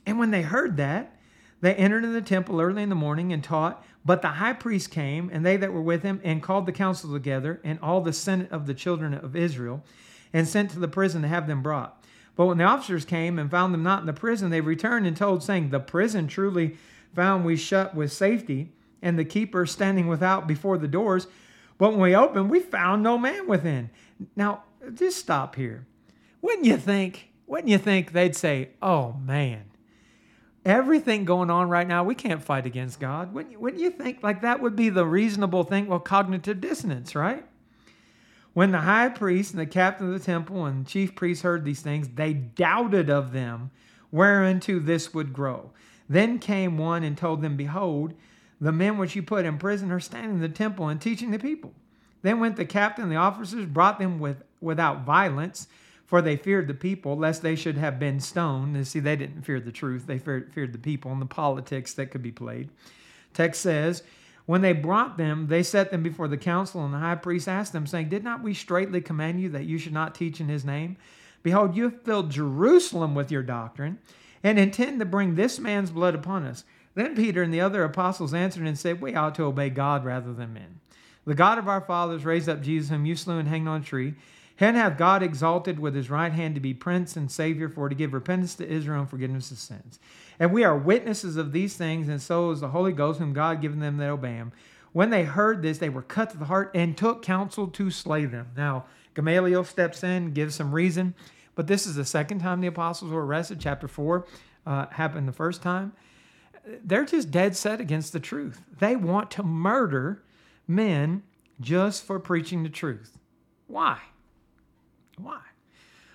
And 0.04 0.18
when 0.18 0.30
they 0.30 0.42
heard 0.42 0.76
that, 0.78 1.16
they 1.60 1.74
entered 1.74 2.04
into 2.04 2.14
the 2.14 2.26
temple 2.26 2.60
early 2.60 2.82
in 2.82 2.88
the 2.88 2.94
morning 2.94 3.32
and 3.32 3.44
taught. 3.44 3.84
But 4.04 4.22
the 4.22 4.28
high 4.28 4.54
priest 4.54 4.90
came, 4.90 5.30
and 5.30 5.44
they 5.44 5.58
that 5.58 5.72
were 5.72 5.82
with 5.82 6.02
him, 6.02 6.20
and 6.24 6.42
called 6.42 6.64
the 6.64 6.72
council 6.72 7.12
together, 7.12 7.60
and 7.62 7.78
all 7.80 8.00
the 8.00 8.14
senate 8.14 8.50
of 8.50 8.66
the 8.66 8.72
children 8.72 9.12
of 9.12 9.36
Israel, 9.36 9.84
and 10.32 10.48
sent 10.48 10.70
to 10.70 10.78
the 10.78 10.88
prison 10.88 11.20
to 11.20 11.28
have 11.28 11.46
them 11.46 11.62
brought. 11.62 12.02
But 12.34 12.46
when 12.46 12.56
the 12.56 12.64
officers 12.64 13.04
came 13.04 13.38
and 13.38 13.50
found 13.50 13.74
them 13.74 13.82
not 13.82 14.00
in 14.00 14.06
the 14.06 14.14
prison, 14.14 14.48
they 14.48 14.62
returned 14.62 15.06
and 15.06 15.14
told, 15.14 15.42
saying, 15.42 15.68
The 15.68 15.80
prison 15.80 16.28
truly 16.28 16.78
found 17.14 17.44
we 17.44 17.56
shut 17.56 17.94
with 17.94 18.12
safety, 18.12 18.72
and 19.02 19.18
the 19.18 19.24
keeper 19.24 19.66
standing 19.66 20.06
without 20.06 20.46
before 20.46 20.78
the 20.78 20.88
doors. 20.88 21.26
But 21.78 21.90
when 21.90 22.00
we 22.00 22.14
opened, 22.14 22.50
we 22.50 22.60
found 22.60 23.02
no 23.02 23.16
man 23.16 23.48
within. 23.48 23.90
Now, 24.36 24.64
just 24.94 25.18
stop 25.18 25.54
here. 25.54 25.86
Wouldn't 26.42 26.66
you 26.66 26.76
think? 26.76 27.30
Wouldn't 27.46 27.68
you 27.68 27.78
think 27.78 28.12
they'd 28.12 28.36
say, 28.36 28.70
"Oh 28.80 29.14
man, 29.24 29.70
everything 30.64 31.24
going 31.24 31.50
on 31.50 31.68
right 31.68 31.86
now, 31.86 32.04
we 32.04 32.14
can't 32.14 32.42
fight 32.42 32.66
against 32.66 33.00
God. 33.00 33.32
Wouldn't 33.32 33.52
you, 33.52 33.60
wouldn't 33.60 33.82
you 33.82 33.90
think 33.90 34.22
like 34.22 34.42
that 34.42 34.60
would 34.60 34.76
be 34.76 34.88
the 34.88 35.06
reasonable 35.06 35.64
thing? 35.64 35.86
Well, 35.86 36.00
cognitive 36.00 36.60
dissonance, 36.60 37.14
right? 37.14 37.44
When 38.52 38.72
the 38.72 38.78
high 38.78 39.08
priest 39.08 39.52
and 39.52 39.60
the 39.60 39.66
captain 39.66 40.12
of 40.12 40.18
the 40.18 40.24
temple 40.24 40.66
and 40.66 40.86
chief 40.86 41.14
priests 41.14 41.42
heard 41.42 41.64
these 41.64 41.82
things, 41.82 42.08
they 42.08 42.32
doubted 42.34 43.08
of 43.08 43.32
them 43.32 43.70
whereunto 44.10 44.80
this 44.80 45.14
would 45.14 45.32
grow. 45.32 45.70
Then 46.10 46.38
came 46.38 46.76
one 46.76 47.02
and 47.04 47.16
told 47.16 47.40
them, 47.40 47.56
Behold, 47.56 48.12
the 48.60 48.72
men 48.72 48.98
which 48.98 49.16
you 49.16 49.22
put 49.22 49.46
in 49.46 49.56
prison 49.56 49.90
are 49.90 50.00
standing 50.00 50.34
in 50.34 50.40
the 50.40 50.48
temple 50.50 50.88
and 50.88 51.00
teaching 51.00 51.30
the 51.30 51.38
people. 51.38 51.72
Then 52.20 52.38
went 52.38 52.56
the 52.56 52.66
captain 52.66 53.04
and 53.04 53.12
the 53.12 53.16
officers, 53.16 53.64
brought 53.64 53.98
them 53.98 54.18
with, 54.18 54.42
without 54.60 55.06
violence 55.06 55.66
for 56.10 56.20
they 56.20 56.34
feared 56.34 56.66
the 56.66 56.74
people, 56.74 57.16
lest 57.16 57.40
they 57.40 57.54
should 57.54 57.78
have 57.78 58.00
been 58.00 58.18
stoned. 58.18 58.74
And 58.74 58.84
see, 58.84 58.98
they 58.98 59.14
didn't 59.14 59.42
fear 59.42 59.60
the 59.60 59.70
truth, 59.70 60.08
they 60.08 60.18
feared, 60.18 60.52
feared 60.52 60.72
the 60.72 60.78
people 60.78 61.12
and 61.12 61.22
the 61.22 61.26
politics 61.26 61.94
that 61.94 62.10
could 62.10 62.20
be 62.20 62.32
played. 62.32 62.68
Text 63.32 63.60
says, 63.60 64.02
When 64.44 64.60
they 64.60 64.72
brought 64.72 65.18
them, 65.18 65.46
they 65.46 65.62
set 65.62 65.92
them 65.92 66.02
before 66.02 66.26
the 66.26 66.36
council, 66.36 66.84
and 66.84 66.92
the 66.92 66.98
high 66.98 67.14
priest 67.14 67.46
asked 67.46 67.72
them, 67.72 67.86
saying, 67.86 68.08
Did 68.08 68.24
not 68.24 68.42
we 68.42 68.54
straightly 68.54 69.00
command 69.00 69.40
you 69.40 69.50
that 69.50 69.66
you 69.66 69.78
should 69.78 69.92
not 69.92 70.16
teach 70.16 70.40
in 70.40 70.48
his 70.48 70.64
name? 70.64 70.96
Behold, 71.44 71.76
you 71.76 71.84
have 71.84 72.02
filled 72.02 72.32
Jerusalem 72.32 73.14
with 73.14 73.30
your 73.30 73.44
doctrine, 73.44 74.00
and 74.42 74.58
intend 74.58 74.98
to 74.98 75.04
bring 75.04 75.34
this 75.34 75.58
man's 75.58 75.90
blood 75.90 76.14
upon 76.14 76.44
us. 76.44 76.64
Then 76.94 77.14
Peter 77.14 77.42
and 77.42 77.52
the 77.52 77.60
other 77.60 77.84
apostles 77.84 78.34
answered 78.34 78.66
and 78.66 78.78
said, 78.78 79.00
We 79.00 79.14
ought 79.14 79.34
to 79.36 79.44
obey 79.44 79.70
God 79.70 80.04
rather 80.04 80.32
than 80.32 80.54
men. 80.54 80.80
The 81.24 81.34
God 81.34 81.58
of 81.58 81.68
our 81.68 81.80
fathers 81.80 82.24
raised 82.24 82.48
up 82.48 82.62
Jesus, 82.62 82.90
whom 82.90 83.06
you 83.06 83.14
slew 83.14 83.38
and 83.38 83.48
hanged 83.48 83.68
on 83.68 83.82
a 83.82 83.84
tree. 83.84 84.14
Him 84.56 84.74
hath 84.74 84.98
God 84.98 85.22
exalted 85.22 85.78
with 85.78 85.94
his 85.94 86.10
right 86.10 86.32
hand 86.32 86.54
to 86.54 86.60
be 86.60 86.74
prince 86.74 87.16
and 87.16 87.30
savior 87.30 87.68
for 87.68 87.88
to 87.88 87.94
give 87.94 88.12
repentance 88.12 88.54
to 88.56 88.68
Israel 88.68 89.00
and 89.00 89.08
forgiveness 89.08 89.50
of 89.50 89.58
sins. 89.58 89.98
And 90.38 90.52
we 90.52 90.64
are 90.64 90.76
witnesses 90.76 91.36
of 91.36 91.52
these 91.52 91.76
things, 91.76 92.08
and 92.08 92.20
so 92.20 92.50
is 92.50 92.60
the 92.60 92.68
Holy 92.68 92.92
Ghost, 92.92 93.20
whom 93.20 93.32
God 93.32 93.62
given 93.62 93.78
them 93.80 93.96
that 93.98 94.10
obey 94.10 94.32
him. 94.32 94.52
When 94.92 95.10
they 95.10 95.24
heard 95.24 95.62
this, 95.62 95.78
they 95.78 95.88
were 95.88 96.02
cut 96.02 96.30
to 96.30 96.36
the 96.36 96.46
heart 96.46 96.72
and 96.74 96.96
took 96.96 97.22
counsel 97.22 97.68
to 97.68 97.90
slay 97.90 98.26
them. 98.26 98.48
Now, 98.56 98.84
Gamaliel 99.14 99.64
steps 99.64 100.02
in, 100.02 100.32
gives 100.32 100.56
some 100.56 100.72
reason, 100.72 101.14
but 101.54 101.66
this 101.66 101.86
is 101.86 101.94
the 101.94 102.04
second 102.04 102.40
time 102.40 102.60
the 102.60 102.66
apostles 102.66 103.10
were 103.10 103.24
arrested. 103.24 103.60
Chapter 103.60 103.88
4 103.88 104.26
uh, 104.66 104.86
happened 104.86 105.28
the 105.28 105.32
first 105.32 105.62
time. 105.62 105.92
They're 106.84 107.04
just 107.04 107.30
dead 107.30 107.56
set 107.56 107.80
against 107.80 108.12
the 108.12 108.20
truth. 108.20 108.62
They 108.78 108.96
want 108.96 109.30
to 109.32 109.42
murder 109.42 110.22
men 110.68 111.22
just 111.60 112.04
for 112.04 112.18
preaching 112.18 112.62
the 112.62 112.68
truth. 112.68 113.18
Why? 113.66 113.98
Why? 115.16 115.40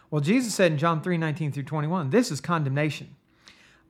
Well, 0.09 0.21
Jesus 0.21 0.53
said 0.53 0.71
in 0.71 0.77
John 0.77 1.01
3 1.01 1.17
19 1.17 1.51
through 1.51 1.63
21, 1.63 2.09
this 2.09 2.31
is 2.31 2.41
condemnation. 2.41 3.15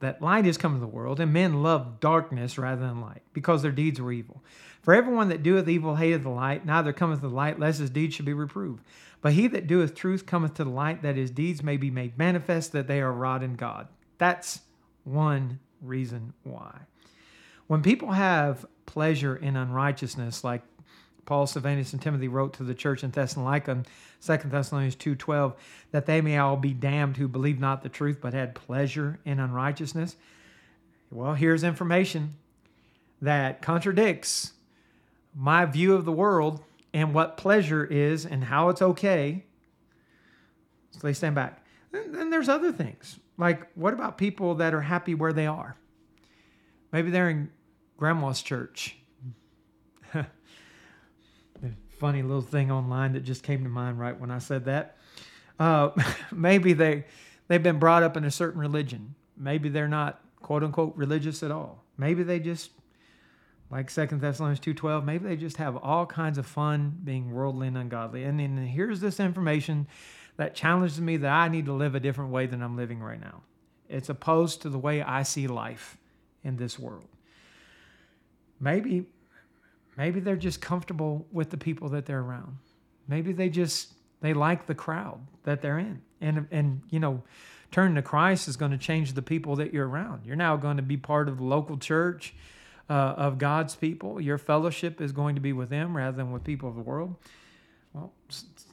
That 0.01 0.21
light 0.21 0.45
is 0.45 0.57
come 0.57 0.73
to 0.73 0.79
the 0.79 0.87
world, 0.87 1.19
and 1.19 1.31
men 1.31 1.63
love 1.63 1.99
darkness 1.99 2.57
rather 2.57 2.81
than 2.81 3.01
light, 3.01 3.21
because 3.33 3.61
their 3.61 3.71
deeds 3.71 3.99
were 3.99 4.11
evil. 4.11 4.43
For 4.81 4.93
everyone 4.93 5.29
that 5.29 5.41
doeth 5.41 5.67
evil 5.67 5.95
hateth 5.95 6.23
the 6.23 6.29
light, 6.29 6.65
neither 6.65 6.93
cometh 6.93 7.21
to 7.21 7.29
the 7.29 7.33
light, 7.33 7.59
lest 7.59 7.79
his 7.79 7.89
deeds 7.89 8.13
should 8.13 8.25
be 8.25 8.33
reproved. 8.33 8.83
But 9.21 9.33
he 9.33 9.47
that 9.47 9.67
doeth 9.67 9.95
truth 9.95 10.25
cometh 10.25 10.53
to 10.55 10.63
the 10.63 10.69
light, 10.69 11.01
that 11.01 11.15
his 11.15 11.31
deeds 11.31 11.63
may 11.63 11.77
be 11.77 11.89
made 11.89 12.17
manifest, 12.17 12.71
that 12.73 12.87
they 12.87 13.01
are 13.01 13.11
wrought 13.11 13.41
in 13.41 13.55
God. 13.55 13.87
That's 14.17 14.61
one 15.03 15.59
reason 15.81 16.33
why. 16.43 16.81
When 17.67 17.81
people 17.81 18.11
have 18.11 18.65
pleasure 18.85 19.35
in 19.35 19.55
unrighteousness, 19.55 20.43
like 20.43 20.61
Paul, 21.25 21.47
Silvanus, 21.47 21.93
and 21.93 22.01
Timothy 22.01 22.27
wrote 22.27 22.53
to 22.53 22.63
the 22.63 22.75
church 22.75 23.03
in 23.03 23.11
Thessalonica, 23.11 23.83
2 24.25 24.37
Thessalonians 24.45 24.95
2.12, 24.95 25.53
that 25.91 26.05
they 26.05 26.21
may 26.21 26.37
all 26.37 26.55
be 26.55 26.73
damned 26.73 27.17
who 27.17 27.27
believe 27.27 27.59
not 27.59 27.81
the 27.81 27.89
truth, 27.89 28.19
but 28.21 28.33
had 28.33 28.53
pleasure 28.55 29.19
in 29.25 29.39
unrighteousness. 29.39 30.15
Well, 31.11 31.33
here's 31.33 31.63
information 31.63 32.35
that 33.21 33.61
contradicts 33.61 34.53
my 35.35 35.65
view 35.65 35.95
of 35.95 36.05
the 36.05 36.11
world 36.11 36.63
and 36.93 37.13
what 37.13 37.37
pleasure 37.37 37.83
is 37.83 38.25
and 38.25 38.43
how 38.43 38.69
it's 38.69 38.81
okay. 38.81 39.43
So 40.91 40.99
they 41.01 41.13
stand 41.13 41.35
back. 41.35 41.63
Then 41.91 42.29
there's 42.29 42.49
other 42.49 42.71
things. 42.71 43.19
Like, 43.37 43.67
what 43.75 43.93
about 43.93 44.17
people 44.17 44.55
that 44.55 44.73
are 44.73 44.81
happy 44.81 45.13
where 45.13 45.33
they 45.33 45.47
are? 45.47 45.75
Maybe 46.91 47.09
they're 47.09 47.29
in 47.29 47.49
grandma's 47.97 48.41
church 48.41 48.97
funny 51.99 52.21
little 52.21 52.41
thing 52.41 52.71
online 52.71 53.13
that 53.13 53.21
just 53.21 53.43
came 53.43 53.63
to 53.63 53.69
mind 53.69 53.99
right 53.99 54.19
when 54.19 54.31
I 54.31 54.39
said 54.39 54.65
that. 54.65 54.97
Uh, 55.59 55.89
maybe 56.31 56.73
they 56.73 57.05
they've 57.47 57.63
been 57.63 57.79
brought 57.79 58.03
up 58.03 58.17
in 58.17 58.23
a 58.25 58.31
certain 58.31 58.59
religion. 58.59 59.15
Maybe 59.37 59.69
they're 59.69 59.87
not 59.87 60.21
quote 60.41 60.63
unquote 60.63 60.95
religious 60.95 61.43
at 61.43 61.51
all. 61.51 61.83
Maybe 61.97 62.23
they 62.23 62.39
just 62.39 62.71
like 63.71 63.89
Second 63.89 64.21
Thessalonians 64.21 64.59
two 64.59 64.73
twelve. 64.73 65.05
Maybe 65.05 65.27
they 65.27 65.35
just 65.35 65.57
have 65.57 65.77
all 65.77 66.05
kinds 66.05 66.37
of 66.37 66.45
fun 66.45 66.99
being 67.03 67.31
worldly 67.31 67.67
and 67.67 67.77
ungodly. 67.77 68.23
And 68.23 68.39
then 68.39 68.57
here's 68.57 68.99
this 68.99 69.19
information 69.19 69.87
that 70.37 70.53
challenges 70.53 70.99
me 70.99 71.17
that 71.17 71.31
I 71.31 71.47
need 71.47 71.65
to 71.65 71.73
live 71.73 71.95
a 71.95 71.99
different 71.99 72.31
way 72.31 72.45
than 72.45 72.61
I'm 72.61 72.75
living 72.75 72.99
right 72.99 73.19
now. 73.19 73.41
It's 73.87 74.09
opposed 74.09 74.61
to 74.63 74.69
the 74.69 74.79
way 74.79 75.01
I 75.01 75.23
see 75.23 75.47
life 75.47 75.97
in 76.43 76.57
this 76.57 76.77
world. 76.77 77.07
Maybe 78.59 79.05
Maybe 79.97 80.19
they're 80.19 80.35
just 80.35 80.61
comfortable 80.61 81.25
with 81.31 81.49
the 81.49 81.57
people 81.57 81.89
that 81.89 82.05
they're 82.05 82.21
around. 82.21 82.57
Maybe 83.07 83.31
they 83.31 83.49
just 83.49 83.93
they 84.21 84.33
like 84.33 84.65
the 84.65 84.75
crowd 84.75 85.19
that 85.43 85.61
they're 85.61 85.79
in. 85.79 86.01
And 86.21 86.47
and 86.51 86.81
you 86.89 86.99
know, 86.99 87.23
turning 87.71 87.95
to 87.95 88.01
Christ 88.01 88.47
is 88.47 88.57
going 88.57 88.71
to 88.71 88.77
change 88.77 89.13
the 89.13 89.21
people 89.21 89.55
that 89.57 89.73
you're 89.73 89.87
around. 89.87 90.25
You're 90.25 90.35
now 90.35 90.57
going 90.57 90.77
to 90.77 90.83
be 90.83 90.97
part 90.97 91.29
of 91.29 91.37
the 91.37 91.43
local 91.43 91.77
church 91.77 92.33
uh, 92.89 92.93
of 92.93 93.37
God's 93.37 93.75
people. 93.75 94.19
Your 94.21 94.37
fellowship 94.37 95.01
is 95.01 95.11
going 95.11 95.35
to 95.35 95.41
be 95.41 95.53
with 95.53 95.69
them 95.69 95.95
rather 95.95 96.15
than 96.15 96.31
with 96.31 96.43
people 96.43 96.69
of 96.69 96.75
the 96.75 96.81
world. 96.81 97.15
Well, 97.93 98.11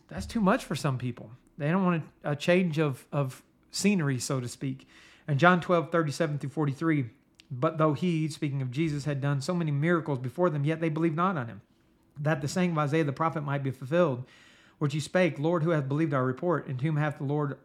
that's 0.08 0.26
too 0.26 0.40
much 0.40 0.64
for 0.64 0.74
some 0.74 0.98
people. 0.98 1.30
They 1.58 1.70
don't 1.70 1.84
want 1.84 2.02
a 2.24 2.34
change 2.34 2.78
of, 2.78 3.06
of 3.12 3.42
scenery, 3.70 4.18
so 4.18 4.40
to 4.40 4.48
speak. 4.48 4.88
And 5.28 5.38
John 5.38 5.60
12, 5.60 5.92
37 5.92 6.38
through 6.38 6.50
43, 6.50 7.06
but 7.52 7.76
though 7.76 7.92
he, 7.92 8.28
speaking 8.28 8.62
of 8.62 8.70
Jesus, 8.70 9.04
had 9.04 9.20
done 9.20 9.42
so 9.42 9.54
many 9.54 9.70
miracles 9.70 10.18
before 10.18 10.48
them, 10.48 10.64
yet 10.64 10.80
they 10.80 10.88
believed 10.88 11.16
not 11.16 11.36
on 11.36 11.48
him. 11.48 11.60
that 12.18 12.40
the 12.40 12.48
saying 12.48 12.72
of 12.72 12.78
Isaiah 12.78 13.04
the 13.04 13.12
prophet 13.12 13.42
might 13.42 13.62
be 13.62 13.70
fulfilled, 13.70 14.24
which 14.78 14.92
he 14.92 15.00
spake, 15.00 15.38
Lord, 15.38 15.62
who 15.62 15.70
hath 15.70 15.88
believed 15.88 16.12
our 16.14 16.24
report, 16.24 16.66
and 16.66 16.78
to 16.78 16.84
whom 16.84 16.96
hath 16.96 17.18
the 17.18 17.24
Lord 17.24 17.58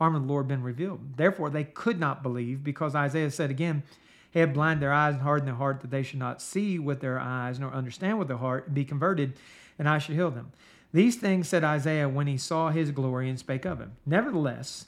arm 0.00 0.14
of 0.14 0.22
the 0.22 0.28
Lord 0.28 0.48
been 0.48 0.62
revealed? 0.62 1.16
Therefore 1.16 1.50
they 1.50 1.64
could 1.64 2.00
not 2.00 2.22
believe, 2.22 2.64
because 2.64 2.94
Isaiah 2.94 3.30
said 3.30 3.50
again, 3.50 3.82
He 4.30 4.40
had 4.40 4.54
blinded 4.54 4.82
their 4.82 4.92
eyes 4.92 5.14
and 5.14 5.22
hardened 5.22 5.48
their 5.48 5.54
heart, 5.54 5.80
that 5.80 5.90
they 5.90 6.02
should 6.02 6.18
not 6.18 6.42
see 6.42 6.78
with 6.78 7.00
their 7.00 7.18
eyes, 7.18 7.60
nor 7.60 7.72
understand 7.72 8.18
with 8.18 8.28
their 8.28 8.38
heart, 8.38 8.66
and 8.66 8.74
be 8.74 8.84
converted, 8.84 9.34
and 9.78 9.88
I 9.88 9.98
should 9.98 10.16
heal 10.16 10.30
them. 10.30 10.52
These 10.92 11.16
things 11.16 11.48
said 11.48 11.64
Isaiah 11.64 12.08
when 12.08 12.26
he 12.26 12.36
saw 12.36 12.70
his 12.70 12.90
glory 12.92 13.28
and 13.28 13.38
spake 13.38 13.64
of 13.64 13.80
him. 13.80 13.92
Nevertheless, 14.06 14.86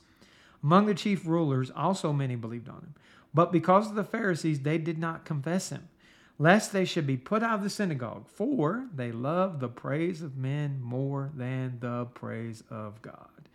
among 0.62 0.86
the 0.86 0.94
chief 0.94 1.26
rulers 1.26 1.70
also 1.74 2.12
many 2.12 2.36
believed 2.36 2.68
on 2.68 2.76
him. 2.76 2.94
But 3.36 3.52
because 3.52 3.88
of 3.88 3.94
the 3.94 4.02
Pharisees, 4.02 4.60
they 4.60 4.78
did 4.78 4.98
not 4.98 5.24
confess 5.24 5.68
him 5.68 5.88
lest 6.38 6.72
they 6.72 6.84
should 6.84 7.06
be 7.06 7.16
put 7.16 7.42
out 7.42 7.58
of 7.58 7.62
the 7.62 7.70
synagogue, 7.70 8.28
for 8.28 8.86
they 8.94 9.10
love 9.10 9.60
the 9.60 9.68
praise 9.68 10.22
of 10.22 10.36
men 10.36 10.80
more 10.82 11.30
than 11.34 11.78
the 11.80 12.04
praise 12.14 12.62
of 12.70 13.00
God. 13.02 13.48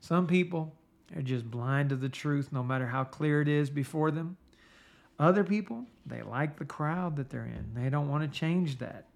Some 0.00 0.26
people 0.26 0.74
are 1.16 1.22
just 1.22 1.50
blind 1.50 1.88
to 1.88 1.96
the 1.96 2.08
truth, 2.08 2.50
no 2.52 2.62
matter 2.62 2.86
how 2.86 3.04
clear 3.04 3.40
it 3.42 3.48
is 3.48 3.70
before 3.70 4.10
them. 4.10 4.36
Other 5.18 5.42
people, 5.42 5.84
they 6.06 6.22
like 6.22 6.58
the 6.58 6.64
crowd 6.64 7.16
that 7.16 7.30
they're 7.30 7.44
in. 7.44 7.72
They 7.74 7.90
don't 7.90 8.08
want 8.08 8.22
to 8.22 8.38
change 8.38 8.78
that. 8.78 9.06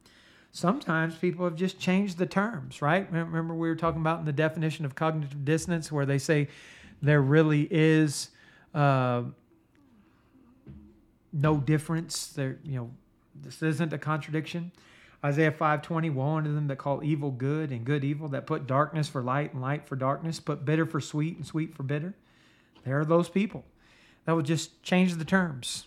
Sometimes 0.51 1.15
people 1.15 1.45
have 1.45 1.55
just 1.55 1.79
changed 1.79 2.19
the 2.19 2.27
terms, 2.27 2.83
right? 2.83 3.11
Remember, 3.11 3.55
we 3.55 3.69
were 3.69 3.77
talking 3.77 4.01
about 4.01 4.19
in 4.19 4.27
the 4.27 4.33
definition 4.33 4.85
of 4.85 4.97
cognitive 4.97 5.45
dissonance, 5.45 5.93
where 5.93 6.05
they 6.05 6.19
say 6.19 6.49
there 7.01 7.23
really 7.23 7.69
is 7.71 8.31
uh, 8.75 9.23
no 11.33 11.57
difference. 11.59 12.29
There, 12.29 12.59
you 12.65 12.77
know, 12.77 12.91
this 13.43 13.63
isn't 13.63 13.93
a 13.93 13.99
contradiction. 13.99 14.73
Isaiah 15.25 15.53
5:20, 15.53 16.11
woe 16.11 16.37
unto 16.37 16.55
them 16.55 16.67
that 16.67 16.79
call 16.79 17.03
evil 17.05 17.31
good 17.31 17.71
and 17.71 17.85
good 17.85 18.05
evil, 18.05 18.29
that 18.29 18.47
put 18.47 18.67
darkness 18.67 19.09
for 19.09 19.23
light 19.23 19.53
and 19.53 19.63
light 19.63 19.87
for 19.87 19.97
darkness, 19.97 20.41
put 20.41 20.65
bitter 20.65 20.85
for 20.85 21.01
sweet 21.01 21.37
and 21.37 21.47
sweet 21.47 21.75
for 21.75 21.85
bitter. 21.85 22.15
There 22.85 22.99
are 22.99 23.05
those 23.05 23.29
people 23.29 23.65
that 24.25 24.33
will 24.33 24.43
just 24.43 24.83
change 24.83 25.15
the 25.15 25.25
terms. 25.25 25.87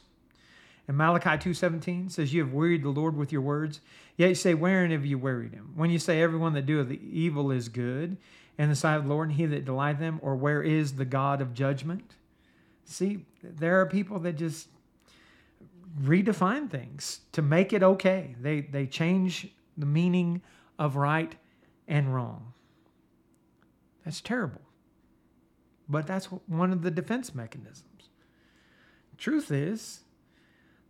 And 0.87 0.97
Malachi 0.97 1.29
2.17 1.49 2.11
says, 2.11 2.33
You 2.33 2.43
have 2.43 2.53
wearied 2.53 2.83
the 2.83 2.89
Lord 2.89 3.17
with 3.17 3.31
your 3.31 3.41
words. 3.41 3.81
Yet 4.17 4.29
you 4.29 4.35
say, 4.35 4.53
Wherein 4.53 4.91
have 4.91 5.05
you 5.05 5.17
wearied 5.17 5.53
him? 5.53 5.73
When 5.75 5.89
you 5.89 5.99
say, 5.99 6.21
Everyone 6.21 6.53
that 6.53 6.65
doeth 6.65 6.91
evil 6.91 7.51
is 7.51 7.69
good, 7.69 8.17
in 8.57 8.69
the 8.69 8.75
sight 8.75 8.95
of 8.95 9.03
the 9.03 9.09
Lord, 9.09 9.29
and 9.29 9.37
he 9.37 9.45
that 9.47 9.65
delight 9.65 9.99
them, 9.99 10.19
or 10.21 10.35
where 10.35 10.63
is 10.63 10.93
the 10.93 11.05
God 11.05 11.41
of 11.41 11.53
judgment? 11.53 12.15
See, 12.85 13.25
there 13.43 13.81
are 13.81 13.85
people 13.85 14.19
that 14.19 14.37
just 14.37 14.69
redefine 16.01 16.69
things 16.69 17.21
to 17.31 17.41
make 17.41 17.73
it 17.73 17.83
okay. 17.83 18.35
They 18.39 18.61
they 18.61 18.85
change 18.85 19.47
the 19.77 19.85
meaning 19.85 20.41
of 20.77 20.95
right 20.95 21.35
and 21.87 22.13
wrong. 22.13 22.53
That's 24.03 24.21
terrible. 24.21 24.61
But 25.87 26.07
that's 26.07 26.25
one 26.25 26.71
of 26.71 26.81
the 26.81 26.91
defense 26.91 27.35
mechanisms. 27.35 28.09
Truth 29.17 29.51
is, 29.51 30.01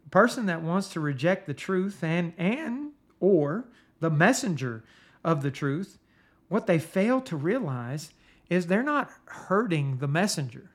the 0.04 0.10
person 0.10 0.46
that 0.48 0.62
wants 0.62 0.90
to 0.90 1.00
reject 1.00 1.48
the 1.48 1.54
truth 1.54 2.04
and 2.04 2.34
and 2.38 2.92
or 3.20 3.66
the 4.00 4.10
messenger 4.10 4.84
of 5.24 5.42
the 5.42 5.52
truth, 5.52 6.00
what 6.48 6.68
they 6.68 6.80
fail 6.80 7.22
to 7.22 7.36
realize 7.36 8.12
is 8.50 8.68
they're 8.68 8.84
not 8.84 9.10
hurting 9.26 9.98
the 9.98 10.08
messenger. 10.08 10.70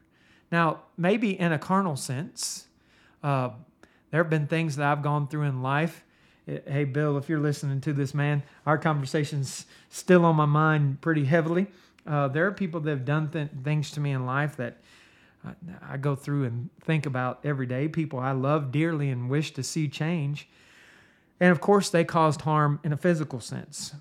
Now, 0.51 0.81
maybe 0.97 1.39
in 1.39 1.53
a 1.53 1.59
carnal 1.59 1.97
sense, 1.97 2.67
uh, 3.23 3.51
there 4.11 4.23
have 4.23 4.31
been 4.31 4.47
things 4.47 4.77
that 4.77 4.87
I've 4.87 5.03
gone 5.03 5.29
through 5.29 5.43
in 5.43 5.63
life. 5.63 6.05
Eh, 6.49 6.59
hey, 6.67 6.85
Bill, 6.85 7.17
if 7.17 7.29
you're 7.29 7.41
listening 7.41 7.81
to 7.83 7.93
this, 7.93 8.15
man, 8.15 8.43
our 8.67 8.79
conversation's 8.79 9.67
still 9.89 10.25
on 10.25 10.37
my 10.37 10.47
mind 10.47 11.01
pretty 11.01 11.25
heavily. 11.25 11.67
Uh, 12.07 12.29
there 12.29 12.47
are 12.47 12.53
people 12.53 12.81
that 12.81 12.91
have 12.91 13.05
done 13.05 13.31
th- 13.31 13.49
things 13.63 13.91
to 13.93 14.01
me 14.01 14.11
in 14.11 14.27
life 14.27 14.57
that 14.57 14.79
I, 15.45 15.53
I 15.95 15.97
go 15.97 16.15
through 16.15 16.45
and 16.45 16.71
think 16.81 17.07
about 17.07 17.41
every 17.45 17.67
day. 17.67 17.89
People 17.89 18.19
I 18.19 18.33
love 18.33 18.73
dearly 18.73 19.11
and 19.11 19.31
wish 19.31 19.53
to 19.53 19.63
see 19.63 19.89
change. 19.89 20.49
And 21.39 21.53
of 21.53 21.61
course, 21.61 21.89
they 21.89 22.05
caused 22.05 22.43
harm 22.43 22.81
in 22.85 22.93
a 22.93 22.97
physical 22.97 23.41
sense. 23.41 23.95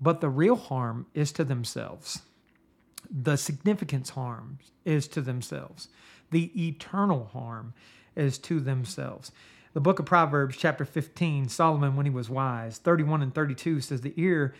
But 0.00 0.20
the 0.20 0.28
real 0.28 0.56
harm 0.56 1.06
is 1.14 1.32
to 1.32 1.44
themselves. 1.44 2.22
The 3.10 3.36
significance 3.36 4.10
harm 4.10 4.58
is 4.84 5.06
to 5.08 5.20
themselves. 5.20 5.88
The 6.30 6.50
eternal 6.66 7.30
harm 7.32 7.74
is 8.16 8.38
to 8.38 8.60
themselves. 8.60 9.32
The 9.72 9.80
book 9.80 9.98
of 9.98 10.06
Proverbs, 10.06 10.56
chapter 10.56 10.84
15, 10.84 11.48
Solomon, 11.48 11.96
when 11.96 12.06
he 12.06 12.10
was 12.10 12.30
wise, 12.30 12.78
31 12.78 13.22
and 13.22 13.34
32 13.34 13.80
says, 13.80 14.00
The 14.00 14.14
ear 14.16 14.54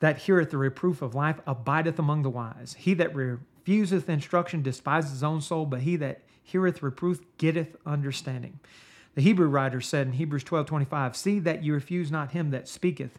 that 0.00 0.18
heareth 0.18 0.50
the 0.50 0.58
reproof 0.58 1.02
of 1.02 1.14
life 1.14 1.40
abideth 1.46 1.98
among 1.98 2.22
the 2.22 2.30
wise. 2.30 2.74
He 2.78 2.94
that 2.94 3.14
refuseth 3.14 4.08
instruction 4.08 4.62
despises 4.62 5.12
his 5.12 5.22
own 5.22 5.40
soul, 5.40 5.66
but 5.66 5.82
he 5.82 5.94
that 5.96 6.22
heareth 6.42 6.82
reproof 6.82 7.20
getteth 7.38 7.76
understanding. 7.86 8.58
The 9.14 9.22
Hebrew 9.22 9.48
writer 9.48 9.80
said 9.80 10.08
in 10.08 10.14
Hebrews 10.14 10.44
12 10.44 10.66
25, 10.66 11.16
See 11.16 11.38
that 11.40 11.62
you 11.62 11.74
refuse 11.74 12.10
not 12.10 12.32
him 12.32 12.50
that 12.50 12.68
speaketh. 12.68 13.18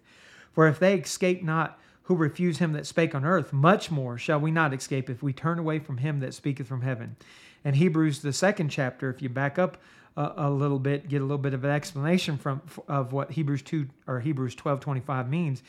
For 0.53 0.67
if 0.67 0.79
they 0.79 0.95
escape 0.95 1.43
not 1.43 1.79
who 2.03 2.15
refuse 2.15 2.57
him 2.57 2.73
that 2.73 2.87
spake 2.87 3.13
on 3.13 3.23
earth, 3.23 3.53
much 3.53 3.91
more 3.91 4.17
shall 4.17 4.39
we 4.39 4.51
not 4.51 4.73
escape 4.73 5.09
if 5.09 5.21
we 5.21 5.33
turn 5.33 5.59
away 5.59 5.79
from 5.79 5.97
him 5.97 6.19
that 6.19 6.33
speaketh 6.33 6.67
from 6.67 6.81
heaven. 6.81 7.15
And 7.63 7.75
Hebrews, 7.75 8.21
the 8.21 8.33
second 8.33 8.69
chapter, 8.69 9.09
if 9.09 9.21
you 9.21 9.29
back 9.29 9.59
up 9.59 9.77
a, 10.17 10.33
a, 10.37 10.49
little 10.49 10.79
bit, 10.79 11.07
get 11.07 11.21
a 11.21 11.25
little 11.25 11.37
bit 11.37 11.53
of 11.53 11.63
an 11.63 11.71
explanation 11.71 12.37
from 12.37 12.61
of 12.87 13.13
what 13.13 13.31
Hebrews 13.31 13.61
2 13.61 13.87
or 14.07 14.19
Hebrews 14.19 14.55
12 14.55 14.79
25 14.79 15.29
means, 15.29 15.63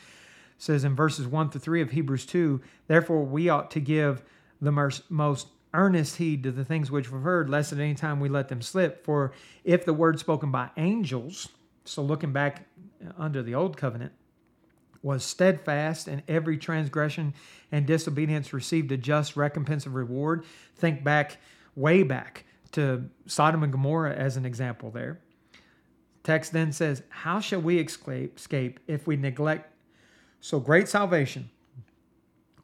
says 0.57 0.83
in 0.83 0.95
verses 0.95 1.27
1 1.27 1.51
to 1.51 1.59
3 1.59 1.81
of 1.81 1.91
Hebrews 1.91 2.25
2, 2.25 2.61
therefore 2.87 3.23
we 3.23 3.49
ought 3.49 3.71
to 3.71 3.79
give 3.79 4.23
the 4.61 4.71
most 4.71 5.47
earnest 5.73 6.17
heed 6.17 6.43
to 6.43 6.51
the 6.51 6.63
things 6.63 6.91
which 6.91 7.11
we've 7.11 7.21
heard, 7.21 7.49
lest 7.49 7.73
at 7.73 7.79
any 7.79 7.95
time 7.95 8.19
we 8.19 8.29
let 8.29 8.47
them 8.47 8.61
slip. 8.61 9.03
For 9.03 9.33
if 9.63 9.85
the 9.85 9.93
word 9.93 10.19
spoken 10.19 10.51
by 10.51 10.69
angels, 10.77 11.49
so 11.85 12.01
looking 12.01 12.31
back 12.31 12.65
under 13.17 13.41
the 13.41 13.55
old 13.55 13.75
covenant, 13.75 14.13
was 15.03 15.23
steadfast, 15.23 16.07
and 16.07 16.23
every 16.27 16.57
transgression 16.57 17.33
and 17.71 17.85
disobedience 17.85 18.53
received 18.53 18.91
a 18.91 18.97
just 18.97 19.35
recompense 19.35 19.85
of 19.85 19.93
reward. 19.93 20.45
Think 20.75 21.03
back 21.03 21.37
way 21.75 22.01
back 22.03 22.45
to 22.71 23.09
Sodom 23.27 23.63
and 23.63 23.71
Gomorrah 23.71 24.15
as 24.15 24.37
an 24.37 24.45
example 24.45 24.89
there. 24.89 25.19
Text 26.23 26.53
then 26.53 26.71
says, 26.71 27.03
How 27.09 27.39
shall 27.41 27.61
we 27.61 27.79
escape 27.79 28.79
if 28.87 29.05
we 29.05 29.17
neglect 29.17 29.69
so 30.39 30.59
great 30.59 30.87
salvation, 30.87 31.49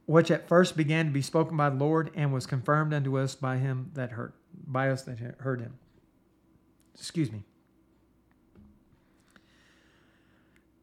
which 0.05 0.31
at 0.31 0.47
first 0.47 0.77
began 0.77 1.07
to 1.07 1.11
be 1.11 1.21
spoken 1.21 1.57
by 1.57 1.69
the 1.69 1.75
Lord 1.75 2.09
and 2.15 2.33
was 2.33 2.45
confirmed 2.45 2.93
unto 2.93 3.19
us 3.19 3.35
by 3.35 3.57
him 3.57 3.91
that 3.93 4.11
heard 4.11 4.33
by 4.65 4.89
us 4.89 5.03
that 5.03 5.19
heard 5.39 5.59
him? 5.59 5.77
Excuse 6.95 7.31
me. 7.31 7.43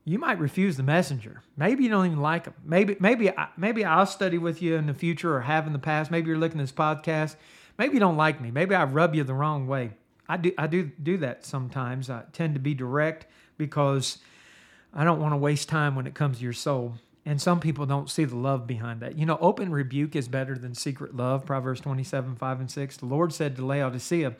You 0.07 0.18
might 0.18 0.38
refuse 0.38 0.78
the 0.78 0.82
messenger. 0.82 1.42
Maybe 1.57 1.84
you 1.84 1.90
don't 1.90 2.07
even 2.07 2.22
like 2.22 2.46
him. 2.46 2.54
Maybe, 2.64 2.96
maybe, 3.00 3.30
maybe 3.59 3.84
I'll 3.84 4.07
study 4.07 4.38
with 4.38 4.62
you 4.62 4.76
in 4.76 4.86
the 4.86 4.94
future 4.94 5.36
or 5.36 5.42
have 5.42 5.66
in 5.66 5.74
the 5.74 5.78
past. 5.78 6.11
Maybe 6.11 6.28
you're 6.28 6.38
looking 6.38 6.61
at 6.61 6.62
this 6.62 6.72
podcast 6.72 7.36
maybe 7.78 7.94
you 7.94 8.00
don't 8.00 8.16
like 8.16 8.40
me. 8.40 8.50
Maybe 8.50 8.74
I 8.74 8.84
rub 8.84 9.14
you 9.14 9.24
the 9.24 9.34
wrong 9.34 9.66
way. 9.66 9.92
I 10.28 10.36
do 10.36 10.52
I 10.59 10.66
do 10.66 10.84
do 10.84 11.18
that 11.18 11.44
sometimes. 11.44 12.11
I 12.11 12.24
tend 12.32 12.54
to 12.54 12.61
be 12.61 12.74
direct 12.74 13.26
because 13.59 14.18
I 14.92 15.04
don't 15.04 15.20
want 15.20 15.32
to 15.32 15.36
waste 15.36 15.68
time 15.68 15.94
when 15.94 16.07
it 16.07 16.14
comes 16.14 16.38
to 16.38 16.44
your 16.44 16.52
soul. 16.52 16.96
And 17.29 17.43
some 17.43 17.59
people 17.59 17.87
don't 17.87 18.09
see 18.09 18.24
the 18.24 18.37
love 18.37 18.68
behind 18.68 19.01
that. 19.01 19.18
You 19.18 19.27
know, 19.27 19.37
open 19.41 19.72
rebuke 19.72 20.14
is 20.14 20.29
better 20.29 20.57
than 20.57 20.77
secret 20.77 21.16
love. 21.16 21.45
Proverbs 21.45 21.81
27, 21.81 22.37
5 22.37 22.61
and 22.61 22.70
6. 22.70 22.97
The 22.99 23.07
Lord 23.07 23.33
said 23.33 23.57
to 23.57 23.66
Laodicea, 23.66 24.37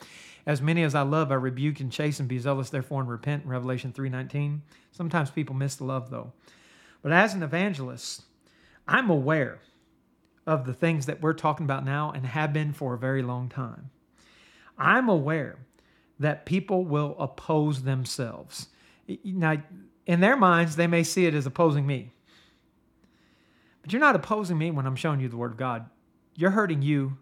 As 0.47 0.63
many 0.63 0.85
as 0.85 0.95
I 0.95 1.03
love, 1.03 1.33
I 1.33 1.35
rebuke 1.35 1.81
and 1.81 1.91
chasten. 1.91 2.29
Be 2.29 2.39
zealous, 2.39 2.71
therefore, 2.71 3.01
and 3.01 3.11
repent. 3.11 3.45
Revelation 3.45 3.93
3, 3.93 4.09
19. 4.09 4.63
Sometimes 4.93 5.33
people 5.33 5.57
miss 5.57 5.75
the 5.75 5.85
love, 5.85 6.11
though. 6.11 6.33
But 7.03 7.11
as 7.11 7.35
an 7.35 7.43
evangelist, 7.43 8.23
I'm 8.87 9.11
aware 9.11 9.59
of 10.47 10.65
the 10.65 10.73
things 10.73 11.07
that 11.07 11.21
we're 11.21 11.33
talking 11.33 11.65
about 11.65 11.85
now 11.85 12.13
and 12.13 12.25
have 12.25 12.53
been 12.53 12.73
for 12.73 12.95
a 12.95 12.99
very 12.99 13.23
long 13.23 13.49
time. 13.49 13.91
I'm 14.79 15.09
aware 15.09 15.59
that 16.21 16.47
people 16.47 16.85
will 16.85 17.17
oppose 17.19 17.83
themselves. 17.83 18.69
Now, 19.25 19.61
in 20.07 20.21
their 20.21 20.37
minds, 20.37 20.77
they 20.77 20.87
may 20.87 21.03
see 21.03 21.27
it 21.27 21.35
as 21.35 21.47
opposing 21.47 21.85
me. 21.85 22.13
But 23.87 23.93
you're 23.93 24.01
not 24.01 24.17
opposing 24.17 24.59
me 24.59 24.73
when 24.73 24.85
I'm 24.85 24.97
showing 24.97 25.21
you 25.21 25.29
the 25.29 25.37
Word 25.37 25.53
of 25.53 25.59
God. 25.59 25.89
You're 26.35 26.51
hurting 26.51 26.83
you 26.83 27.19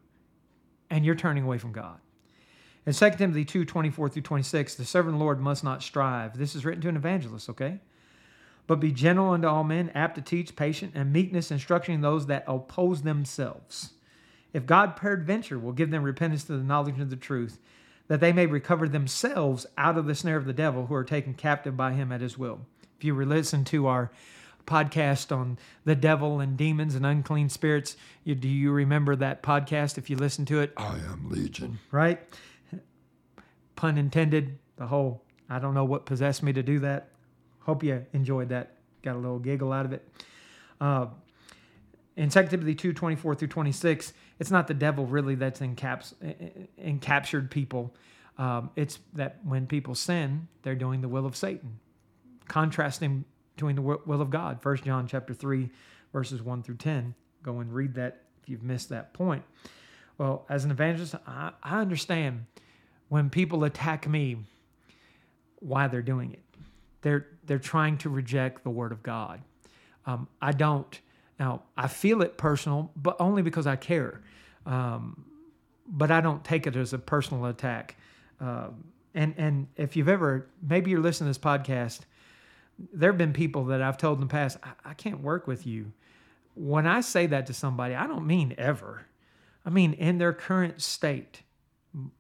and 0.89 1.05
you're 1.05 1.15
turning 1.15 1.45
away 1.45 1.59
from 1.59 1.73
God. 1.73 1.99
In 2.87 2.95
2 2.95 3.11
Timothy 3.19 3.45
2 3.45 3.67
24 3.67 4.09
through 4.09 4.23
26, 4.23 4.75
the 4.77 4.87
servant 4.87 5.13
of 5.15 5.19
the 5.19 5.23
Lord 5.23 5.43
must 5.43 5.63
not 5.63 5.83
strive. 5.83 6.39
This 6.39 6.55
is 6.55 6.65
written 6.65 6.81
to 6.81 6.89
an 6.89 6.97
evangelist, 6.97 7.51
okay? 7.51 7.81
But 8.67 8.81
be 8.81 8.93
gentle 8.93 9.29
unto 9.29 9.47
all 9.47 9.63
men, 9.63 9.91
apt 9.95 10.15
to 10.15 10.23
teach, 10.23 10.57
patient, 10.57 10.93
and 10.95 11.13
meekness, 11.13 11.51
instructing 11.51 12.01
those 12.01 12.29
that 12.29 12.45
oppose 12.47 13.03
themselves. 13.03 13.91
If 14.55 14.65
God 14.65 14.97
peradventure 14.97 15.59
will 15.59 15.73
give 15.73 15.91
them 15.91 16.03
repentance 16.03 16.45
to 16.45 16.57
the 16.57 16.65
knowledge 16.65 16.99
of 16.99 17.11
the 17.11 17.17
truth, 17.17 17.59
that 18.09 18.21
they 18.21 18.33
may 18.33 18.47
recover 18.47 18.89
themselves 18.89 19.67
out 19.77 19.99
of 19.99 20.07
the 20.07 20.15
snare 20.15 20.39
of 20.39 20.47
the 20.47 20.55
devil 20.55 20.87
who 20.87 20.95
are 20.95 21.05
taken 21.05 21.35
captive 21.35 21.77
by 21.77 21.93
him 21.93 22.11
at 22.11 22.23
his 22.23 22.39
will. 22.39 22.61
If 22.97 23.05
you 23.05 23.23
listen 23.23 23.65
to 23.67 23.87
our 23.87 24.11
podcast 24.67 25.35
on 25.35 25.59
the 25.85 25.95
devil 25.95 26.41
and 26.41 26.57
demons 26.57 26.95
and 26.95 27.05
unclean 27.05 27.49
spirits. 27.49 27.97
You, 28.25 28.35
do 28.35 28.49
you 28.49 28.73
remember 28.73 29.17
that 29.17 29.43
podcast 29.43 29.99
if 29.99 30.09
you 30.09 30.17
listen 30.17 30.45
to 30.47 30.61
it? 30.61 30.73
I 30.77 30.97
am 30.97 31.29
Legion. 31.31 31.79
Right? 31.91 32.21
Pun 33.77 33.99
intended. 33.99 34.59
The 34.77 34.87
whole, 34.87 35.23
I 35.49 35.59
don't 35.59 35.75
know 35.75 35.85
what 35.85 36.05
possessed 36.07 36.43
me 36.43 36.53
to 36.53 36.63
do 36.63 36.81
that. 36.81 37.09
Hope 37.61 37.83
you 37.83 38.05
enjoyed 38.13 38.49
that. 38.49 38.75
Got 39.03 39.17
a 39.17 39.19
little 39.19 39.39
giggle 39.39 39.73
out 39.73 39.87
of 39.87 39.93
it. 39.93 40.09
Uh, 40.81 41.07
in 42.17 42.29
2 42.29 42.47
Timothy 42.47 42.75
2 42.75 42.93
24 42.93 43.35
through 43.35 43.49
26, 43.49 44.13
it's 44.39 44.51
not 44.51 44.67
the 44.67 44.75
devil 44.75 45.07
really 45.07 45.35
that's 45.35 45.61
encaps- 45.61 46.15
encaptured 46.83 47.51
people. 47.51 47.95
Um, 48.39 48.71
it's 48.77 48.99
that 49.15 49.39
when 49.45 49.67
people 49.67 49.95
sin, 49.95 50.49
they're 50.63 50.75
doing 50.75 51.01
the 51.01 51.09
will 51.09 51.27
of 51.27 51.37
Satan, 51.37 51.79
contrasting 52.49 53.25
between 53.55 53.77
the 53.77 53.83
will 53.83 54.21
of 54.21 54.31
God. 54.31 54.61
First 54.61 54.85
John 54.85 55.07
chapter 55.07 55.35
3, 55.35 55.71
verses 56.13 56.43
1 56.43 56.63
through 56.63 56.77
10. 56.77 57.15
Go 57.43 57.61
and 57.61 57.73
read 57.73 57.95
that 57.95 58.23
if 58.43 58.49
you've 58.49 58.63
missed 58.63 58.89
that 58.89 59.13
point. 59.13 59.45
Well, 60.19 60.45
as 60.49 60.65
an 60.65 60.71
evangelist, 60.71 61.15
I, 61.27 61.53
I 61.63 61.81
understand 61.81 62.47
when 63.09 63.31
people 63.31 63.65
attack 63.65 64.09
me 64.09 64.39
why 65.61 65.89
they're 65.89 66.03
doing 66.03 66.33
it. 66.33 66.41
They're 67.03 67.27
they're 67.45 67.59
trying 67.59 67.99
to 67.99 68.09
reject 68.09 68.65
the 68.65 68.71
word 68.71 68.93
of 68.93 69.03
God. 69.03 69.41
Um, 70.07 70.29
I 70.41 70.53
don't. 70.53 71.01
Now 71.39 71.63
I 71.77 71.89
feel 71.89 72.23
it 72.23 72.39
personal, 72.39 72.91
but 72.97 73.17
only 73.21 73.43
because 73.43 73.67
I 73.67 73.77
care. 73.77 74.23
Um, 74.65 75.25
but 75.87 76.11
I 76.11 76.21
don't 76.21 76.43
take 76.43 76.67
it 76.67 76.77
as 76.77 76.93
a 76.93 76.99
personal 76.99 77.45
attack. 77.47 77.97
Um, 78.41 78.85
and 79.15 79.35
and 79.37 79.67
if 79.77 79.97
you've 79.97 80.09
ever 80.09 80.47
maybe 80.67 80.91
you're 80.91 81.01
listening 81.01 81.33
to 81.33 81.39
this 81.39 81.45
podcast, 81.45 82.01
there 82.93 83.11
have 83.11 83.19
been 83.19 83.33
people 83.33 83.65
that 83.67 83.83
I've 83.83 83.99
told 83.99 84.19
in 84.19 84.27
the 84.27 84.31
past, 84.31 84.59
I, 84.63 84.91
I 84.91 84.95
can't 84.95 85.21
work 85.21 85.47
with 85.47 85.67
you. 85.67 85.93
When 86.55 86.87
I 86.87 87.01
say 87.01 87.27
that 87.27 87.47
to 87.47 87.55
somebody, 87.55 87.95
I 87.95 88.07
don't 88.07 88.27
mean 88.27 88.55
ever. 88.59 89.07
I 89.65 89.71
mean 89.71 89.93
in 89.95 90.19
their 90.19 90.33
current 90.33 90.83
state. 90.83 91.43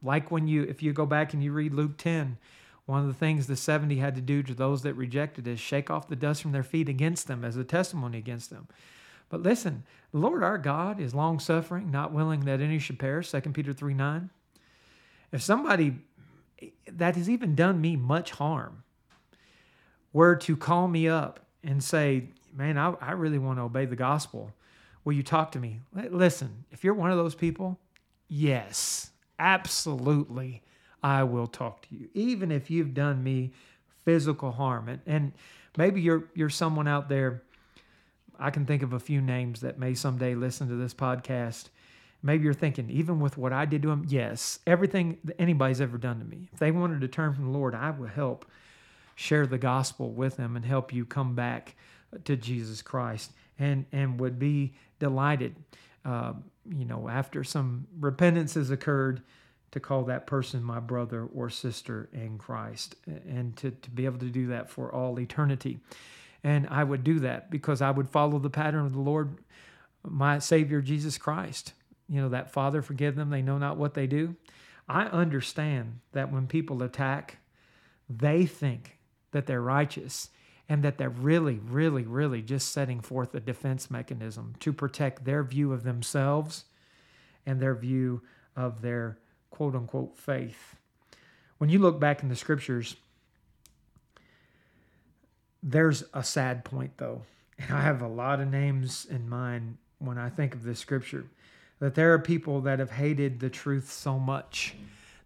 Like 0.02 0.30
when 0.30 0.46
you, 0.46 0.62
if 0.62 0.82
you 0.82 0.92
go 0.92 1.06
back 1.06 1.34
and 1.34 1.42
you 1.42 1.52
read 1.52 1.74
Luke 1.74 1.96
10, 1.98 2.38
one 2.86 3.00
of 3.00 3.06
the 3.06 3.14
things 3.14 3.46
the 3.46 3.56
70 3.56 3.96
had 3.96 4.14
to 4.14 4.20
do 4.20 4.42
to 4.42 4.54
those 4.54 4.82
that 4.82 4.94
rejected 4.94 5.48
is 5.48 5.58
shake 5.58 5.90
off 5.90 6.08
the 6.08 6.16
dust 6.16 6.42
from 6.42 6.52
their 6.52 6.62
feet 6.62 6.88
against 6.88 7.26
them 7.26 7.44
as 7.44 7.56
a 7.56 7.64
testimony 7.64 8.18
against 8.18 8.50
them. 8.50 8.68
But 9.30 9.42
listen, 9.42 9.84
the 10.12 10.18
Lord 10.18 10.44
our 10.44 10.58
God 10.58 11.00
is 11.00 11.14
long 11.14 11.40
suffering, 11.40 11.90
not 11.90 12.12
willing 12.12 12.40
that 12.40 12.60
any 12.60 12.78
should 12.78 12.98
perish, 12.98 13.30
2 13.30 13.40
Peter 13.40 13.72
3 13.72 13.94
9. 13.94 14.30
If 15.32 15.42
somebody 15.42 15.96
that 16.86 17.16
has 17.16 17.28
even 17.28 17.54
done 17.54 17.80
me 17.80 17.96
much 17.96 18.32
harm 18.32 18.83
were 20.14 20.36
to 20.36 20.56
call 20.56 20.88
me 20.88 21.06
up 21.06 21.40
and 21.62 21.84
say, 21.84 22.28
Man, 22.56 22.78
I, 22.78 22.94
I 23.00 23.12
really 23.12 23.38
want 23.38 23.58
to 23.58 23.62
obey 23.62 23.84
the 23.84 23.96
gospel, 23.96 24.52
will 25.04 25.12
you 25.12 25.24
talk 25.24 25.52
to 25.52 25.58
me? 25.58 25.80
Listen, 25.92 26.64
if 26.70 26.84
you're 26.84 26.94
one 26.94 27.10
of 27.10 27.18
those 27.18 27.34
people, 27.34 27.80
yes, 28.28 29.10
absolutely, 29.40 30.62
I 31.02 31.24
will 31.24 31.48
talk 31.48 31.82
to 31.88 31.94
you, 31.94 32.08
even 32.14 32.52
if 32.52 32.70
you've 32.70 32.94
done 32.94 33.22
me 33.22 33.52
physical 34.04 34.52
harm. 34.52 34.88
And, 34.88 35.00
and 35.04 35.32
maybe 35.76 36.00
you're 36.00 36.24
you're 36.34 36.48
someone 36.48 36.88
out 36.88 37.08
there. 37.08 37.42
I 38.38 38.50
can 38.50 38.66
think 38.66 38.82
of 38.82 38.92
a 38.92 39.00
few 39.00 39.20
names 39.20 39.60
that 39.60 39.78
may 39.78 39.94
someday 39.94 40.34
listen 40.34 40.68
to 40.68 40.76
this 40.76 40.94
podcast. 40.94 41.70
Maybe 42.22 42.44
you're 42.44 42.54
thinking, 42.54 42.88
even 42.88 43.20
with 43.20 43.36
what 43.36 43.52
I 43.52 43.64
did 43.64 43.82
to 43.82 43.88
them, 43.88 44.06
yes, 44.08 44.60
everything 44.66 45.18
that 45.24 45.40
anybody's 45.40 45.80
ever 45.80 45.98
done 45.98 46.20
to 46.20 46.24
me. 46.24 46.48
If 46.52 46.58
they 46.58 46.70
wanted 46.70 47.00
to 47.02 47.08
turn 47.08 47.34
from 47.34 47.44
the 47.44 47.50
Lord, 47.50 47.74
I 47.74 47.90
will 47.90 48.08
help 48.08 48.46
share 49.14 49.46
the 49.46 49.58
gospel 49.58 50.10
with 50.12 50.36
them 50.36 50.56
and 50.56 50.64
help 50.64 50.92
you 50.92 51.04
come 51.04 51.34
back 51.34 51.76
to 52.24 52.36
Jesus 52.36 52.82
Christ 52.82 53.32
and 53.58 53.86
and 53.92 54.20
would 54.20 54.38
be 54.38 54.74
delighted 54.98 55.56
uh, 56.04 56.32
you 56.68 56.84
know 56.84 57.08
after 57.08 57.44
some 57.44 57.86
repentance 57.98 58.54
has 58.54 58.70
occurred 58.70 59.22
to 59.74 59.80
call 59.80 60.04
that 60.04 60.24
person 60.24 60.62
my 60.62 60.78
brother 60.78 61.26
or 61.34 61.50
sister 61.50 62.08
in 62.12 62.38
Christ 62.38 62.94
and 63.06 63.56
to, 63.56 63.72
to 63.72 63.90
be 63.90 64.04
able 64.04 64.20
to 64.20 64.30
do 64.30 64.46
that 64.46 64.70
for 64.70 64.94
all 64.94 65.18
eternity. 65.18 65.80
And 66.44 66.68
I 66.70 66.84
would 66.84 67.02
do 67.02 67.18
that 67.20 67.50
because 67.50 67.82
I 67.82 67.90
would 67.90 68.08
follow 68.08 68.38
the 68.38 68.50
pattern 68.50 68.86
of 68.86 68.92
the 68.92 69.00
Lord, 69.00 69.36
my 70.04 70.38
Savior 70.38 70.80
Jesus 70.80 71.18
Christ. 71.18 71.72
You 72.08 72.20
know, 72.20 72.28
that 72.28 72.52
Father, 72.52 72.82
forgive 72.82 73.16
them, 73.16 73.30
they 73.30 73.42
know 73.42 73.58
not 73.58 73.76
what 73.76 73.94
they 73.94 74.06
do. 74.06 74.36
I 74.88 75.06
understand 75.06 75.98
that 76.12 76.30
when 76.30 76.46
people 76.46 76.80
attack, 76.84 77.38
they 78.08 78.46
think 78.46 78.93
that 79.34 79.46
they're 79.46 79.60
righteous 79.60 80.30
and 80.68 80.82
that 80.82 80.96
they're 80.96 81.10
really, 81.10 81.58
really, 81.58 82.04
really 82.04 82.40
just 82.40 82.72
setting 82.72 83.00
forth 83.00 83.34
a 83.34 83.40
defense 83.40 83.90
mechanism 83.90 84.54
to 84.60 84.72
protect 84.72 85.24
their 85.24 85.42
view 85.42 85.72
of 85.72 85.82
themselves 85.82 86.64
and 87.44 87.60
their 87.60 87.74
view 87.74 88.22
of 88.56 88.80
their 88.80 89.18
quote 89.50 89.74
unquote 89.74 90.16
faith. 90.16 90.76
When 91.58 91.68
you 91.68 91.80
look 91.80 91.98
back 91.98 92.22
in 92.22 92.28
the 92.28 92.36
scriptures, 92.36 92.94
there's 95.62 96.04
a 96.14 96.22
sad 96.22 96.64
point 96.64 96.92
though. 96.96 97.22
And 97.58 97.72
I 97.72 97.82
have 97.82 98.02
a 98.02 98.08
lot 98.08 98.40
of 98.40 98.48
names 98.48 99.04
in 99.04 99.28
mind 99.28 99.78
when 99.98 100.16
I 100.16 100.28
think 100.28 100.54
of 100.54 100.62
this 100.62 100.78
scripture 100.78 101.24
that 101.80 101.96
there 101.96 102.12
are 102.12 102.18
people 102.20 102.60
that 102.62 102.78
have 102.78 102.92
hated 102.92 103.40
the 103.40 103.50
truth 103.50 103.90
so 103.90 104.18
much 104.18 104.76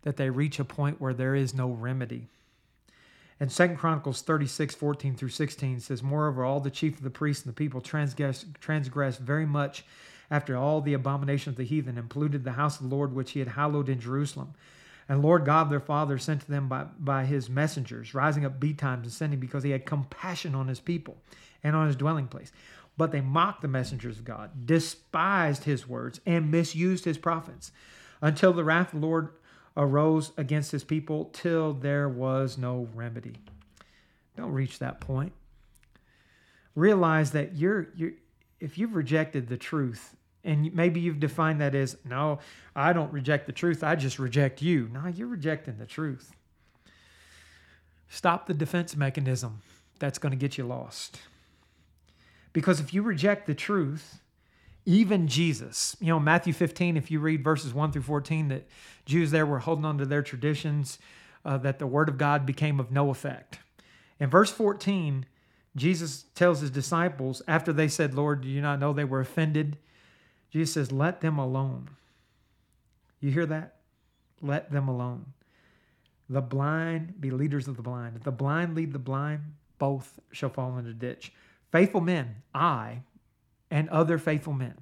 that 0.02 0.16
they 0.16 0.30
reach 0.30 0.58
a 0.58 0.64
point 0.64 1.00
where 1.00 1.12
there 1.12 1.34
is 1.34 1.54
no 1.54 1.68
remedy. 1.68 2.26
And 3.40 3.52
Second 3.52 3.76
Chronicles 3.76 4.22
36, 4.22 4.74
14 4.74 5.14
through 5.14 5.28
16 5.28 5.80
says, 5.80 6.02
Moreover, 6.02 6.44
all 6.44 6.60
the 6.60 6.70
chief 6.70 6.96
of 6.96 7.04
the 7.04 7.10
priests 7.10 7.44
and 7.44 7.52
the 7.52 7.56
people 7.56 7.80
transgressed, 7.80 8.46
transgressed 8.60 9.20
very 9.20 9.46
much 9.46 9.84
after 10.30 10.56
all 10.56 10.80
the 10.80 10.94
abomination 10.94 11.50
of 11.50 11.56
the 11.56 11.64
heathen, 11.64 11.96
and 11.96 12.10
polluted 12.10 12.44
the 12.44 12.52
house 12.52 12.80
of 12.80 12.88
the 12.88 12.94
Lord 12.94 13.14
which 13.14 13.30
he 13.30 13.38
had 13.38 13.48
hallowed 13.48 13.88
in 13.88 14.00
Jerusalem. 14.00 14.54
And 15.08 15.22
Lord 15.22 15.44
God 15.44 15.70
their 15.70 15.80
Father 15.80 16.18
sent 16.18 16.42
to 16.42 16.50
them 16.50 16.68
by, 16.68 16.84
by 16.98 17.24
his 17.24 17.48
messengers, 17.48 18.12
rising 18.12 18.44
up 18.44 18.60
betimes 18.60 19.04
and 19.04 19.12
sending 19.12 19.40
because 19.40 19.62
he 19.62 19.70
had 19.70 19.86
compassion 19.86 20.54
on 20.54 20.68
his 20.68 20.80
people 20.80 21.16
and 21.62 21.74
on 21.74 21.86
his 21.86 21.96
dwelling 21.96 22.26
place. 22.26 22.52
But 22.98 23.12
they 23.12 23.20
mocked 23.20 23.62
the 23.62 23.68
messengers 23.68 24.18
of 24.18 24.24
God, 24.24 24.66
despised 24.66 25.64
his 25.64 25.88
words, 25.88 26.20
and 26.26 26.50
misused 26.50 27.04
his 27.04 27.16
prophets, 27.16 27.72
until 28.20 28.52
the 28.52 28.64
wrath 28.64 28.92
of 28.92 29.00
the 29.00 29.06
Lord 29.06 29.30
arose 29.76 30.32
against 30.36 30.72
his 30.72 30.84
people 30.84 31.26
till 31.26 31.72
there 31.72 32.08
was 32.08 32.58
no 32.58 32.88
remedy. 32.94 33.36
Don't 34.36 34.52
reach 34.52 34.78
that 34.78 35.00
point. 35.00 35.32
Realize 36.74 37.32
that 37.32 37.56
you're, 37.56 37.88
you're 37.96 38.12
if 38.60 38.78
you've 38.78 38.94
rejected 38.94 39.48
the 39.48 39.56
truth, 39.56 40.16
and 40.44 40.72
maybe 40.74 41.00
you've 41.00 41.20
defined 41.20 41.60
that 41.60 41.74
as 41.74 41.96
no, 42.04 42.38
I 42.74 42.92
don't 42.92 43.12
reject 43.12 43.46
the 43.46 43.52
truth, 43.52 43.84
I 43.84 43.94
just 43.94 44.18
reject 44.18 44.62
you. 44.62 44.88
No, 44.92 45.06
you're 45.06 45.28
rejecting 45.28 45.78
the 45.78 45.86
truth. 45.86 46.34
Stop 48.08 48.46
the 48.46 48.54
defense 48.54 48.96
mechanism 48.96 49.60
that's 49.98 50.18
going 50.18 50.30
to 50.30 50.36
get 50.36 50.56
you 50.56 50.64
lost. 50.64 51.20
Because 52.52 52.80
if 52.80 52.94
you 52.94 53.02
reject 53.02 53.46
the 53.46 53.54
truth, 53.54 54.20
even 54.88 55.28
Jesus, 55.28 55.94
you 56.00 56.06
know, 56.06 56.18
Matthew 56.18 56.54
15, 56.54 56.96
if 56.96 57.10
you 57.10 57.20
read 57.20 57.44
verses 57.44 57.74
1 57.74 57.92
through 57.92 58.00
14, 58.00 58.48
that 58.48 58.66
Jews 59.04 59.30
there 59.30 59.44
were 59.44 59.58
holding 59.58 59.84
on 59.84 59.98
to 59.98 60.06
their 60.06 60.22
traditions, 60.22 60.98
uh, 61.44 61.58
that 61.58 61.78
the 61.78 61.86
word 61.86 62.08
of 62.08 62.16
God 62.16 62.46
became 62.46 62.80
of 62.80 62.90
no 62.90 63.10
effect. 63.10 63.58
In 64.18 64.30
verse 64.30 64.50
14, 64.50 65.26
Jesus 65.76 66.24
tells 66.34 66.60
his 66.60 66.70
disciples, 66.70 67.42
after 67.46 67.70
they 67.70 67.86
said, 67.86 68.14
Lord, 68.14 68.40
do 68.40 68.48
you 68.48 68.62
not 68.62 68.80
know 68.80 68.94
they 68.94 69.04
were 69.04 69.20
offended? 69.20 69.76
Jesus 70.50 70.72
says, 70.72 70.90
Let 70.90 71.20
them 71.20 71.36
alone. 71.36 71.90
You 73.20 73.30
hear 73.30 73.44
that? 73.44 73.74
Let 74.40 74.72
them 74.72 74.88
alone. 74.88 75.26
The 76.30 76.40
blind 76.40 77.20
be 77.20 77.30
leaders 77.30 77.68
of 77.68 77.76
the 77.76 77.82
blind. 77.82 78.16
If 78.16 78.22
the 78.22 78.32
blind 78.32 78.74
lead 78.74 78.94
the 78.94 78.98
blind, 78.98 79.42
both 79.78 80.18
shall 80.32 80.48
fall 80.48 80.78
in 80.78 80.86
a 80.86 80.94
ditch. 80.94 81.30
Faithful 81.70 82.00
men, 82.00 82.36
I 82.54 83.02
and 83.70 83.88
other 83.88 84.18
faithful 84.18 84.52
men. 84.52 84.74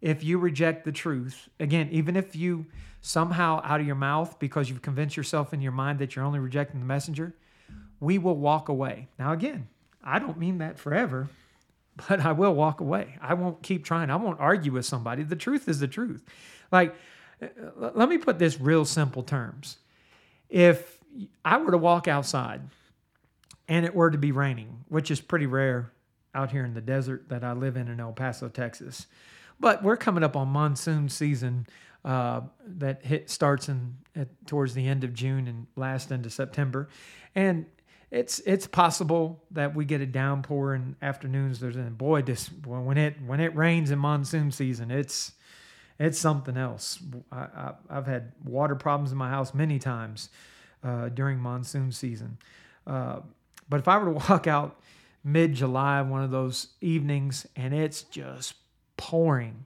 If 0.00 0.24
you 0.24 0.38
reject 0.38 0.84
the 0.84 0.92
truth, 0.92 1.48
again, 1.58 1.88
even 1.90 2.16
if 2.16 2.34
you 2.34 2.66
somehow 3.02 3.60
out 3.64 3.80
of 3.80 3.86
your 3.86 3.96
mouth, 3.96 4.38
because 4.38 4.68
you've 4.68 4.82
convinced 4.82 5.16
yourself 5.16 5.52
in 5.52 5.60
your 5.60 5.72
mind 5.72 5.98
that 5.98 6.16
you're 6.16 6.24
only 6.24 6.38
rejecting 6.38 6.80
the 6.80 6.86
messenger, 6.86 7.34
we 7.98 8.18
will 8.18 8.36
walk 8.36 8.68
away. 8.68 9.08
Now, 9.18 9.32
again, 9.32 9.68
I 10.02 10.18
don't 10.18 10.38
mean 10.38 10.58
that 10.58 10.78
forever, 10.78 11.28
but 12.08 12.20
I 12.20 12.32
will 12.32 12.54
walk 12.54 12.80
away. 12.80 13.18
I 13.20 13.34
won't 13.34 13.62
keep 13.62 13.84
trying. 13.84 14.10
I 14.10 14.16
won't 14.16 14.40
argue 14.40 14.72
with 14.72 14.86
somebody. 14.86 15.22
The 15.22 15.36
truth 15.36 15.68
is 15.68 15.80
the 15.80 15.88
truth. 15.88 16.24
Like, 16.72 16.94
let 17.76 18.08
me 18.08 18.18
put 18.18 18.38
this 18.38 18.60
real 18.60 18.84
simple 18.84 19.22
terms. 19.22 19.78
If 20.48 20.98
I 21.44 21.58
were 21.58 21.70
to 21.72 21.78
walk 21.78 22.08
outside 22.08 22.62
and 23.68 23.84
it 23.84 23.94
were 23.94 24.10
to 24.10 24.18
be 24.18 24.32
raining, 24.32 24.84
which 24.88 25.10
is 25.10 25.20
pretty 25.20 25.46
rare 25.46 25.92
out 26.34 26.50
here 26.50 26.64
in 26.64 26.74
the 26.74 26.80
desert 26.80 27.28
that 27.28 27.44
I 27.44 27.52
live 27.52 27.76
in 27.76 27.88
in 27.88 28.00
El 28.00 28.12
Paso, 28.12 28.48
Texas. 28.48 29.06
But 29.58 29.82
we're 29.82 29.96
coming 29.96 30.24
up 30.24 30.36
on 30.36 30.48
monsoon 30.48 31.08
season 31.08 31.66
uh, 32.04 32.42
that 32.66 33.04
hit 33.04 33.28
starts 33.28 33.68
in 33.68 33.96
at, 34.16 34.28
towards 34.46 34.74
the 34.74 34.86
end 34.86 35.04
of 35.04 35.12
June 35.12 35.46
and 35.46 35.66
lasts 35.76 36.10
into 36.10 36.30
September, 36.30 36.88
and 37.34 37.66
it's 38.10 38.40
it's 38.40 38.66
possible 38.66 39.44
that 39.50 39.74
we 39.74 39.84
get 39.84 40.00
a 40.00 40.06
downpour 40.06 40.74
in 40.74 40.96
afternoons. 41.02 41.60
There's 41.60 41.76
and 41.76 41.96
boy, 41.96 42.22
this 42.22 42.48
when 42.64 42.96
it 42.96 43.16
when 43.24 43.40
it 43.40 43.54
rains 43.54 43.90
in 43.90 43.98
monsoon 43.98 44.50
season, 44.50 44.90
it's 44.90 45.32
it's 45.98 46.18
something 46.18 46.56
else. 46.56 46.98
I, 47.30 47.72
have 47.90 48.06
had 48.06 48.32
water 48.42 48.74
problems 48.74 49.12
in 49.12 49.18
my 49.18 49.28
house 49.28 49.52
many 49.52 49.78
times 49.78 50.30
uh, 50.82 51.10
during 51.10 51.38
monsoon 51.38 51.92
season. 51.92 52.38
Uh, 52.86 53.20
but 53.68 53.80
if 53.80 53.86
I 53.86 53.98
were 53.98 54.06
to 54.06 54.10
walk 54.30 54.46
out 54.46 54.80
mid 55.24 55.54
July, 55.54 56.00
one 56.02 56.22
of 56.22 56.30
those 56.30 56.68
evenings, 56.80 57.46
and 57.56 57.74
it's 57.74 58.02
just 58.02 58.54
pouring, 58.96 59.64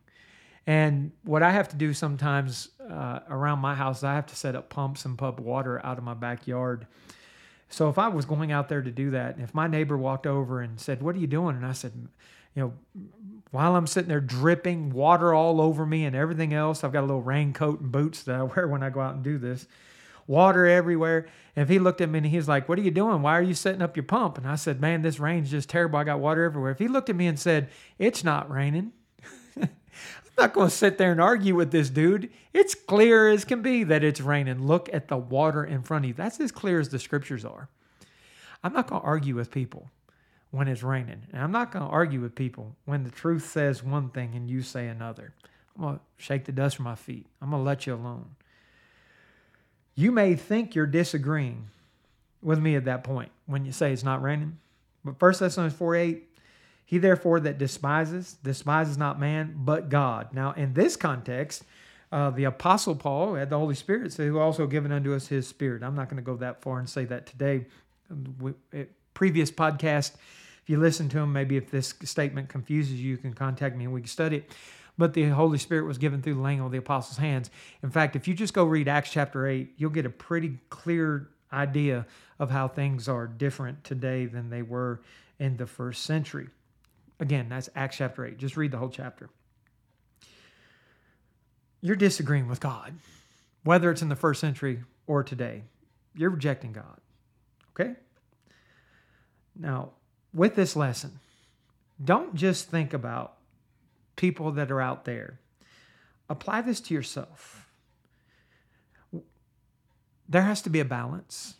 and 0.66 1.12
what 1.24 1.42
I 1.42 1.50
have 1.50 1.68
to 1.70 1.76
do 1.76 1.92
sometimes 1.92 2.70
uh, 2.80 3.20
around 3.28 3.58
my 3.58 3.74
house, 3.74 4.02
I 4.02 4.14
have 4.14 4.26
to 4.26 4.36
set 4.36 4.54
up 4.56 4.70
pumps 4.70 5.04
and 5.04 5.18
pump 5.18 5.40
water 5.40 5.84
out 5.84 5.98
of 5.98 6.04
my 6.04 6.14
backyard. 6.14 6.86
So 7.68 7.88
if 7.88 7.98
I 7.98 8.08
was 8.08 8.24
going 8.24 8.52
out 8.52 8.68
there 8.68 8.82
to 8.82 8.90
do 8.90 9.10
that, 9.10 9.34
and 9.34 9.44
if 9.44 9.52
my 9.52 9.66
neighbor 9.66 9.98
walked 9.98 10.26
over 10.26 10.60
and 10.60 10.80
said, 10.80 11.02
"What 11.02 11.16
are 11.16 11.18
you 11.18 11.26
doing?" 11.26 11.56
and 11.56 11.66
I 11.66 11.72
said, 11.72 11.92
"You 12.54 12.62
know, 12.62 12.72
while 13.50 13.76
I'm 13.76 13.86
sitting 13.86 14.08
there 14.08 14.20
dripping 14.20 14.90
water 14.90 15.34
all 15.34 15.60
over 15.60 15.84
me 15.84 16.04
and 16.04 16.16
everything 16.16 16.54
else, 16.54 16.82
I've 16.82 16.92
got 16.92 17.00
a 17.00 17.06
little 17.06 17.22
raincoat 17.22 17.80
and 17.80 17.92
boots 17.92 18.22
that 18.22 18.36
I 18.36 18.42
wear 18.42 18.66
when 18.68 18.82
I 18.82 18.90
go 18.90 19.00
out 19.00 19.14
and 19.14 19.24
do 19.24 19.38
this." 19.38 19.66
Water 20.26 20.66
everywhere. 20.66 21.26
And 21.56 21.62
if 21.62 21.68
he 21.68 21.78
looked 21.78 22.00
at 22.00 22.08
me 22.08 22.18
and 22.18 22.26
he's 22.26 22.48
like, 22.48 22.68
What 22.68 22.78
are 22.78 22.82
you 22.82 22.90
doing? 22.90 23.22
Why 23.22 23.38
are 23.38 23.42
you 23.42 23.54
setting 23.54 23.82
up 23.82 23.96
your 23.96 24.04
pump? 24.04 24.38
And 24.38 24.46
I 24.46 24.56
said, 24.56 24.80
Man, 24.80 25.02
this 25.02 25.20
rain's 25.20 25.50
just 25.50 25.68
terrible. 25.68 25.98
I 25.98 26.04
got 26.04 26.20
water 26.20 26.44
everywhere. 26.44 26.70
If 26.70 26.78
he 26.78 26.88
looked 26.88 27.10
at 27.10 27.16
me 27.16 27.26
and 27.26 27.38
said, 27.38 27.70
It's 27.98 28.24
not 28.24 28.50
raining, 28.50 28.92
I'm 29.60 29.68
not 30.38 30.52
going 30.52 30.68
to 30.68 30.74
sit 30.74 30.98
there 30.98 31.12
and 31.12 31.20
argue 31.20 31.54
with 31.54 31.70
this 31.70 31.90
dude. 31.90 32.30
It's 32.52 32.74
clear 32.74 33.28
as 33.28 33.44
can 33.44 33.62
be 33.62 33.84
that 33.84 34.02
it's 34.02 34.20
raining. 34.20 34.66
Look 34.66 34.88
at 34.92 35.08
the 35.08 35.16
water 35.16 35.64
in 35.64 35.82
front 35.82 36.04
of 36.04 36.08
you. 36.08 36.14
That's 36.14 36.40
as 36.40 36.52
clear 36.52 36.80
as 36.80 36.88
the 36.88 36.98
scriptures 36.98 37.44
are. 37.44 37.68
I'm 38.62 38.72
not 38.72 38.86
going 38.86 39.02
to 39.02 39.06
argue 39.06 39.34
with 39.34 39.50
people 39.50 39.90
when 40.50 40.68
it's 40.68 40.82
raining. 40.82 41.22
And 41.32 41.42
I'm 41.42 41.52
not 41.52 41.72
going 41.72 41.84
to 41.84 41.90
argue 41.90 42.20
with 42.20 42.34
people 42.34 42.76
when 42.84 43.02
the 43.02 43.10
truth 43.10 43.50
says 43.50 43.82
one 43.82 44.08
thing 44.10 44.34
and 44.34 44.48
you 44.48 44.62
say 44.62 44.86
another. 44.88 45.34
I'm 45.76 45.82
going 45.82 45.96
to 45.96 46.00
shake 46.16 46.44
the 46.44 46.52
dust 46.52 46.76
from 46.76 46.84
my 46.84 46.94
feet. 46.94 47.26
I'm 47.42 47.50
going 47.50 47.60
to 47.60 47.66
let 47.66 47.86
you 47.86 47.94
alone. 47.94 48.36
You 49.94 50.10
may 50.10 50.34
think 50.34 50.74
you're 50.74 50.86
disagreeing 50.86 51.68
with 52.42 52.58
me 52.58 52.76
at 52.76 52.84
that 52.84 53.04
point 53.04 53.30
when 53.46 53.64
you 53.64 53.72
say 53.72 53.92
it's 53.92 54.02
not 54.02 54.22
raining. 54.22 54.58
But 55.04 55.20
1 55.20 55.34
Thessalonians 55.38 55.76
4 55.76 55.94
8 55.94 56.28
he 56.86 56.98
therefore 56.98 57.40
that 57.40 57.58
despises, 57.58 58.36
despises 58.42 58.98
not 58.98 59.18
man, 59.18 59.54
but 59.56 59.88
God. 59.88 60.34
Now, 60.34 60.52
in 60.52 60.74
this 60.74 60.96
context, 60.96 61.64
uh, 62.12 62.30
the 62.30 62.44
Apostle 62.44 62.94
Paul 62.94 63.34
had 63.34 63.50
the 63.50 63.58
Holy 63.58 63.74
Spirit, 63.74 64.12
so 64.12 64.24
who 64.24 64.38
also 64.38 64.66
given 64.66 64.92
unto 64.92 65.14
us 65.14 65.26
his 65.26 65.48
Spirit. 65.48 65.82
I'm 65.82 65.94
not 65.94 66.08
going 66.08 66.18
to 66.18 66.22
go 66.22 66.36
that 66.36 66.62
far 66.62 66.78
and 66.78 66.88
say 66.88 67.04
that 67.06 67.26
today. 67.26 67.66
We, 68.38 68.52
previous 69.14 69.50
podcast, 69.50 70.14
if 70.62 70.70
you 70.70 70.78
listen 70.78 71.08
to 71.10 71.18
them, 71.18 71.32
maybe 71.32 71.56
if 71.56 71.70
this 71.70 71.94
statement 72.04 72.48
confuses 72.48 73.00
you, 73.00 73.10
you 73.10 73.16
can 73.16 73.32
contact 73.32 73.76
me 73.76 73.84
and 73.84 73.94
we 73.94 74.02
can 74.02 74.08
study 74.08 74.36
it. 74.38 74.50
But 74.96 75.14
the 75.14 75.24
Holy 75.30 75.58
Spirit 75.58 75.86
was 75.86 75.98
given 75.98 76.22
through 76.22 76.34
the 76.34 76.40
laying 76.40 76.60
of 76.60 76.70
the 76.70 76.78
apostles' 76.78 77.18
hands. 77.18 77.50
In 77.82 77.90
fact, 77.90 78.14
if 78.14 78.28
you 78.28 78.34
just 78.34 78.54
go 78.54 78.64
read 78.64 78.86
Acts 78.86 79.10
chapter 79.10 79.46
8, 79.46 79.74
you'll 79.76 79.90
get 79.90 80.06
a 80.06 80.10
pretty 80.10 80.58
clear 80.70 81.28
idea 81.52 82.06
of 82.38 82.50
how 82.50 82.68
things 82.68 83.08
are 83.08 83.26
different 83.26 83.82
today 83.84 84.26
than 84.26 84.50
they 84.50 84.62
were 84.62 85.00
in 85.38 85.56
the 85.56 85.66
first 85.66 86.04
century. 86.04 86.48
Again, 87.20 87.48
that's 87.48 87.68
Acts 87.74 87.96
chapter 87.96 88.24
8. 88.24 88.38
Just 88.38 88.56
read 88.56 88.70
the 88.70 88.78
whole 88.78 88.88
chapter. 88.88 89.30
You're 91.80 91.96
disagreeing 91.96 92.48
with 92.48 92.60
God, 92.60 92.94
whether 93.62 93.90
it's 93.90 94.02
in 94.02 94.08
the 94.08 94.16
first 94.16 94.40
century 94.40 94.82
or 95.06 95.22
today. 95.22 95.62
You're 96.14 96.30
rejecting 96.30 96.72
God. 96.72 97.00
Okay? 97.72 97.94
Now, 99.56 99.90
with 100.32 100.54
this 100.54 100.76
lesson, 100.76 101.18
don't 102.02 102.34
just 102.34 102.68
think 102.70 102.92
about 102.92 103.34
people 104.16 104.52
that 104.52 104.70
are 104.70 104.80
out 104.80 105.04
there. 105.04 105.40
Apply 106.28 106.62
this 106.62 106.80
to 106.82 106.94
yourself. 106.94 107.70
There 110.28 110.42
has 110.42 110.62
to 110.62 110.70
be 110.70 110.80
a 110.80 110.84
balance. 110.84 111.54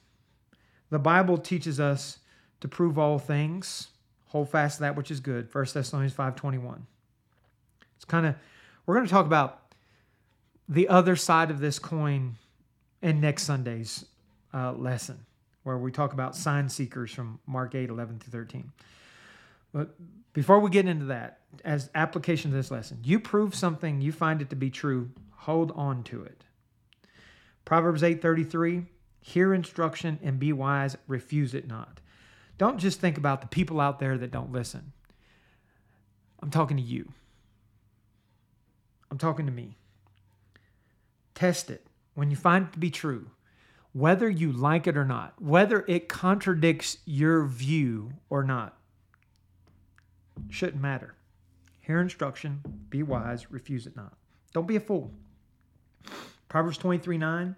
The 0.91 0.99
Bible 0.99 1.39
teaches 1.39 1.79
us 1.79 2.19
to 2.61 2.69
prove 2.69 2.99
all 2.99 3.19
things 3.19 3.89
hold 4.35 4.51
fast 4.51 4.81
that 4.81 4.97
which 4.97 5.13
is 5.13 5.21
good 5.21 5.49
1 5.55 5.67
thessalonians 5.73 6.13
5.21 6.13 6.81
it's 7.95 8.05
kind 8.05 8.27
of 8.27 8.35
we're 8.85 8.97
going 8.97 9.07
to 9.07 9.13
talk 9.13 9.27
about 9.27 9.73
the 10.69 10.89
other 10.89 11.15
side 11.15 11.53
of 11.53 11.61
this 11.61 11.79
coin 11.79 12.35
in 13.01 13.21
next 13.21 13.45
sunday's 13.45 14.07
uh, 14.53 14.73
lesson 14.73 15.25
where 15.63 15.79
we 15.79 15.93
talk 15.93 16.13
about 16.13 16.35
sign 16.35 16.69
seekers 16.69 17.13
from 17.13 17.39
mark 17.47 17.77
8 17.77 17.91
11 17.91 18.19
through 18.19 18.41
13 18.41 18.73
but 19.75 19.95
before 20.33 20.61
we 20.61 20.71
get 20.71 20.87
into 20.87 21.05
that 21.05 21.41
as 21.65 21.91
application 21.95 22.51
to 22.51 22.57
this 22.57 22.71
lesson 22.71 22.99
you 23.05 23.21
prove 23.21 23.55
something 23.55 24.01
you 24.01 24.11
find 24.11 24.41
it 24.41 24.49
to 24.49 24.57
be 24.57 24.71
true 24.71 25.11
hold 25.41 25.71
on 25.77 26.03
to 26.03 26.23
it 26.23 26.45
proverbs 27.67 28.01
8.33 28.01 28.87
hear 29.21 29.53
instruction 29.53 30.19
and 30.23 30.39
be 30.39 30.55
wise 30.55 30.97
refuse 31.07 31.53
it 31.53 31.69
not 31.69 32.01
don't 32.57 32.79
just 32.79 33.01
think 33.01 33.19
about 33.19 33.41
the 33.41 33.47
people 33.49 33.81
out 33.81 33.99
there 33.99 34.17
that 34.17 34.31
don't 34.31 34.53
listen. 34.53 34.93
I'm 36.41 36.51
talking 36.51 36.77
to 36.77 36.83
you. 36.83 37.13
I'm 39.11 39.19
talking 39.19 39.47
to 39.47 39.53
me. 39.53 39.77
Test 41.35 41.71
it. 41.71 41.87
When 42.15 42.31
you 42.31 42.37
find 42.37 42.67
it 42.67 42.73
to 42.75 42.79
be 42.79 42.91
true, 42.91 43.31
whether 43.93 44.29
you 44.29 44.53
like 44.53 44.87
it 44.87 44.97
or 44.97 45.05
not, 45.05 45.41
whether 45.41 45.85
it 45.89 46.09
contradicts 46.09 46.99
your 47.05 47.45
view 47.45 48.13
or 48.31 48.45
not, 48.45 48.77
shouldn't 50.55 50.81
matter. 50.81 51.15
Hear 51.81 52.01
instruction, 52.01 52.63
be 52.89 53.03
wise, 53.03 53.51
refuse 53.51 53.87
it 53.87 53.97
not. 53.97 54.15
Don't 54.53 54.69
be 54.69 54.77
a 54.77 54.81
fool. 54.81 55.13
Proverbs 56.49 56.79
23 56.79 57.19
9 57.19 57.57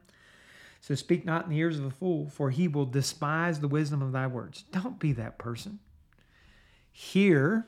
says, 0.80 0.98
speak 0.98 1.24
not 1.24 1.44
in 1.44 1.50
the 1.50 1.58
ears 1.58 1.78
of 1.78 1.84
a 1.84 1.90
fool, 1.90 2.28
for 2.28 2.50
he 2.50 2.68
will 2.68 2.86
despise 2.86 3.60
the 3.60 3.68
wisdom 3.68 4.02
of 4.02 4.12
thy 4.12 4.26
words. 4.26 4.64
Don't 4.72 4.98
be 4.98 5.12
that 5.12 5.38
person. 5.38 5.78
Hear, 6.90 7.66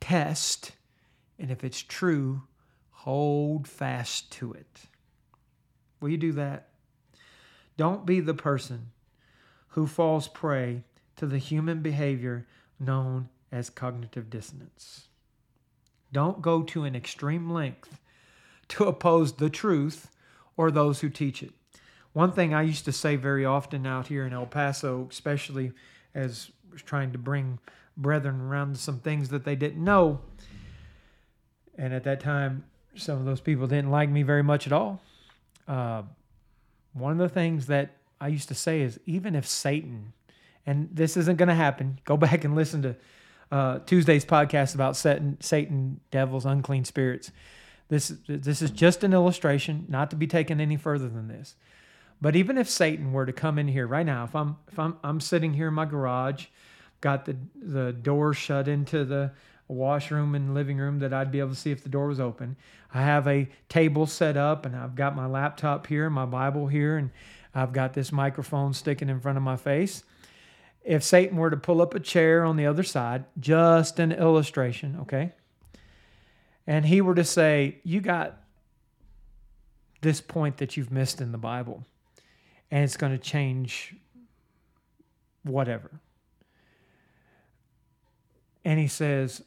test, 0.00 0.72
and 1.38 1.50
if 1.50 1.64
it's 1.64 1.82
true, 1.82 2.42
hold 2.90 3.66
fast 3.66 4.30
to 4.32 4.52
it. 4.52 4.80
Will 6.00 6.10
you 6.10 6.18
do 6.18 6.32
that? 6.32 6.68
Don't 7.76 8.06
be 8.06 8.20
the 8.20 8.34
person 8.34 8.92
who 9.68 9.86
falls 9.86 10.28
prey 10.28 10.84
to 11.16 11.26
the 11.26 11.38
human 11.38 11.80
behavior 11.80 12.46
known 12.78 13.28
as 13.52 13.70
cognitive 13.70 14.30
dissonance. 14.30 15.08
Don't 16.12 16.42
go 16.42 16.62
to 16.62 16.84
an 16.84 16.96
extreme 16.96 17.50
length 17.50 17.98
to 18.68 18.84
oppose 18.84 19.34
the 19.34 19.50
truth 19.50 20.10
or 20.56 20.70
those 20.70 21.00
who 21.00 21.08
teach 21.08 21.42
it. 21.42 21.52
One 22.12 22.32
thing 22.32 22.52
I 22.52 22.62
used 22.62 22.84
to 22.86 22.92
say 22.92 23.16
very 23.16 23.44
often 23.44 23.86
out 23.86 24.08
here 24.08 24.26
in 24.26 24.32
El 24.32 24.46
Paso, 24.46 25.06
especially 25.10 25.72
as 26.14 26.50
trying 26.84 27.12
to 27.12 27.18
bring 27.18 27.58
brethren 27.96 28.40
around 28.40 28.74
to 28.74 28.80
some 28.80 28.98
things 28.98 29.28
that 29.28 29.44
they 29.44 29.54
didn't 29.54 29.82
know, 29.82 30.20
and 31.78 31.94
at 31.94 32.04
that 32.04 32.20
time, 32.20 32.64
some 32.94 33.18
of 33.18 33.24
those 33.24 33.40
people 33.40 33.66
didn't 33.66 33.90
like 33.90 34.10
me 34.10 34.22
very 34.22 34.42
much 34.42 34.66
at 34.66 34.72
all. 34.72 35.00
Uh, 35.68 36.02
one 36.92 37.12
of 37.12 37.18
the 37.18 37.28
things 37.28 37.66
that 37.66 37.92
I 38.20 38.28
used 38.28 38.48
to 38.48 38.54
say 38.54 38.82
is 38.82 38.98
even 39.06 39.34
if 39.34 39.46
Satan, 39.46 40.12
and 40.66 40.88
this 40.92 41.16
isn't 41.16 41.36
going 41.36 41.48
to 41.48 41.54
happen, 41.54 42.00
go 42.04 42.16
back 42.18 42.44
and 42.44 42.54
listen 42.54 42.82
to 42.82 42.96
uh, 43.50 43.80
Tuesday's 43.80 44.24
podcast 44.24 44.74
about 44.74 44.96
Satan, 44.96 45.36
Satan, 45.40 46.00
devils, 46.10 46.46
unclean 46.46 46.84
spirits. 46.84 47.32
This 47.88 48.12
this 48.28 48.62
is 48.62 48.70
just 48.70 49.02
an 49.02 49.12
illustration, 49.12 49.86
not 49.88 50.10
to 50.10 50.16
be 50.16 50.26
taken 50.26 50.60
any 50.60 50.76
further 50.76 51.08
than 51.08 51.28
this. 51.28 51.56
But 52.20 52.36
even 52.36 52.58
if 52.58 52.68
Satan 52.68 53.12
were 53.12 53.26
to 53.26 53.32
come 53.32 53.58
in 53.58 53.66
here 53.66 53.86
right 53.86 54.06
now, 54.06 54.24
if 54.24 54.36
I'm 54.36 54.56
if 54.70 54.78
I'm 54.78 54.96
I'm 55.02 55.20
sitting 55.20 55.54
here 55.54 55.68
in 55.68 55.74
my 55.74 55.86
garage, 55.86 56.46
got 57.00 57.24
the 57.24 57.36
the 57.60 57.92
door 57.92 58.32
shut 58.32 58.68
into 58.68 59.04
the 59.04 59.32
washroom 59.66 60.34
and 60.34 60.52
living 60.52 60.78
room 60.78 60.98
that 60.98 61.12
I'd 61.12 61.30
be 61.30 61.38
able 61.38 61.50
to 61.50 61.56
see 61.56 61.70
if 61.70 61.82
the 61.82 61.88
door 61.88 62.08
was 62.08 62.20
open. 62.20 62.56
I 62.92 63.02
have 63.02 63.26
a 63.26 63.48
table 63.68 64.06
set 64.06 64.36
up 64.36 64.66
and 64.66 64.76
I've 64.76 64.96
got 64.96 65.14
my 65.14 65.26
laptop 65.26 65.86
here, 65.86 66.10
my 66.10 66.26
Bible 66.26 66.66
here, 66.66 66.96
and 66.96 67.10
I've 67.54 67.72
got 67.72 67.94
this 67.94 68.12
microphone 68.12 68.72
sticking 68.72 69.08
in 69.08 69.20
front 69.20 69.38
of 69.38 69.44
my 69.44 69.56
face. 69.56 70.02
If 70.82 71.02
Satan 71.02 71.36
were 71.36 71.50
to 71.50 71.56
pull 71.56 71.82
up 71.82 71.94
a 71.94 72.00
chair 72.00 72.44
on 72.44 72.56
the 72.56 72.66
other 72.66 72.82
side, 72.82 73.24
just 73.38 73.98
an 73.98 74.12
illustration, 74.12 74.98
okay? 75.02 75.32
And 76.66 76.86
he 76.86 77.00
were 77.00 77.14
to 77.14 77.24
say, 77.24 77.78
You 77.84 78.00
got 78.00 78.36
this 80.00 80.20
point 80.20 80.56
that 80.58 80.76
you've 80.76 80.90
missed 80.90 81.20
in 81.20 81.32
the 81.32 81.38
Bible 81.38 81.84
and 82.70 82.84
it's 82.84 82.96
going 82.96 83.12
to 83.12 83.18
change 83.18 83.94
whatever. 85.42 85.90
And 88.64 88.78
he 88.78 88.86
says, 88.86 89.42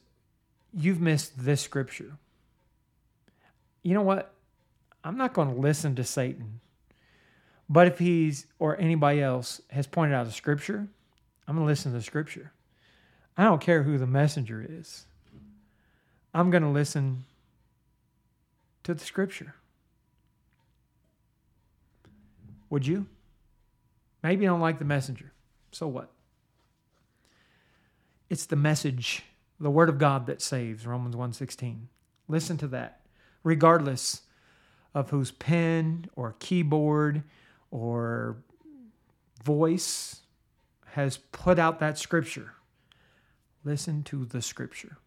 You've 0.72 1.00
missed 1.00 1.44
this 1.44 1.60
scripture. 1.60 2.18
You 3.82 3.94
know 3.94 4.02
what? 4.02 4.34
I'm 5.04 5.16
not 5.16 5.34
going 5.34 5.54
to 5.54 5.60
listen 5.60 5.94
to 5.96 6.04
Satan. 6.04 6.60
But 7.68 7.86
if 7.86 7.98
he's 7.98 8.46
or 8.58 8.78
anybody 8.78 9.22
else 9.22 9.60
has 9.70 9.86
pointed 9.86 10.14
out 10.14 10.26
a 10.26 10.32
scripture 10.32 10.88
I'm 11.46 11.56
going 11.56 11.66
to 11.66 11.70
listen 11.70 11.92
to 11.92 11.98
the 11.98 12.04
scripture. 12.04 12.52
I 13.36 13.44
don't 13.44 13.60
care 13.60 13.82
who 13.82 13.98
the 13.98 14.06
messenger 14.06 14.64
is. 14.66 15.06
I'm 16.32 16.50
going 16.50 16.62
to 16.62 16.68
listen 16.68 17.24
to 18.84 18.94
the 18.94 19.04
scripture. 19.04 19.54
Would 22.70 22.86
you? 22.86 23.06
Maybe 24.22 24.44
you 24.44 24.50
don't 24.50 24.60
like 24.60 24.78
the 24.78 24.84
messenger. 24.84 25.32
So 25.70 25.86
what? 25.86 26.10
It's 28.30 28.46
the 28.46 28.56
message, 28.56 29.22
the 29.60 29.70
word 29.70 29.88
of 29.88 29.98
God 29.98 30.26
that 30.26 30.40
saves, 30.40 30.86
Romans 30.86 31.14
1:16. 31.14 31.88
Listen 32.26 32.56
to 32.58 32.66
that. 32.68 33.00
Regardless 33.42 34.22
of 34.94 35.10
whose 35.10 35.30
pen 35.30 36.06
or 36.16 36.34
keyboard 36.38 37.22
or 37.70 38.38
voice 39.42 40.22
has 40.94 41.16
put 41.32 41.58
out 41.58 41.80
that 41.80 41.98
scripture. 41.98 42.52
Listen 43.64 44.04
to 44.04 44.24
the 44.24 44.40
scripture. 44.40 44.98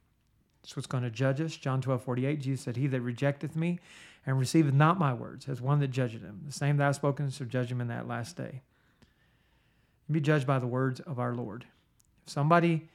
That's 0.62 0.76
what's 0.76 0.86
going 0.86 1.04
to 1.04 1.10
judge 1.10 1.40
us. 1.40 1.56
John 1.56 1.80
12, 1.80 2.04
48, 2.04 2.42
Jesus 2.42 2.66
said, 2.66 2.76
He 2.76 2.88
that 2.88 3.00
rejecteth 3.00 3.56
me 3.56 3.80
and 4.26 4.38
receiveth 4.38 4.74
not 4.74 5.00
my 5.00 5.14
words 5.14 5.46
has 5.46 5.62
one 5.62 5.80
that 5.80 5.88
judgeth 5.88 6.22
him. 6.22 6.42
The 6.46 6.52
same 6.52 6.76
that 6.78 6.90
I 6.90 6.92
spoken 6.92 7.30
shall 7.30 7.48
judge 7.48 7.72
him 7.72 7.80
in 7.80 7.88
that 7.88 8.06
last 8.06 8.36
day. 8.36 8.64
Be 10.12 10.20
judged 10.20 10.46
by 10.46 10.60
the 10.60 10.68
words 10.68 11.00
of 11.00 11.20
our 11.20 11.34
Lord. 11.34 11.66
If 12.26 12.34
somebody 12.34 12.90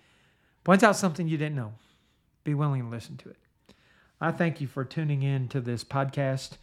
points 0.62 0.84
out 0.84 0.94
something 0.94 1.26
you 1.26 1.38
didn't 1.38 1.56
know, 1.56 1.72
be 2.44 2.52
willing 2.52 2.82
to 2.82 2.90
listen 2.90 3.16
to 3.18 3.30
it. 3.30 3.38
I 4.20 4.32
thank 4.32 4.60
you 4.60 4.66
for 4.66 4.84
tuning 4.84 5.22
in 5.22 5.48
to 5.48 5.62
this 5.62 5.82
podcast. 5.82 6.58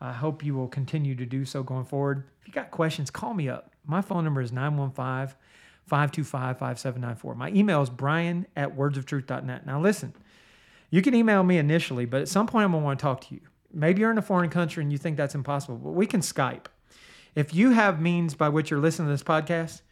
I 0.00 0.12
hope 0.12 0.44
you 0.44 0.56
will 0.56 0.68
continue 0.68 1.14
to 1.14 1.24
do 1.24 1.44
so 1.44 1.62
going 1.62 1.84
forward. 1.84 2.24
If 2.40 2.48
you 2.48 2.52
got 2.52 2.72
questions, 2.72 3.10
call 3.10 3.32
me 3.32 3.48
up. 3.48 3.70
My 3.86 4.00
phone 4.00 4.24
number 4.24 4.40
is 4.40 4.50
915 4.50 5.36
525 5.88 6.58
5794. 6.58 7.34
My 7.34 7.50
email 7.50 7.82
is 7.82 7.90
brian 7.90 8.46
at 8.56 8.76
wordsoftruth.net. 8.76 9.66
Now, 9.66 9.80
listen, 9.80 10.14
you 10.90 11.02
can 11.02 11.14
email 11.14 11.42
me 11.42 11.58
initially, 11.58 12.04
but 12.04 12.20
at 12.20 12.28
some 12.28 12.46
point 12.46 12.64
I'm 12.64 12.72
going 12.72 12.82
to 12.82 12.84
want 12.84 12.98
to 12.98 13.02
talk 13.02 13.20
to 13.22 13.34
you. 13.34 13.40
Maybe 13.72 14.00
you're 14.00 14.10
in 14.10 14.18
a 14.18 14.22
foreign 14.22 14.50
country 14.50 14.82
and 14.82 14.90
you 14.92 14.98
think 14.98 15.16
that's 15.16 15.34
impossible, 15.34 15.76
but 15.76 15.90
we 15.90 16.06
can 16.06 16.20
Skype. 16.20 16.66
If 17.34 17.54
you 17.54 17.70
have 17.70 18.00
means 18.00 18.34
by 18.34 18.48
which 18.48 18.70
you're 18.70 18.80
listening 18.80 19.08
to 19.08 19.12
this 19.12 19.22
podcast, 19.22 19.82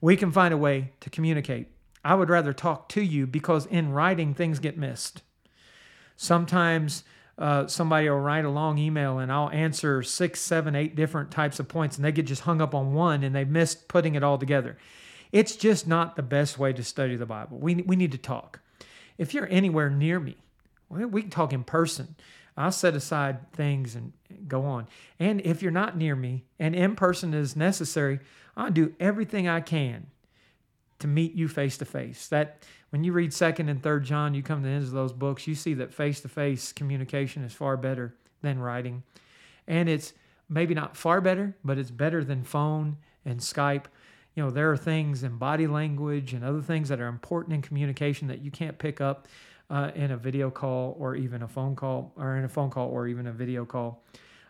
we 0.00 0.16
can 0.16 0.30
find 0.30 0.52
a 0.52 0.58
way 0.58 0.92
to 1.00 1.10
communicate. 1.10 1.68
I 2.04 2.14
would 2.14 2.28
rather 2.28 2.52
talk 2.52 2.88
to 2.90 3.00
you 3.00 3.26
because 3.26 3.66
in 3.66 3.92
writing, 3.92 4.34
things 4.34 4.58
get 4.58 4.76
missed. 4.76 5.22
Sometimes 6.16 7.02
uh, 7.38 7.66
somebody 7.66 8.08
will 8.08 8.20
write 8.20 8.44
a 8.44 8.50
long 8.50 8.78
email 8.78 9.18
and 9.18 9.32
I'll 9.32 9.50
answer 9.50 10.02
six, 10.02 10.40
seven, 10.40 10.74
eight 10.74 10.94
different 10.94 11.30
types 11.30 11.58
of 11.58 11.68
points 11.68 11.96
and 11.96 12.04
they 12.04 12.12
get 12.12 12.26
just 12.26 12.42
hung 12.42 12.60
up 12.60 12.74
on 12.74 12.94
one 12.94 13.22
and 13.22 13.34
they 13.34 13.44
missed 13.44 13.88
putting 13.88 14.14
it 14.14 14.22
all 14.22 14.38
together. 14.38 14.78
It's 15.36 15.54
just 15.54 15.86
not 15.86 16.16
the 16.16 16.22
best 16.22 16.58
way 16.58 16.72
to 16.72 16.82
study 16.82 17.14
the 17.14 17.26
Bible. 17.26 17.58
We, 17.58 17.74
we 17.74 17.94
need 17.94 18.12
to 18.12 18.18
talk. 18.18 18.60
If 19.18 19.34
you're 19.34 19.46
anywhere 19.50 19.90
near 19.90 20.18
me, 20.18 20.38
we 20.88 21.20
can 21.20 21.30
talk 21.30 21.52
in 21.52 21.62
person. 21.62 22.16
I'll 22.56 22.72
set 22.72 22.94
aside 22.94 23.52
things 23.52 23.94
and 23.94 24.14
go 24.48 24.64
on. 24.64 24.88
And 25.20 25.42
if 25.42 25.60
you're 25.60 25.70
not 25.72 25.94
near 25.94 26.16
me 26.16 26.44
and 26.58 26.74
in 26.74 26.96
person 26.96 27.34
is 27.34 27.54
necessary, 27.54 28.20
I'll 28.56 28.70
do 28.70 28.94
everything 28.98 29.46
I 29.46 29.60
can 29.60 30.06
to 31.00 31.06
meet 31.06 31.34
you 31.34 31.48
face 31.48 31.76
to 31.78 31.84
face. 31.84 32.28
That 32.28 32.64
when 32.88 33.04
you 33.04 33.12
read 33.12 33.34
second 33.34 33.68
and 33.68 33.82
third 33.82 34.04
John, 34.04 34.32
you 34.32 34.42
come 34.42 34.62
to 34.62 34.68
the 34.68 34.74
ends 34.74 34.88
of 34.88 34.94
those 34.94 35.12
books, 35.12 35.46
you 35.46 35.54
see 35.54 35.74
that 35.74 35.92
face 35.92 36.22
to 36.22 36.28
face 36.28 36.72
communication 36.72 37.44
is 37.44 37.52
far 37.52 37.76
better 37.76 38.14
than 38.40 38.58
writing. 38.58 39.02
And 39.68 39.90
it's 39.90 40.14
maybe 40.48 40.72
not 40.72 40.96
far 40.96 41.20
better, 41.20 41.54
but 41.62 41.76
it's 41.76 41.90
better 41.90 42.24
than 42.24 42.42
phone 42.42 42.96
and 43.26 43.40
Skype. 43.40 43.84
You 44.36 44.44
know, 44.44 44.50
there 44.50 44.70
are 44.70 44.76
things 44.76 45.22
in 45.22 45.38
body 45.38 45.66
language 45.66 46.34
and 46.34 46.44
other 46.44 46.60
things 46.60 46.90
that 46.90 47.00
are 47.00 47.08
important 47.08 47.54
in 47.54 47.62
communication 47.62 48.28
that 48.28 48.42
you 48.42 48.50
can't 48.50 48.78
pick 48.78 49.00
up 49.00 49.28
uh, 49.70 49.90
in 49.94 50.10
a 50.10 50.16
video 50.16 50.50
call 50.50 50.94
or 51.00 51.16
even 51.16 51.42
a 51.42 51.48
phone 51.48 51.74
call 51.74 52.12
or 52.16 52.36
in 52.36 52.44
a 52.44 52.48
phone 52.48 52.68
call 52.68 52.90
or 52.90 53.08
even 53.08 53.26
a 53.26 53.32
video 53.32 53.64
call. 53.64 54.04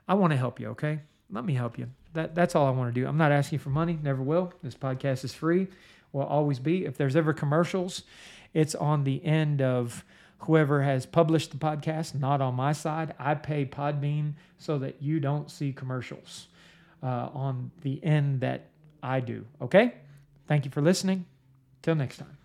I 0.09 0.15
want 0.15 0.33
to 0.33 0.37
help 0.37 0.59
you, 0.59 0.71
okay? 0.71 0.99
Let 1.31 1.45
me 1.45 1.55
help 1.55 1.79
you. 1.79 1.87
That, 2.15 2.35
that's 2.35 2.57
all 2.57 2.67
I 2.67 2.71
want 2.71 2.93
to 2.93 3.01
do. 3.01 3.07
I'm 3.07 3.17
not 3.17 3.31
asking 3.31 3.61
for 3.61 3.71
money, 3.71 3.97
never 4.03 4.23
will. 4.23 4.53
This 4.61 4.75
podcast 4.75 5.25
is 5.25 5.33
free, 5.33 5.69
will 6.13 6.25
always 6.25 6.59
be. 6.59 6.85
If 6.85 6.97
there's 6.97 7.15
ever 7.15 7.33
commercials, 7.33 8.03
it's 8.55 8.75
on 8.75 9.05
the 9.05 9.25
end 9.25 9.63
of 9.63 10.05
whoever 10.39 10.83
has 10.83 11.07
published 11.07 11.53
the 11.53 11.59
podcast, 11.59 12.15
not 12.15 12.41
on 12.41 12.57
my 12.57 12.73
side. 12.73 13.15
I 13.21 13.37
pay 13.37 13.65
Podbean 13.65 14.33
so 14.59 14.79
that 14.79 15.01
you 15.01 15.21
don't 15.21 15.49
see 15.49 15.73
commercials 15.73 16.49
uh, 17.05 17.29
on 17.33 17.71
the 17.83 18.03
end 18.05 18.41
that 18.41 18.67
I 19.07 19.21
do. 19.21 19.47
Okay? 19.63 19.95
Thank 20.49 20.65
you 20.65 20.71
for 20.71 20.83
listening. 20.83 21.27
Till 21.83 21.95
next 21.95 22.19
time. 22.19 22.37